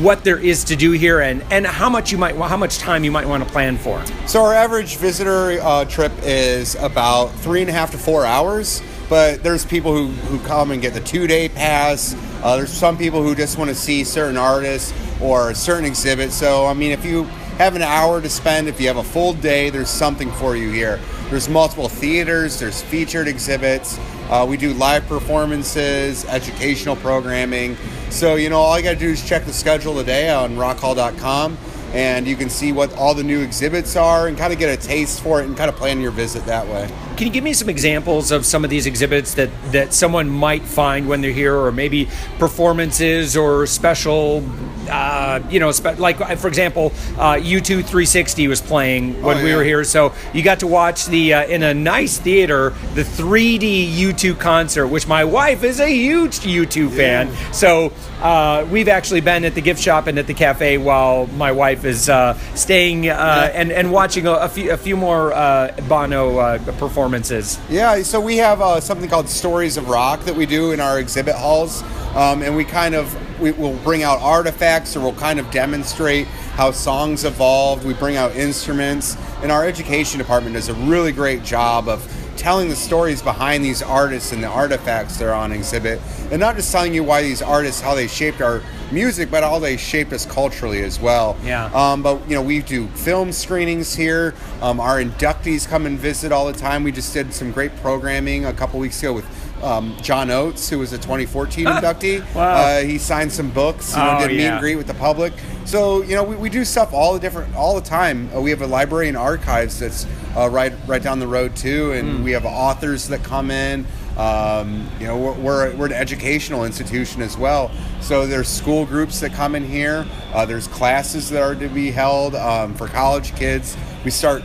what 0.02 0.24
there 0.24 0.38
is 0.38 0.64
to 0.64 0.76
do 0.76 0.92
here 0.92 1.20
and, 1.20 1.42
and 1.50 1.66
how 1.66 1.88
much 1.88 2.10
you 2.10 2.18
might 2.18 2.34
how 2.36 2.56
much 2.56 2.78
time 2.78 3.04
you 3.04 3.10
might 3.10 3.26
want 3.26 3.44
to 3.44 3.50
plan 3.50 3.76
for. 3.76 4.04
So 4.26 4.42
our 4.42 4.54
average 4.54 4.96
visitor 4.96 5.60
uh, 5.62 5.84
trip 5.84 6.12
is 6.22 6.74
about 6.76 7.28
three 7.28 7.60
and 7.60 7.70
a 7.70 7.72
half 7.72 7.90
to 7.92 7.98
four 7.98 8.24
hours. 8.24 8.82
But 9.10 9.42
there's 9.42 9.66
people 9.66 9.94
who, 9.94 10.06
who 10.06 10.38
come 10.46 10.70
and 10.70 10.80
get 10.80 10.94
the 10.94 11.00
two 11.00 11.26
day 11.26 11.48
pass. 11.50 12.16
Uh, 12.42 12.56
there's 12.56 12.72
some 12.72 12.96
people 12.96 13.22
who 13.22 13.34
just 13.34 13.58
want 13.58 13.68
to 13.68 13.74
see 13.74 14.02
certain 14.02 14.38
artists 14.38 14.94
or 15.20 15.54
certain 15.54 15.84
exhibits. 15.84 16.34
So 16.34 16.66
I 16.66 16.72
mean, 16.72 16.90
if 16.90 17.04
you 17.04 17.24
have 17.58 17.76
an 17.76 17.82
hour 17.82 18.20
to 18.20 18.28
spend, 18.28 18.66
if 18.66 18.80
you 18.80 18.88
have 18.88 18.96
a 18.96 19.04
full 19.04 19.34
day, 19.34 19.70
there's 19.70 19.90
something 19.90 20.30
for 20.32 20.56
you 20.56 20.70
here. 20.70 20.98
There's 21.28 21.48
multiple 21.48 21.88
theaters. 21.88 22.58
There's 22.58 22.82
featured 22.82 23.28
exhibits. 23.28 23.98
Uh, 24.30 24.46
we 24.48 24.56
do 24.56 24.72
live 24.74 25.06
performances, 25.06 26.24
educational 26.24 26.96
programming. 26.96 27.76
So, 28.14 28.36
you 28.36 28.48
know, 28.48 28.60
all 28.60 28.78
you 28.78 28.84
got 28.84 28.92
to 28.92 28.96
do 28.96 29.08
is 29.08 29.26
check 29.26 29.44
the 29.44 29.52
schedule 29.52 29.96
today 29.96 30.30
on 30.30 30.54
rockhall.com 30.54 31.58
and 31.94 32.26
you 32.26 32.34
can 32.34 32.50
see 32.50 32.72
what 32.72 32.92
all 32.96 33.14
the 33.14 33.22
new 33.22 33.40
exhibits 33.40 33.94
are 33.94 34.26
and 34.26 34.36
kind 34.36 34.52
of 34.52 34.58
get 34.58 34.68
a 34.68 34.86
taste 34.86 35.22
for 35.22 35.40
it 35.40 35.46
and 35.46 35.56
kind 35.56 35.70
of 35.70 35.76
plan 35.76 36.00
your 36.00 36.10
visit 36.10 36.44
that 36.46 36.66
way. 36.66 36.90
Can 37.16 37.28
you 37.28 37.32
give 37.32 37.44
me 37.44 37.52
some 37.52 37.68
examples 37.68 38.32
of 38.32 38.44
some 38.44 38.64
of 38.64 38.70
these 38.70 38.86
exhibits 38.86 39.34
that, 39.34 39.50
that 39.70 39.94
someone 39.94 40.28
might 40.28 40.62
find 40.62 41.08
when 41.08 41.20
they're 41.20 41.30
here, 41.30 41.56
or 41.56 41.70
maybe 41.70 42.08
performances 42.40 43.36
or 43.36 43.66
special, 43.66 44.44
uh, 44.90 45.40
you 45.48 45.60
know, 45.60 45.70
spe- 45.70 45.98
like 46.00 46.18
for 46.38 46.48
example, 46.48 46.86
uh, 47.16 47.34
U2 47.34 47.84
360 47.84 48.48
was 48.48 48.60
playing 48.60 49.22
when 49.22 49.36
oh, 49.36 49.40
yeah. 49.40 49.44
we 49.44 49.54
were 49.54 49.62
here, 49.62 49.84
so 49.84 50.12
you 50.32 50.42
got 50.42 50.60
to 50.60 50.66
watch 50.66 51.06
the 51.06 51.34
uh, 51.34 51.46
in 51.46 51.62
a 51.62 51.72
nice 51.72 52.18
theater 52.18 52.70
the 52.94 53.02
3D 53.04 53.94
U2 53.94 54.38
concert, 54.40 54.88
which 54.88 55.06
my 55.06 55.24
wife 55.24 55.62
is 55.62 55.78
a 55.78 55.88
huge 55.88 56.40
U2 56.40 56.90
fan. 56.90 57.28
Yeah. 57.28 57.50
So 57.52 57.92
uh, 58.20 58.66
we've 58.70 58.88
actually 58.88 59.20
been 59.20 59.44
at 59.44 59.54
the 59.54 59.60
gift 59.60 59.80
shop 59.80 60.08
and 60.08 60.18
at 60.18 60.26
the 60.26 60.34
cafe 60.34 60.78
while 60.78 61.28
my 61.28 61.52
wife 61.52 61.83
life 61.84 61.94
is 61.94 62.08
uh, 62.08 62.34
staying 62.54 63.08
uh, 63.08 63.50
and 63.52 63.70
and 63.72 63.92
watching 63.92 64.26
a, 64.26 64.32
a 64.32 64.48
few 64.48 64.72
a 64.72 64.76
few 64.76 64.96
more 64.96 65.32
uh, 65.32 65.74
Bono 65.88 66.38
uh, 66.38 66.58
performances. 66.78 67.58
Yeah, 67.68 68.02
so 68.02 68.20
we 68.20 68.38
have 68.38 68.60
uh, 68.60 68.80
something 68.80 69.08
called 69.08 69.28
Stories 69.28 69.76
of 69.76 69.88
Rock 69.88 70.24
that 70.24 70.34
we 70.34 70.46
do 70.46 70.72
in 70.72 70.80
our 70.80 70.98
exhibit 70.98 71.34
halls, 71.34 71.82
um, 72.14 72.42
and 72.42 72.56
we 72.56 72.64
kind 72.64 72.94
of 72.94 73.14
we 73.40 73.52
will 73.52 73.76
bring 73.78 74.02
out 74.02 74.20
artifacts 74.20 74.96
or 74.96 75.00
we'll 75.00 75.14
kind 75.14 75.38
of 75.38 75.50
demonstrate 75.50 76.26
how 76.56 76.70
songs 76.70 77.24
evolved. 77.24 77.84
We 77.84 77.94
bring 77.94 78.16
out 78.16 78.34
instruments, 78.36 79.16
and 79.42 79.52
our 79.52 79.66
education 79.66 80.18
department 80.18 80.54
does 80.54 80.68
a 80.68 80.74
really 80.74 81.12
great 81.12 81.42
job 81.42 81.88
of 81.88 82.00
telling 82.36 82.68
the 82.68 82.76
stories 82.76 83.22
behind 83.22 83.64
these 83.64 83.82
artists 83.82 84.32
and 84.32 84.42
the 84.42 84.48
artifacts 84.48 85.16
that 85.18 85.26
are 85.26 85.34
on 85.34 85.52
exhibit, 85.52 86.00
and 86.30 86.40
not 86.40 86.56
just 86.56 86.70
telling 86.70 86.94
you 86.94 87.04
why 87.04 87.22
these 87.22 87.42
artists, 87.42 87.80
how 87.80 87.94
they 87.94 88.06
shaped 88.06 88.40
our 88.40 88.62
music, 88.92 89.30
but 89.30 89.42
how 89.42 89.58
they 89.58 89.76
shaped 89.76 90.12
us 90.12 90.26
culturally 90.26 90.82
as 90.82 91.00
well. 91.00 91.36
Yeah. 91.42 91.66
Um, 91.74 92.02
but 92.02 92.28
you 92.28 92.34
know, 92.34 92.42
we 92.42 92.60
do 92.60 92.86
film 92.88 93.32
screenings 93.32 93.94
here. 93.94 94.34
Um, 94.60 94.80
our 94.80 95.02
inductees 95.02 95.68
come 95.68 95.86
and 95.86 95.98
visit 95.98 96.32
all 96.32 96.46
the 96.46 96.58
time. 96.58 96.84
We 96.84 96.92
just 96.92 97.12
did 97.12 97.32
some 97.32 97.52
great 97.52 97.74
programming 97.76 98.44
a 98.46 98.52
couple 98.52 98.78
weeks 98.80 99.00
ago 99.02 99.12
with. 99.12 99.43
Um, 99.62 99.96
John 100.02 100.30
Oates, 100.30 100.68
who 100.68 100.78
was 100.78 100.92
a 100.92 100.98
2014 100.98 101.64
inductee, 101.66 102.34
Wow. 102.34 102.54
uh, 102.54 102.82
he 102.82 102.98
signed 102.98 103.32
some 103.32 103.50
books. 103.50 103.92
You 103.92 104.02
know, 104.02 104.16
Oh, 104.18 104.20
did 104.20 104.30
a 104.30 104.34
meet 104.34 104.44
and 104.46 104.60
greet 104.60 104.76
with 104.76 104.86
the 104.86 104.94
public. 104.94 105.32
So 105.64 106.02
you 106.02 106.14
know, 106.16 106.24
we, 106.24 106.36
we 106.36 106.50
do 106.50 106.64
stuff 106.64 106.92
all 106.92 107.14
the 107.14 107.20
different 107.20 107.54
all 107.56 107.74
the 107.74 107.80
time. 107.88 108.28
Uh, 108.34 108.40
we 108.40 108.50
have 108.50 108.60
a 108.62 108.66
library 108.66 109.08
and 109.08 109.16
archives 109.16 109.78
that's 109.78 110.06
uh, 110.36 110.48
right 110.50 110.72
right 110.86 111.02
down 111.02 111.18
the 111.18 111.26
road 111.26 111.56
too, 111.56 111.92
and 111.92 112.18
Hmm. 112.18 112.24
we 112.24 112.32
have 112.32 112.44
authors 112.44 113.08
that 113.08 113.22
come 113.22 113.50
in. 113.50 113.86
Um, 114.18 114.88
you 115.00 115.06
know, 115.08 115.16
we're, 115.16 115.32
we're, 115.32 115.74
we're 115.76 115.86
an 115.86 115.92
educational 115.92 116.64
institution 116.64 117.20
as 117.20 117.36
well. 117.36 117.72
So 118.00 118.26
there's 118.28 118.46
school 118.46 118.84
groups 118.86 119.18
that 119.20 119.32
come 119.32 119.56
in 119.56 119.64
here. 119.64 120.06
Uh, 120.32 120.46
there's 120.46 120.68
classes 120.68 121.30
that 121.30 121.42
are 121.42 121.56
to 121.56 121.68
be 121.68 121.90
held 121.90 122.36
um, 122.36 122.74
for 122.74 122.86
college 122.86 123.34
kids. 123.34 123.76
We 124.04 124.12
start 124.12 124.42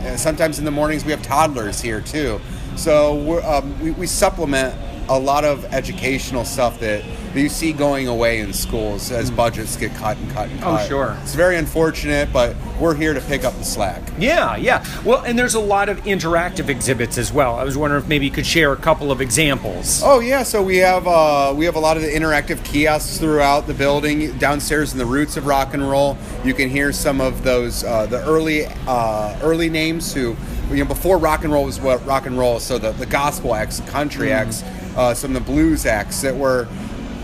uh, 0.00 0.16
sometimes 0.16 0.58
in 0.58 0.64
the 0.64 0.72
mornings. 0.72 1.04
We 1.04 1.12
have 1.12 1.22
toddlers 1.22 1.80
here 1.80 2.00
too. 2.00 2.40
So 2.76 3.42
um, 3.44 3.78
we, 3.80 3.90
we 3.92 4.06
supplement 4.06 4.74
a 5.08 5.18
lot 5.18 5.44
of 5.44 5.64
educational 5.72 6.44
stuff 6.44 6.78
that, 6.80 7.04
that 7.32 7.40
you 7.40 7.48
see 7.48 7.72
going 7.72 8.08
away 8.08 8.40
in 8.40 8.52
schools 8.52 9.10
as 9.10 9.30
budgets 9.30 9.76
get 9.76 9.94
cut 9.94 10.16
and 10.18 10.30
cut 10.32 10.48
and 10.50 10.60
cut. 10.60 10.82
Oh, 10.82 10.86
sure. 10.86 11.16
It's 11.22 11.34
very 11.34 11.56
unfortunate, 11.56 12.32
but 12.32 12.54
we're 12.78 12.94
here 12.94 13.14
to 13.14 13.20
pick 13.22 13.44
up 13.44 13.54
the 13.54 13.64
slack. 13.64 14.02
Yeah, 14.18 14.56
yeah. 14.56 14.84
Well, 15.04 15.22
and 15.22 15.38
there's 15.38 15.54
a 15.54 15.60
lot 15.60 15.88
of 15.88 15.98
interactive 16.02 16.68
exhibits 16.68 17.16
as 17.16 17.32
well. 17.32 17.56
I 17.56 17.64
was 17.64 17.76
wondering 17.76 18.02
if 18.02 18.08
maybe 18.08 18.26
you 18.26 18.30
could 18.30 18.46
share 18.46 18.72
a 18.72 18.76
couple 18.76 19.10
of 19.10 19.20
examples. 19.20 20.02
Oh 20.04 20.20
yeah, 20.20 20.42
so 20.42 20.62
we 20.62 20.78
have 20.78 21.06
uh, 21.06 21.54
we 21.56 21.64
have 21.64 21.76
a 21.76 21.80
lot 21.80 21.96
of 21.96 22.02
the 22.02 22.08
interactive 22.08 22.62
kiosks 22.64 23.18
throughout 23.18 23.66
the 23.66 23.74
building. 23.74 24.36
Downstairs 24.38 24.92
in 24.92 24.98
the 24.98 25.06
roots 25.06 25.36
of 25.36 25.46
rock 25.46 25.74
and 25.74 25.88
roll, 25.88 26.18
you 26.44 26.54
can 26.54 26.68
hear 26.68 26.92
some 26.92 27.20
of 27.20 27.42
those 27.42 27.84
uh, 27.84 28.06
the 28.06 28.22
early 28.24 28.66
uh, 28.86 29.38
early 29.42 29.70
names 29.70 30.12
who 30.12 30.36
you 30.70 30.76
know 30.76 30.84
before 30.84 31.18
rock 31.18 31.44
and 31.44 31.52
roll 31.52 31.64
was 31.64 31.80
what 31.80 32.04
rock 32.04 32.26
and 32.26 32.38
roll. 32.38 32.60
So 32.60 32.78
the 32.78 32.92
the 32.92 33.06
gospel 33.06 33.54
acts, 33.54 33.80
country 33.80 34.32
acts, 34.32 34.62
uh, 34.96 35.14
some 35.14 35.34
of 35.34 35.44
the 35.46 35.52
blues 35.52 35.86
acts 35.86 36.20
that 36.22 36.36
were 36.36 36.68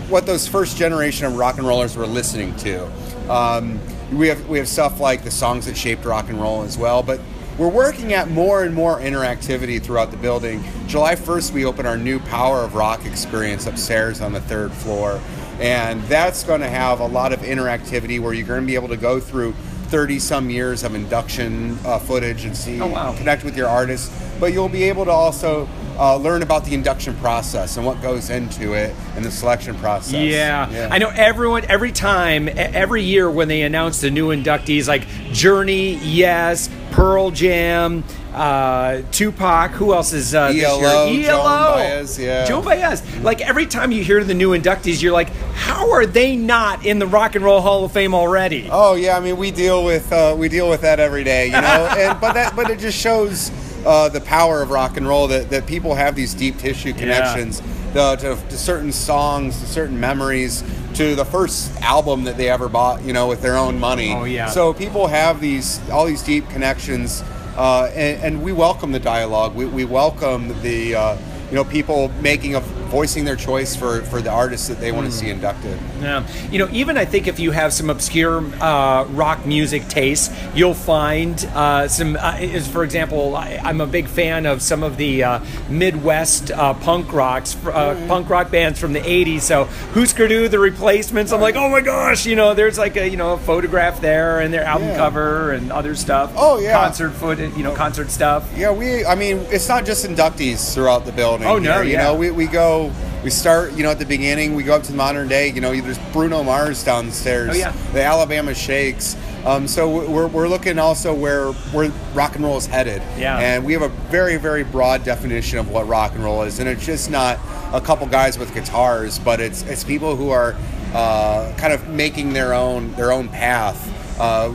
what 0.09 0.25
those 0.25 0.47
first 0.47 0.75
generation 0.75 1.27
of 1.27 1.35
rock 1.35 1.57
and 1.57 1.67
rollers 1.67 1.95
were 1.95 2.07
listening 2.07 2.55
to. 2.57 2.85
Um, 3.31 3.79
we 4.11 4.27
have 4.27 4.49
we 4.49 4.57
have 4.57 4.67
stuff 4.67 4.99
like 4.99 5.23
the 5.23 5.31
songs 5.31 5.67
that 5.67 5.77
shaped 5.77 6.03
rock 6.03 6.29
and 6.29 6.41
roll 6.41 6.63
as 6.63 6.77
well, 6.77 7.03
but 7.03 7.19
we're 7.59 7.69
working 7.69 8.13
at 8.13 8.29
more 8.29 8.63
and 8.63 8.73
more 8.73 8.99
interactivity 8.99 9.81
throughout 9.81 10.11
the 10.11 10.17
building. 10.17 10.63
July 10.87 11.15
1st, 11.15 11.51
we 11.51 11.65
open 11.65 11.85
our 11.85 11.97
new 11.97 12.17
Power 12.19 12.59
of 12.59 12.73
Rock 12.73 13.05
experience 13.05 13.67
upstairs 13.67 14.21
on 14.21 14.31
the 14.31 14.39
third 14.39 14.71
floor, 14.71 15.21
and 15.59 16.01
that's 16.03 16.43
going 16.43 16.61
to 16.61 16.69
have 16.69 17.01
a 17.01 17.05
lot 17.05 17.33
of 17.33 17.41
interactivity 17.41 18.19
where 18.19 18.33
you're 18.33 18.47
going 18.47 18.61
to 18.61 18.67
be 18.67 18.75
able 18.75 18.87
to 18.87 18.97
go 18.97 19.19
through 19.19 19.53
30 19.89 20.19
some 20.19 20.49
years 20.49 20.83
of 20.83 20.93
induction 20.95 21.77
uh, 21.85 21.97
footage 21.99 22.45
and 22.45 22.55
see 22.55 22.79
Oh, 22.79 22.87
wow. 22.87 23.15
connect 23.17 23.43
with 23.43 23.57
your 23.57 23.67
artists, 23.67 24.09
but 24.39 24.53
you'll 24.53 24.69
be 24.69 24.83
able 24.83 25.03
to 25.05 25.11
also 25.11 25.67
uh, 25.97 26.15
learn 26.15 26.43
about 26.43 26.63
the 26.63 26.73
induction 26.73 27.13
process 27.17 27.75
and 27.77 27.85
what 27.85 28.01
goes 28.01 28.29
into 28.29 28.73
it 28.73 28.95
and 29.15 29.25
the 29.25 29.31
selection 29.31 29.75
process. 29.79 30.13
Yeah. 30.13 30.87
I 30.91 30.97
know 30.99 31.09
everyone 31.09 31.65
every 31.65 31.91
time 31.91 32.47
every 32.55 33.03
year 33.03 33.29
when 33.29 33.47
they 33.47 33.63
announce 33.63 33.99
the 34.01 34.09
new 34.11 34.29
inductees 34.29 34.87
like 34.87 35.05
Journey, 35.33 35.95
yes, 35.95 36.69
Pearl 36.91 37.31
Jam, 37.31 38.03
uh, 38.33 39.01
Tupac, 39.11 39.71
who 39.71 39.93
else 39.93 40.13
is 40.13 40.33
uh, 40.33 40.51
this 40.51 40.63
ELO, 40.63 41.07
year? 41.07 41.25
Joan 41.27 41.39
ELO, 41.39 41.43
Baez, 41.43 42.19
yeah. 42.19 42.45
Joan 42.45 42.63
Baez. 42.63 43.19
Like 43.19 43.41
every 43.41 43.65
time 43.65 43.91
you 43.91 44.03
hear 44.03 44.23
the 44.23 44.33
new 44.33 44.57
inductees, 44.57 45.01
you're 45.01 45.13
like, 45.13 45.29
how 45.53 45.91
are 45.91 46.05
they 46.05 46.35
not 46.35 46.85
in 46.85 46.99
the 46.99 47.07
Rock 47.07 47.35
and 47.35 47.43
Roll 47.43 47.61
Hall 47.61 47.85
of 47.85 47.91
Fame 47.91 48.13
already? 48.13 48.67
Oh 48.71 48.95
yeah, 48.95 49.17
I 49.17 49.19
mean 49.19 49.37
we 49.37 49.51
deal 49.51 49.83
with 49.83 50.11
uh, 50.11 50.35
we 50.37 50.49
deal 50.49 50.69
with 50.69 50.81
that 50.81 50.99
every 50.99 51.23
day, 51.23 51.47
you 51.47 51.53
know. 51.53 51.59
and 51.97 52.19
but 52.19 52.33
that 52.33 52.55
but 52.55 52.69
it 52.69 52.79
just 52.79 52.97
shows 52.97 53.51
uh, 53.85 54.09
the 54.09 54.21
power 54.21 54.61
of 54.61 54.71
rock 54.71 54.97
and 54.97 55.07
roll 55.07 55.27
that, 55.27 55.49
that 55.49 55.65
people 55.65 55.95
have 55.95 56.15
these 56.15 56.33
deep 56.33 56.57
tissue 56.57 56.93
connections 56.93 57.61
uh, 57.95 58.15
to, 58.15 58.35
to 58.49 58.57
certain 58.57 58.91
songs, 58.91 59.59
to 59.59 59.65
certain 59.65 59.99
memories, 59.99 60.63
to 60.95 61.15
the 61.15 61.25
first 61.25 61.75
album 61.81 62.23
that 62.25 62.37
they 62.37 62.49
ever 62.49 62.67
bought, 62.69 63.01
you 63.03 63.13
know, 63.13 63.27
with 63.27 63.41
their 63.41 63.55
own 63.55 63.79
money. 63.79 64.13
Oh, 64.13 64.23
yeah. 64.23 64.49
So 64.49 64.73
people 64.73 65.07
have 65.07 65.39
these 65.39 65.79
all 65.89 66.05
these 66.05 66.23
deep 66.23 66.49
connections, 66.49 67.23
uh, 67.55 67.91
and, 67.95 68.23
and 68.23 68.43
we 68.43 68.51
welcome 68.53 68.91
the 68.91 68.99
dialogue. 68.99 69.55
We, 69.55 69.65
we 69.65 69.85
welcome 69.85 70.49
the 70.61 70.95
uh, 70.95 71.17
you 71.49 71.55
know 71.55 71.63
people 71.63 72.09
making 72.21 72.55
a 72.55 72.61
voicing 72.89 73.25
their 73.25 73.35
choice 73.35 73.75
for 73.75 74.01
for 74.03 74.21
the 74.21 74.29
artists 74.29 74.67
that 74.67 74.79
they 74.79 74.91
want 74.91 75.05
to 75.07 75.11
see 75.11 75.29
inducted. 75.29 75.77
Yeah, 76.01 76.25
you 76.51 76.59
know, 76.59 76.67
even 76.71 76.97
I 76.97 77.05
think 77.05 77.27
if 77.27 77.39
you 77.39 77.51
have 77.51 77.71
some 77.73 77.89
obscure 77.89 78.43
uh, 78.61 79.05
rock 79.09 79.45
music 79.45 79.87
tastes, 79.87 80.29
you'll 80.55 80.73
find 80.73 81.43
uh, 81.53 81.87
some. 81.87 82.15
Uh, 82.17 82.37
is 82.39 82.67
for 82.67 82.83
example, 82.83 83.35
I, 83.35 83.59
I'm 83.63 83.81
a 83.81 83.87
big 83.87 84.07
fan 84.07 84.45
of 84.45 84.61
some 84.61 84.83
of 84.83 84.97
the 84.97 85.23
uh, 85.23 85.39
Midwest 85.69 86.51
uh, 86.51 86.73
punk 86.73 87.11
rocks, 87.13 87.55
uh, 87.65 87.95
punk 88.07 88.29
rock 88.29 88.51
bands 88.51 88.79
from 88.79 88.93
the 88.93 88.99
'80s. 89.01 89.41
So 89.41 89.65
Husker 89.93 90.27
Du, 90.27 90.47
The 90.47 90.59
Replacements. 90.59 91.31
I'm 91.31 91.41
like, 91.41 91.55
oh 91.55 91.69
my 91.69 91.81
gosh, 91.81 92.25
you 92.25 92.35
know, 92.35 92.53
there's 92.53 92.77
like 92.77 92.95
a 92.97 93.07
you 93.09 93.17
know 93.17 93.33
a 93.33 93.37
photograph 93.37 94.01
there 94.01 94.39
and 94.39 94.53
their 94.53 94.63
album 94.63 94.89
Yeah. 94.89 94.97
cover 94.97 95.51
and 95.51 95.71
other 95.71 95.95
stuff. 95.95 96.31
Oh, 96.35 96.59
yeah. 96.59 96.73
concert 96.73 97.11
footage, 97.11 97.55
you 97.55 97.63
know, 97.63 97.73
concert 97.75 98.09
stuff. 98.09 98.49
Yeah, 98.57 98.71
we. 98.71 99.05
I 99.05 99.15
mean, 99.15 99.37
it's 99.49 99.67
not 99.67 99.85
just 99.85 100.05
inductees 100.05 100.73
throughout 100.73 101.05
the 101.05 101.11
building. 101.11 101.47
Oh, 101.47 101.57
no, 101.59 101.81
here, 101.81 101.83
you 101.83 101.97
know, 101.97 102.15
we, 102.15 102.31
we 102.31 102.45
go. 102.47 102.78
We 103.23 103.29
start, 103.29 103.73
you 103.73 103.83
know, 103.83 103.91
at 103.91 103.99
the 103.99 104.05
beginning. 104.05 104.55
We 104.55 104.63
go 104.63 104.75
up 104.75 104.83
to 104.83 104.91
the 104.91 104.97
modern 104.97 105.27
day. 105.27 105.49
You 105.49 105.61
know, 105.61 105.75
there's 105.79 105.99
Bruno 106.13 106.43
Mars 106.43 106.83
downstairs. 106.83 107.49
Oh, 107.51 107.53
yeah. 107.53 107.73
The 107.93 108.03
Alabama 108.03 108.53
Shakes. 108.53 109.15
Um, 109.45 109.67
so 109.67 110.09
we're, 110.09 110.27
we're 110.27 110.47
looking 110.47 110.79
also 110.79 111.13
where 111.13 111.51
where 111.71 111.91
rock 112.13 112.35
and 112.35 112.43
roll 112.43 112.57
is 112.57 112.65
headed. 112.65 113.01
Yeah. 113.17 113.37
And 113.37 113.65
we 113.65 113.73
have 113.73 113.81
a 113.81 113.89
very 114.09 114.37
very 114.37 114.63
broad 114.63 115.03
definition 115.03 115.59
of 115.59 115.69
what 115.69 115.87
rock 115.87 116.13
and 116.13 116.23
roll 116.23 116.43
is, 116.43 116.59
and 116.59 116.67
it's 116.67 116.85
just 116.85 117.09
not 117.09 117.39
a 117.73 117.79
couple 117.79 118.05
guys 118.07 118.37
with 118.37 118.53
guitars, 118.53 119.19
but 119.19 119.39
it's 119.39 119.63
it's 119.63 119.83
people 119.83 120.15
who 120.15 120.29
are 120.29 120.55
uh, 120.93 121.53
kind 121.57 121.71
of 121.71 121.87
making 121.87 122.33
their 122.33 122.53
own 122.53 122.91
their 122.93 123.11
own 123.11 123.29
path. 123.29 123.95
Uh, 124.19 124.49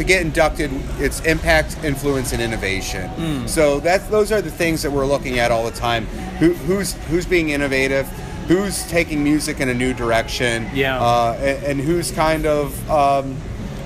to 0.00 0.04
get 0.04 0.22
inducted, 0.22 0.70
it's 0.98 1.20
impact, 1.26 1.76
influence, 1.84 2.32
and 2.32 2.40
innovation. 2.40 3.06
Hmm. 3.10 3.46
So 3.46 3.80
that's 3.80 4.06
those 4.06 4.32
are 4.32 4.40
the 4.40 4.50
things 4.50 4.82
that 4.82 4.90
we're 4.90 5.04
looking 5.04 5.38
at 5.38 5.50
all 5.50 5.62
the 5.62 5.76
time. 5.76 6.06
Who, 6.38 6.54
who's 6.54 6.94
who's 7.08 7.26
being 7.26 7.50
innovative? 7.50 8.08
Who's 8.48 8.88
taking 8.88 9.22
music 9.22 9.60
in 9.60 9.68
a 9.68 9.74
new 9.74 9.92
direction? 9.92 10.70
Yeah. 10.72 10.98
Uh, 10.98 11.36
and, 11.38 11.64
and 11.64 11.80
who's 11.80 12.10
kind 12.12 12.46
of 12.46 12.90
um, 12.90 13.36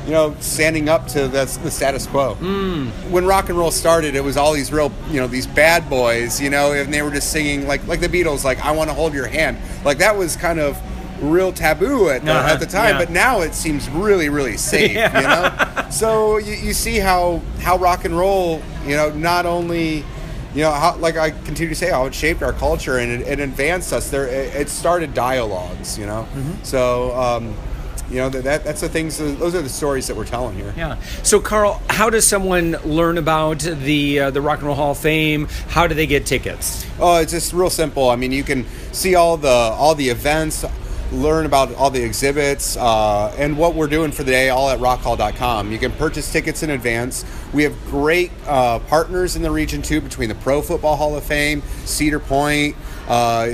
you 0.06 0.12
know 0.12 0.36
standing 0.38 0.88
up 0.88 1.08
to 1.08 1.26
the, 1.26 1.46
the 1.64 1.70
status 1.70 2.06
quo? 2.06 2.34
Hmm. 2.34 2.90
When 3.10 3.26
rock 3.26 3.48
and 3.48 3.58
roll 3.58 3.72
started, 3.72 4.14
it 4.14 4.22
was 4.22 4.36
all 4.36 4.52
these 4.52 4.72
real 4.72 4.92
you 5.10 5.20
know 5.20 5.26
these 5.26 5.48
bad 5.48 5.90
boys, 5.90 6.40
you 6.40 6.48
know, 6.48 6.74
and 6.74 6.94
they 6.94 7.02
were 7.02 7.10
just 7.10 7.32
singing 7.32 7.66
like 7.66 7.84
like 7.88 7.98
the 7.98 8.08
Beatles, 8.08 8.44
like 8.44 8.64
"I 8.64 8.70
Want 8.70 8.88
to 8.88 8.94
Hold 8.94 9.14
Your 9.14 9.26
Hand." 9.26 9.58
Like 9.84 9.98
that 9.98 10.16
was 10.16 10.36
kind 10.36 10.60
of 10.60 10.80
real 11.20 11.52
taboo 11.52 12.08
at 12.10 12.24
the, 12.24 12.32
Uh-huh, 12.32 12.52
at 12.54 12.60
the 12.60 12.66
time, 12.66 12.90
yeah. 12.94 12.98
but 12.98 13.10
now 13.10 13.40
it 13.40 13.54
seems 13.54 13.88
really 13.90 14.28
really 14.28 14.56
safe. 14.56 14.92
Yeah. 14.92 15.20
You 15.20 15.26
know 15.28 15.90
so 15.90 16.38
you, 16.38 16.54
you 16.54 16.72
see 16.72 16.98
how 16.98 17.40
how 17.60 17.76
rock 17.78 18.04
and 18.04 18.16
roll 18.16 18.60
you 18.84 18.96
know 18.96 19.10
not 19.10 19.46
only 19.46 19.98
you 20.54 20.62
know 20.62 20.72
how 20.72 20.96
like 20.96 21.16
i 21.16 21.30
continue 21.30 21.68
to 21.68 21.74
say 21.74 21.90
how 21.90 22.06
it 22.06 22.14
shaped 22.14 22.42
our 22.42 22.52
culture 22.52 22.98
and 22.98 23.10
it, 23.12 23.20
it 23.28 23.38
advanced 23.40 23.92
us 23.92 24.10
there 24.10 24.26
it, 24.26 24.54
it 24.54 24.68
started 24.68 25.14
dialogues 25.14 25.96
you 25.98 26.06
know 26.06 26.26
Mm-hmm. 26.34 26.62
so 26.64 27.14
um, 27.16 27.54
you 28.10 28.16
know 28.16 28.28
that, 28.28 28.44
that 28.44 28.64
that's 28.64 28.80
the 28.80 28.88
things 28.88 29.18
those 29.18 29.54
are 29.54 29.62
the 29.62 29.68
stories 29.68 30.06
that 30.08 30.16
we're 30.16 30.26
telling 30.26 30.56
here 30.56 30.72
Yeah. 30.76 30.96
So, 31.22 31.40
Carl, 31.40 31.80
how 31.88 32.10
does 32.10 32.26
someone 32.26 32.72
learn 32.84 33.16
about 33.18 33.60
the 33.60 34.20
uh, 34.20 34.30
the 34.30 34.40
Rock 34.42 34.58
and 34.58 34.66
Roll 34.66 34.76
Hall 34.76 34.90
of 34.92 34.98
Fame? 34.98 35.48
How 35.68 35.86
do 35.86 35.94
they 35.94 36.06
get 36.06 36.26
tickets? 36.26 36.84
Oh, 37.00 37.16
it's 37.22 37.32
just 37.32 37.52
real 37.54 37.70
simple. 37.70 38.10
I 38.10 38.16
mean, 38.16 38.30
you 38.30 38.44
can 38.44 38.66
see 38.92 39.14
all 39.14 39.38
the 39.38 39.48
all 39.48 39.94
the 39.94 40.10
events, 40.10 40.64
learn 41.14 41.46
about 41.46 41.74
all 41.74 41.90
the 41.90 42.02
exhibits, 42.02 42.76
uh, 42.76 43.34
and 43.38 43.56
what 43.56 43.74
we're 43.74 43.86
doing 43.86 44.10
for 44.10 44.22
the 44.22 44.32
day, 44.32 44.48
all 44.50 44.68
at 44.70 44.78
rockhall.com. 44.78 45.72
You 45.72 45.78
can 45.78 45.92
purchase 45.92 46.32
tickets 46.32 46.62
in 46.62 46.70
advance. 46.70 47.24
We 47.52 47.62
have 47.62 47.74
great 47.86 48.30
uh, 48.46 48.80
partners 48.80 49.36
in 49.36 49.42
the 49.42 49.50
region 49.50 49.82
too, 49.82 50.00
between 50.00 50.28
the 50.28 50.34
Pro 50.36 50.62
Football 50.62 50.96
Hall 50.96 51.16
of 51.16 51.24
Fame, 51.24 51.62
Cedar 51.84 52.20
Point. 52.20 52.76
Uh, 53.08 53.52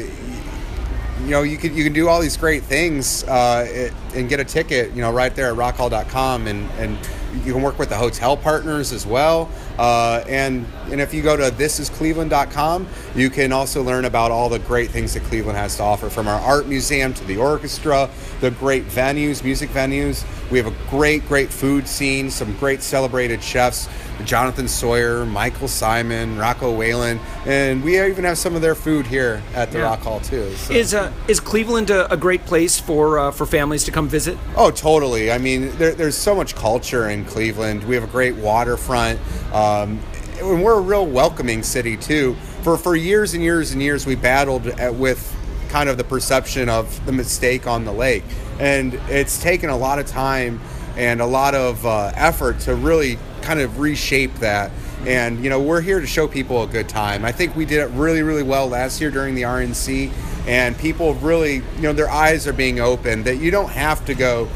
you 1.24 1.30
know, 1.30 1.42
you 1.42 1.58
can 1.58 1.74
you 1.74 1.84
can 1.84 1.92
do 1.92 2.08
all 2.08 2.20
these 2.20 2.36
great 2.36 2.62
things 2.62 3.24
uh, 3.24 3.66
it, 3.68 3.92
and 4.14 4.28
get 4.28 4.40
a 4.40 4.44
ticket, 4.44 4.92
you 4.92 5.02
know, 5.02 5.12
right 5.12 5.34
there 5.34 5.50
at 5.50 5.56
rockhall.com, 5.56 6.46
and 6.46 6.70
and 6.72 6.98
you 7.44 7.52
can 7.52 7.62
work 7.62 7.78
with 7.78 7.88
the 7.88 7.96
hotel 7.96 8.36
partners 8.36 8.92
as 8.92 9.06
well. 9.06 9.48
Uh, 9.78 10.22
and 10.28 10.66
and 10.90 11.00
if 11.00 11.14
you 11.14 11.22
go 11.22 11.36
to 11.36 11.44
thisiscleveland.com, 11.44 12.86
you 13.14 13.30
can 13.30 13.52
also 13.52 13.82
learn 13.82 14.04
about 14.04 14.30
all 14.30 14.48
the 14.48 14.58
great 14.58 14.90
things 14.90 15.14
that 15.14 15.22
Cleveland 15.24 15.56
has 15.56 15.76
to 15.76 15.82
offer, 15.82 16.10
from 16.10 16.28
our 16.28 16.40
art 16.40 16.66
museum 16.66 17.14
to 17.14 17.24
the 17.24 17.36
orchestra, 17.36 18.10
the 18.40 18.50
great 18.50 18.84
venues, 18.86 19.44
music 19.44 19.70
venues. 19.70 20.24
We 20.50 20.58
have 20.58 20.66
a 20.66 20.90
great, 20.90 21.26
great 21.28 21.50
food 21.50 21.86
scene, 21.86 22.30
some 22.30 22.56
great 22.56 22.82
celebrated 22.82 23.42
chefs. 23.42 23.88
Jonathan 24.24 24.68
Sawyer, 24.68 25.24
Michael 25.24 25.66
Symon, 25.66 26.38
Rocco 26.38 26.70
Whalen, 26.76 27.18
and 27.46 27.82
we 27.82 27.98
even 28.04 28.24
have 28.24 28.36
some 28.36 28.54
of 28.54 28.60
their 28.60 28.74
food 28.74 29.06
here 29.06 29.42
at 29.54 29.70
the 29.72 29.78
Yeah. 29.78 29.84
Rock 29.84 30.00
Hall 30.00 30.20
too. 30.20 30.52
so- 30.56 30.74
Is 30.74 30.92
uh, 30.92 31.10
is 31.26 31.40
Cleveland 31.40 31.88
a, 31.88 32.12
a 32.12 32.18
great 32.18 32.44
place 32.44 32.78
for 32.78 33.18
uh, 33.18 33.30
for 33.30 33.46
families 33.46 33.84
to 33.84 33.90
come 33.90 34.08
visit? 34.08 34.36
Oh, 34.56 34.70
totally. 34.70 35.32
I 35.32 35.38
mean, 35.38 35.70
there, 35.78 35.92
there's 35.94 36.18
so 36.18 36.34
much 36.34 36.54
culture 36.54 37.08
in 37.08 37.24
Cleveland. 37.24 37.82
We 37.84 37.94
have 37.94 38.04
a 38.04 38.08
great 38.12 38.34
waterfront, 38.34 39.18
um, 39.54 39.98
and 40.38 40.62
we're 40.62 40.76
a 40.78 40.82
real 40.82 41.06
welcoming 41.06 41.62
city 41.62 41.96
too. 41.96 42.34
For 42.62 42.76
for 42.76 42.94
years 42.96 43.32
and 43.32 43.42
years 43.42 43.72
and 43.72 43.80
years, 43.80 44.04
we 44.04 44.16
battled 44.16 44.66
at, 44.66 44.94
with 44.94 45.34
kind 45.70 45.88
of 45.88 45.96
the 45.96 46.04
perception 46.04 46.68
of 46.68 47.04
the 47.06 47.12
mistake 47.12 47.66
on 47.66 47.84
the 47.84 47.92
lake, 47.92 48.24
and 48.58 48.94
it's 49.08 49.40
taken 49.40 49.70
a 49.70 49.76
lot 49.76 49.98
of 49.98 50.06
time 50.06 50.60
and 50.96 51.20
a 51.20 51.26
lot 51.26 51.54
of 51.54 51.86
uh, 51.86 52.10
effort 52.14 52.58
to 52.60 52.74
really 52.74 53.18
kind 53.40 53.60
of 53.60 53.78
reshape 53.78 54.34
that. 54.36 54.70
And 55.06 55.42
you 55.42 55.48
know, 55.48 55.60
we're 55.60 55.80
here 55.80 56.00
to 56.00 56.06
show 56.06 56.28
people 56.28 56.62
a 56.62 56.66
good 56.66 56.88
time. 56.88 57.24
I 57.24 57.32
think 57.32 57.56
we 57.56 57.64
did 57.64 57.80
it 57.80 57.90
really, 57.92 58.22
really 58.22 58.42
well 58.42 58.68
last 58.68 59.00
year 59.00 59.10
during 59.10 59.34
the 59.34 59.42
RNC, 59.42 60.12
and 60.46 60.76
people 60.76 61.14
really, 61.14 61.54
you 61.54 61.82
know, 61.82 61.92
their 61.92 62.10
eyes 62.10 62.46
are 62.46 62.52
being 62.52 62.80
opened 62.80 63.24
that 63.24 63.36
you 63.36 63.50
don't 63.50 63.70
have 63.70 64.04
to 64.06 64.14
go 64.14 64.48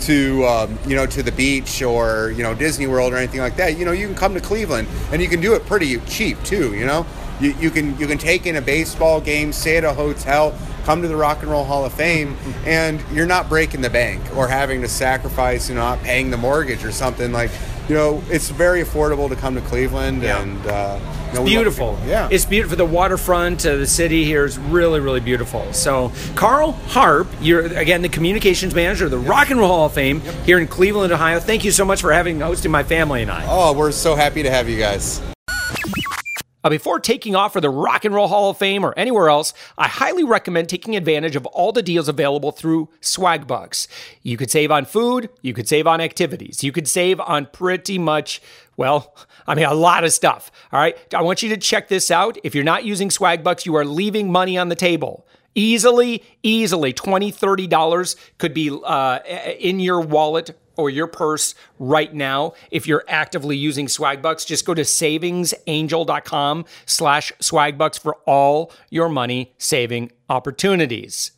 to 0.00 0.44
um, 0.46 0.78
you 0.86 0.96
know 0.96 1.06
to 1.06 1.22
the 1.22 1.32
beach 1.32 1.82
or 1.82 2.32
you 2.32 2.42
know 2.42 2.54
Disney 2.54 2.86
World 2.86 3.12
or 3.12 3.16
anything 3.16 3.40
like 3.40 3.56
that. 3.56 3.78
You 3.78 3.84
know, 3.84 3.92
you 3.92 4.06
can 4.06 4.16
come 4.16 4.34
to 4.34 4.40
Cleveland 4.40 4.88
and 5.12 5.22
you 5.22 5.28
can 5.28 5.40
do 5.40 5.54
it 5.54 5.64
pretty 5.66 5.98
cheap 6.00 6.42
too. 6.42 6.74
You 6.74 6.86
know, 6.86 7.06
you, 7.42 7.52
you 7.60 7.70
can 7.70 7.98
you 7.98 8.06
can 8.06 8.18
take 8.18 8.46
in 8.46 8.56
a 8.56 8.60
baseball 8.62 9.20
game, 9.20 9.52
stay 9.52 9.76
at 9.76 9.84
a 9.84 9.92
hotel, 9.92 10.56
come 10.84 11.02
to 11.02 11.08
the 11.08 11.16
Rock 11.16 11.42
and 11.42 11.50
Roll 11.50 11.64
Hall 11.64 11.84
of 11.84 11.92
Fame, 11.92 12.36
and 12.64 13.02
you're 13.12 13.26
not 13.26 13.48
breaking 13.48 13.80
the 13.82 13.90
bank 13.90 14.20
or 14.36 14.48
having 14.48 14.80
to 14.82 14.88
sacrifice, 14.88 15.68
you 15.68 15.74
know, 15.74 15.80
not 15.82 16.00
paying 16.02 16.30
the 16.30 16.36
mortgage 16.36 16.84
or 16.84 16.92
something 16.92 17.32
like. 17.32 17.50
You 17.88 17.96
know, 17.96 18.22
it's 18.30 18.48
very 18.48 18.80
affordable 18.80 19.28
to 19.28 19.34
come 19.34 19.56
to 19.56 19.60
Cleveland, 19.62 20.22
Yeah. 20.22 20.40
and 20.40 20.66
uh, 20.68 21.00
you 21.32 21.38
know, 21.40 21.44
beautiful. 21.44 21.98
Yeah, 22.06 22.28
It's 22.30 22.44
beautiful. 22.44 22.76
The 22.76 22.86
waterfront, 22.86 23.66
uh, 23.66 23.74
the 23.76 23.88
city 23.88 24.24
here 24.24 24.44
is 24.44 24.56
really, 24.56 25.00
really 25.00 25.18
beautiful. 25.18 25.70
So, 25.72 26.12
Carl 26.36 26.72
Harp, 26.88 27.26
you're 27.40 27.66
again 27.76 28.00
the 28.02 28.08
communications 28.08 28.72
manager 28.72 29.06
of 29.06 29.10
the 29.10 29.18
Rock 29.18 29.50
and 29.50 29.58
Roll 29.58 29.68
Hall 29.68 29.86
of 29.86 29.94
Fame 29.94 30.20
here 30.44 30.60
in 30.60 30.68
Cleveland, 30.68 31.12
Ohio. 31.12 31.40
Thank 31.40 31.64
you 31.64 31.72
so 31.72 31.84
much 31.84 32.00
for 32.00 32.12
having 32.12 32.38
hosting 32.38 32.70
my 32.70 32.84
family 32.84 33.22
and 33.22 33.30
I. 33.32 33.44
Oh, 33.48 33.72
we're 33.72 33.90
so 33.90 34.14
happy 34.14 34.44
to 34.44 34.50
have 34.50 34.68
you 34.68 34.78
guys. 34.78 35.20
Uh, 36.64 36.70
before 36.70 37.00
taking 37.00 37.34
off 37.34 37.52
for 37.52 37.60
the 37.60 37.70
Rock 37.70 38.04
and 38.04 38.14
Roll 38.14 38.28
Hall 38.28 38.50
of 38.50 38.58
Fame 38.58 38.84
or 38.84 38.94
anywhere 38.96 39.28
else, 39.28 39.52
I 39.76 39.88
highly 39.88 40.22
recommend 40.22 40.68
taking 40.68 40.94
advantage 40.94 41.34
of 41.34 41.44
all 41.46 41.72
the 41.72 41.82
deals 41.82 42.08
available 42.08 42.52
through 42.52 42.88
Swagbucks. 43.00 43.88
You 44.22 44.36
could 44.36 44.50
save 44.50 44.70
on 44.70 44.84
food, 44.84 45.28
you 45.40 45.54
could 45.54 45.68
save 45.68 45.86
on 45.86 46.00
activities, 46.00 46.62
you 46.62 46.70
could 46.70 46.86
save 46.86 47.18
on 47.20 47.46
pretty 47.46 47.98
much, 47.98 48.40
well, 48.76 49.16
I 49.46 49.56
mean, 49.56 49.64
a 49.64 49.74
lot 49.74 50.04
of 50.04 50.12
stuff. 50.12 50.52
All 50.72 50.78
right. 50.78 50.96
I 51.12 51.20
want 51.22 51.42
you 51.42 51.48
to 51.48 51.56
check 51.56 51.88
this 51.88 52.12
out. 52.12 52.38
If 52.44 52.54
you're 52.54 52.62
not 52.62 52.84
using 52.84 53.08
Swagbucks, 53.08 53.66
you 53.66 53.74
are 53.74 53.84
leaving 53.84 54.30
money 54.30 54.56
on 54.56 54.68
the 54.68 54.76
table. 54.76 55.26
Easily, 55.56 56.22
easily, 56.44 56.92
$20, 56.94 57.34
$30 57.68 58.16
could 58.38 58.54
be 58.54 58.70
uh, 58.84 59.18
in 59.58 59.80
your 59.80 60.00
wallet 60.00 60.56
or 60.76 60.90
your 60.90 61.06
purse 61.06 61.54
right 61.78 62.14
now 62.14 62.52
if 62.70 62.86
you're 62.86 63.04
actively 63.08 63.56
using 63.56 63.86
swagbucks 63.86 64.46
just 64.46 64.64
go 64.64 64.74
to 64.74 64.82
savingsangel.com 64.82 66.64
slash 66.86 67.32
swagbucks 67.40 67.98
for 67.98 68.16
all 68.26 68.72
your 68.90 69.08
money 69.08 69.52
saving 69.58 70.10
opportunities. 70.28 71.32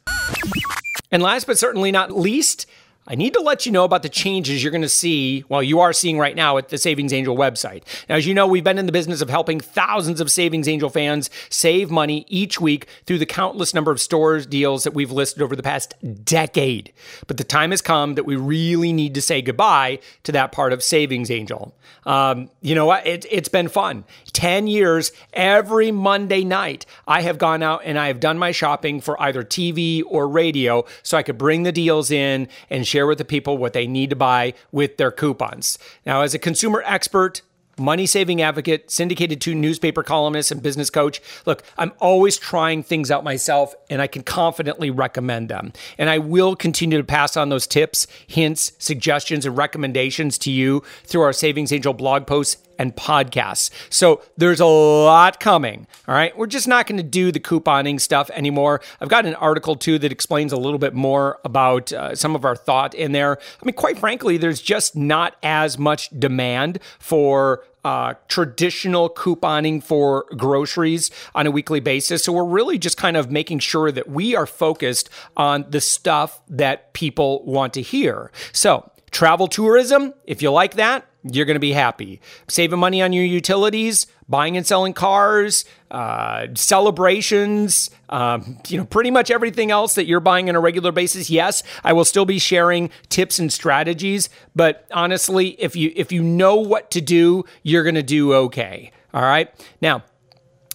And 1.11 1.23
last 1.23 1.47
but 1.47 1.59
certainly 1.59 1.93
not 1.93 2.11
least 2.11 2.67
I 3.07 3.17
need 3.17 3.35
to 3.35 3.41
let 3.41 3.67
you 3.67 3.73
know 3.73 3.85
about 3.85 4.03
the 4.03 4.09
changes 4.09 4.63
you're 4.63 4.71
going 4.71 4.81
to 4.81 4.89
see, 4.89 5.45
well, 5.51 5.63
you 5.63 5.81
are 5.81 5.93
seeing 5.93 6.19
right 6.19 6.35
now 6.35 6.57
at 6.57 6.71
the 6.71 6.79
Savings 6.79 7.13
Angel 7.13 7.37
website. 7.37 7.83
Now, 8.09 8.17
as 8.17 8.27
you 8.27 8.33
know, 8.33 8.47
we've 8.47 8.65
been 8.65 8.79
in 8.79 8.87
the 8.87 8.93
business 8.93 9.21
of 9.21 9.29
helping 9.29 9.61
thousands 9.61 10.23
of 10.23 10.31
Savings 10.31 10.67
Angel 10.67 10.89
fans 10.89 11.29
save 11.51 11.91
money 11.91 12.25
each 12.29 12.63
week 12.63 12.89
through 13.05 13.19
the 13.19 13.27
countless 13.27 13.75
number 13.75 13.91
of 13.91 14.01
stores 14.01 14.47
deals 14.47 14.85
that 14.85 14.95
we've 14.95 15.13
listed 15.13 15.43
over 15.43 15.55
the 15.55 15.63
past 15.63 15.95
decade. 16.25 16.95
But 17.27 17.37
the 17.37 17.45
time 17.45 17.73
has 17.73 17.83
come 17.83 18.15
that 18.15 18.25
we 18.25 18.37
really 18.37 18.93
need 18.93 19.15
to 19.17 19.23
say 19.23 19.43
goodbye 19.43 19.99
to 20.23 20.33
that 20.33 20.53
part 20.53 20.73
of 20.73 20.83
Savings 20.83 21.31
Angel. 21.31 21.77
Um, 22.07 22.51
you 22.63 22.75
know 22.75 22.87
what? 22.87 23.07
It, 23.07 23.27
it's 23.31 23.49
been 23.49 23.69
fun. 23.69 24.05
10 24.33 24.67
years, 24.67 25.13
every 25.35 25.91
Monday 25.91 26.43
night, 26.43 26.87
I 27.07 27.21
have 27.21 27.37
gone 27.37 27.63
out 27.63 27.83
and 27.85 27.99
I 27.99 28.07
have 28.07 28.21
done 28.21 28.39
my 28.39 28.51
shopping 28.51 29.03
for 29.03 29.21
either 29.21 29.43
TV 29.43 30.03
or 30.07 30.27
radio 30.27 30.87
so 31.03 31.19
I 31.19 31.23
could 31.23 31.37
bring 31.37 31.65
the 31.65 31.73
deals 31.73 32.11
in 32.11 32.49
and 32.71 32.87
share 32.95 33.09
with 33.09 33.19
the 33.19 33.25
people 33.25 33.59
what 33.59 33.73
they 33.73 33.89
need 33.89 34.09
to 34.11 34.17
buy 34.17 34.55
with 34.71 34.99
their 34.99 35.11
coupons. 35.11 35.81
Now, 36.07 36.21
as 36.21 36.33
a 36.33 36.39
consumer 36.39 36.81
expert, 36.87 37.43
money 37.77 38.07
saving 38.07 38.41
advocate, 38.41 38.89
syndicated 38.89 39.41
to 39.41 39.53
newspaper 39.53 40.05
columnist, 40.05 40.53
and 40.53 40.63
business 40.63 40.91
coach. 40.91 41.21
Look, 41.45 41.65
I'm 41.77 41.91
always 41.99 42.37
trying 42.39 42.85
things 42.85 43.11
out 43.11 43.25
myself 43.25 43.75
and 43.91 44.01
I 44.01 44.07
can 44.07 44.23
confidently 44.23 44.91
recommend 44.91 45.49
them. 45.49 45.73
And 45.99 46.09
I 46.09 46.19
will 46.19 46.55
continue 46.55 46.99
to 46.99 47.03
pass 47.05 47.37
on 47.37 47.49
those 47.49 47.67
tips, 47.67 48.07
hints, 48.29 48.71
suggestions, 48.79 49.45
and 49.45 49.57
recommendations 49.57 50.39
to 50.39 50.53
you 50.53 50.85
through 51.03 51.23
our 51.23 51.33
Savings 51.33 51.73
Angel 51.73 51.95
blog 51.95 52.29
posts 52.29 52.63
and 52.79 52.95
podcasts. 52.97 53.71
So 53.91 54.23
there's 54.37 54.61
a 54.61 54.67
lot 54.67 55.41
coming. 55.41 55.87
All 56.09 56.15
right. 56.15 56.37
We're 56.37 56.47
just 56.47 56.69
not 56.69 56.87
going 56.87 56.99
to 56.99 57.03
do 57.03 57.33
the 57.33 57.41
couponing 57.41 58.01
stuff 58.01 58.31
anymore. 58.31 58.81
I've 59.01 59.09
got 59.09 59.27
an 59.27 59.35
article 59.37 59.77
too 59.77 59.99
that 59.99 60.13
explains 60.13 60.53
a 60.53 60.57
little 60.57 60.79
bit 60.79 60.95
more 60.95 61.39
about 61.45 61.93
uh, 61.93 62.15
some 62.15 62.35
of 62.35 62.45
our 62.45 62.57
thought 62.57 62.95
in 62.95 63.13
there. 63.13 63.39
I 63.39 63.65
mean, 63.65 63.75
quite 63.75 63.99
frankly, 63.99 64.37
there's 64.37 64.61
just 64.61 64.97
not 64.97 65.37
as 65.43 65.79
much 65.79 66.11
demand 66.19 66.79
for 66.99 67.65
uh, 67.85 68.15
traditional 68.29 69.11
couponing 69.11 69.83
for 69.83 70.25
groceries 70.37 71.11
on 71.35 71.47
a 71.47 71.51
weekly 71.51 71.81
basis. 71.81 72.25
So 72.25 72.33
we're 72.33 72.45
really 72.45 72.79
just 72.79 72.97
kind 72.97 73.17
of 73.17 73.31
making 73.31 73.59
sure 73.59 73.93
that 73.93 74.09
we 74.09 74.35
are 74.35 74.47
focused 74.47 75.11
on 75.37 75.67
the 75.69 75.81
stuff 75.81 76.41
that 76.49 76.93
people 76.95 77.45
want 77.45 77.75
to 77.75 77.83
hear. 77.83 78.31
So, 78.53 78.91
travel 79.11 79.47
tourism, 79.47 80.15
if 80.25 80.43
you 80.43 80.51
like 80.51 80.75
that, 80.75 81.07
you're 81.25 81.47
going 81.47 81.57
to 81.57 81.61
be 81.61 81.73
happy. 81.73 82.21
Saving 82.49 82.79
money 82.79 83.03
on 83.03 83.13
your 83.13 83.25
utilities, 83.25 84.07
buying 84.29 84.57
and 84.57 84.67
selling 84.67 84.93
cars, 84.93 85.65
uh, 85.91 86.49
celebrations, 86.55 87.91
um, 88.11 88.59
you 88.69 88.79
know, 88.79 88.85
pretty 88.85 89.11
much 89.11 89.31
everything 89.31 89.71
else 89.71 89.95
that 89.95 90.07
you're 90.07 90.21
buying 90.21 90.49
on 90.49 90.55
a 90.55 90.61
regular 90.61 90.93
basis. 90.93 91.31
Yes, 91.31 91.63
I 91.83 91.93
will 91.93 92.05
still 92.05 92.27
be 92.27 92.39
sharing 92.39 92.91
tips 93.09 93.39
and 93.39 93.53
strategies, 93.53 94.29
but 94.55 94.87
honestly, 94.93 95.51
if 95.61 95.75
you 95.75 95.93
if 95.97 96.13
you 96.13 96.23
know 96.23 96.57
what 96.57 96.91
to 96.93 97.01
do, 97.01 97.45
you're 97.63 97.85
going 97.85 97.95
to 97.95 98.03
do 98.03 98.35
okay. 98.35 98.93
All 99.15 99.23
right. 99.23 99.49
Now, 99.81 100.03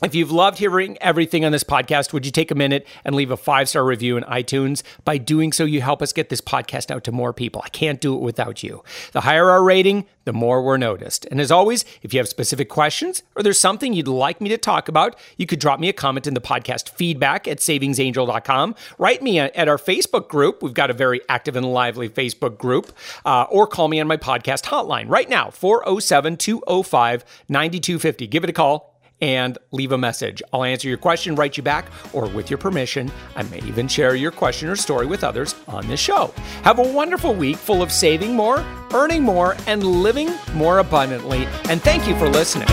if 0.02 0.16
you've 0.16 0.32
loved 0.32 0.58
hearing 0.58 0.98
everything 1.02 1.44
on 1.44 1.52
this 1.52 1.64
podcast, 1.64 2.14
would 2.14 2.26
you 2.26 2.32
take 2.32 2.52
a 2.52 2.56
minute 2.56 2.88
and 3.04 3.16
leave 3.16 3.32
a 3.32 3.38
five 3.38 3.68
star 3.68 3.84
review 3.84 4.16
in 4.16 4.24
iTunes? 4.24 4.82
By 5.04 5.18
doing 5.18 5.52
so, 5.52 5.66
you 5.66 5.82
help 5.82 6.02
us 6.02 6.14
get 6.14 6.30
this 6.30 6.42
podcast 6.42 6.90
out 6.90 7.04
to 7.04 7.12
more 7.12 7.34
people. 7.34 7.62
I 7.66 7.70
can't 7.70 8.00
do 8.00 8.16
it 8.16 8.22
without 8.22 8.64
you. 8.64 8.84
The 9.12 9.22
higher 9.22 9.50
our 9.50 9.64
rating, 9.64 10.06
the 10.24 10.34
more 10.34 10.62
we're 10.62 10.78
noticed. 10.78 11.26
And 11.26 11.42
as 11.42 11.52
always, 11.52 11.84
if 12.02 12.14
you 12.14 12.20
have 12.20 12.30
specific 12.30 12.70
questions 12.70 13.24
or 13.36 13.44
there's 13.44 13.60
something 13.60 13.94
you'd 13.94 14.08
like 14.08 14.40
me 14.40 14.50
to 14.50 14.58
talk 14.58 14.88
about, 14.88 15.18
you 15.38 15.46
could 15.46 15.60
drop 15.60 15.80
me 15.80 15.90
a 15.90 15.94
comment 15.94 16.28
in 16.28 16.34
the 16.34 16.42
podcast 16.42 16.90
feedback 16.90 17.48
at 17.48 17.58
savingsangel.com. 17.58 18.76
Write 18.98 19.22
me 19.22 19.40
at 19.40 19.68
our 19.68 19.78
Facebook 19.78 20.30
group. 20.30 20.64
We've 20.64 20.74
got 20.74 20.90
a 20.90 20.94
very 20.94 21.20
active 21.28 21.56
and 21.56 21.66
lively 21.74 22.08
Facebook 22.08 22.58
group. 22.58 22.94
Uh, 23.26 23.48
or 23.50 23.68
call 23.68 23.88
me 23.88 24.00
on 24.00 24.08
my 24.08 24.18
podcast 24.18 24.66
hotline 24.66 25.10
right 25.10 25.30
now, 25.30 25.50
407 25.50 26.38
205 26.38 27.26
9250. 27.50 28.28
Give 28.28 28.44
it 28.44 28.50
a 28.50 28.54
call 28.54 28.99
and 29.22 29.58
leave 29.72 29.92
a 29.92 29.98
message. 29.98 30.42
I'll 30.54 30.64
answer 30.64 30.88
your 30.88 30.98
question, 30.98 31.36
write 31.36 31.58
you 31.58 31.64
back, 31.64 31.88
or 32.14 32.28
with 32.28 32.50
your 32.50 32.58
permission, 32.58 33.12
I 33.36 33.44
may 33.44 33.60
even 33.60 33.88
share 33.88 34.16
your 34.16 34.32
question 34.32 34.70
or 34.70 34.76
story 34.76 35.06
with 35.06 35.24
others 35.24 35.56
on 35.68 35.88
this 35.88 36.00
show. 36.00 36.34
Have 36.64 36.80
a 36.80 36.94
wonderful 36.94 37.34
week 37.34 37.58
full 37.58 37.82
of 37.82 37.92
saving 37.92 38.36
more, 38.36 38.66
earning 38.94 39.24
more, 39.24 39.56
and 39.68 39.84
living 39.84 40.30
more 40.54 40.80
abundantly. 40.80 41.46
And 41.70 41.82
thank 41.82 42.08
you 42.08 42.16
for 42.18 42.30
listening. 42.30 42.68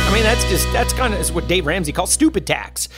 I 0.00 0.10
mean, 0.12 0.24
that's 0.24 0.44
just, 0.50 0.70
that's 0.72 0.92
kind 0.92 1.14
of 1.14 1.20
is 1.20 1.30
what 1.32 1.46
Dave 1.48 1.66
Ramsey 1.66 1.92
calls 1.92 2.12
stupid 2.12 2.46
tax. 2.46 2.88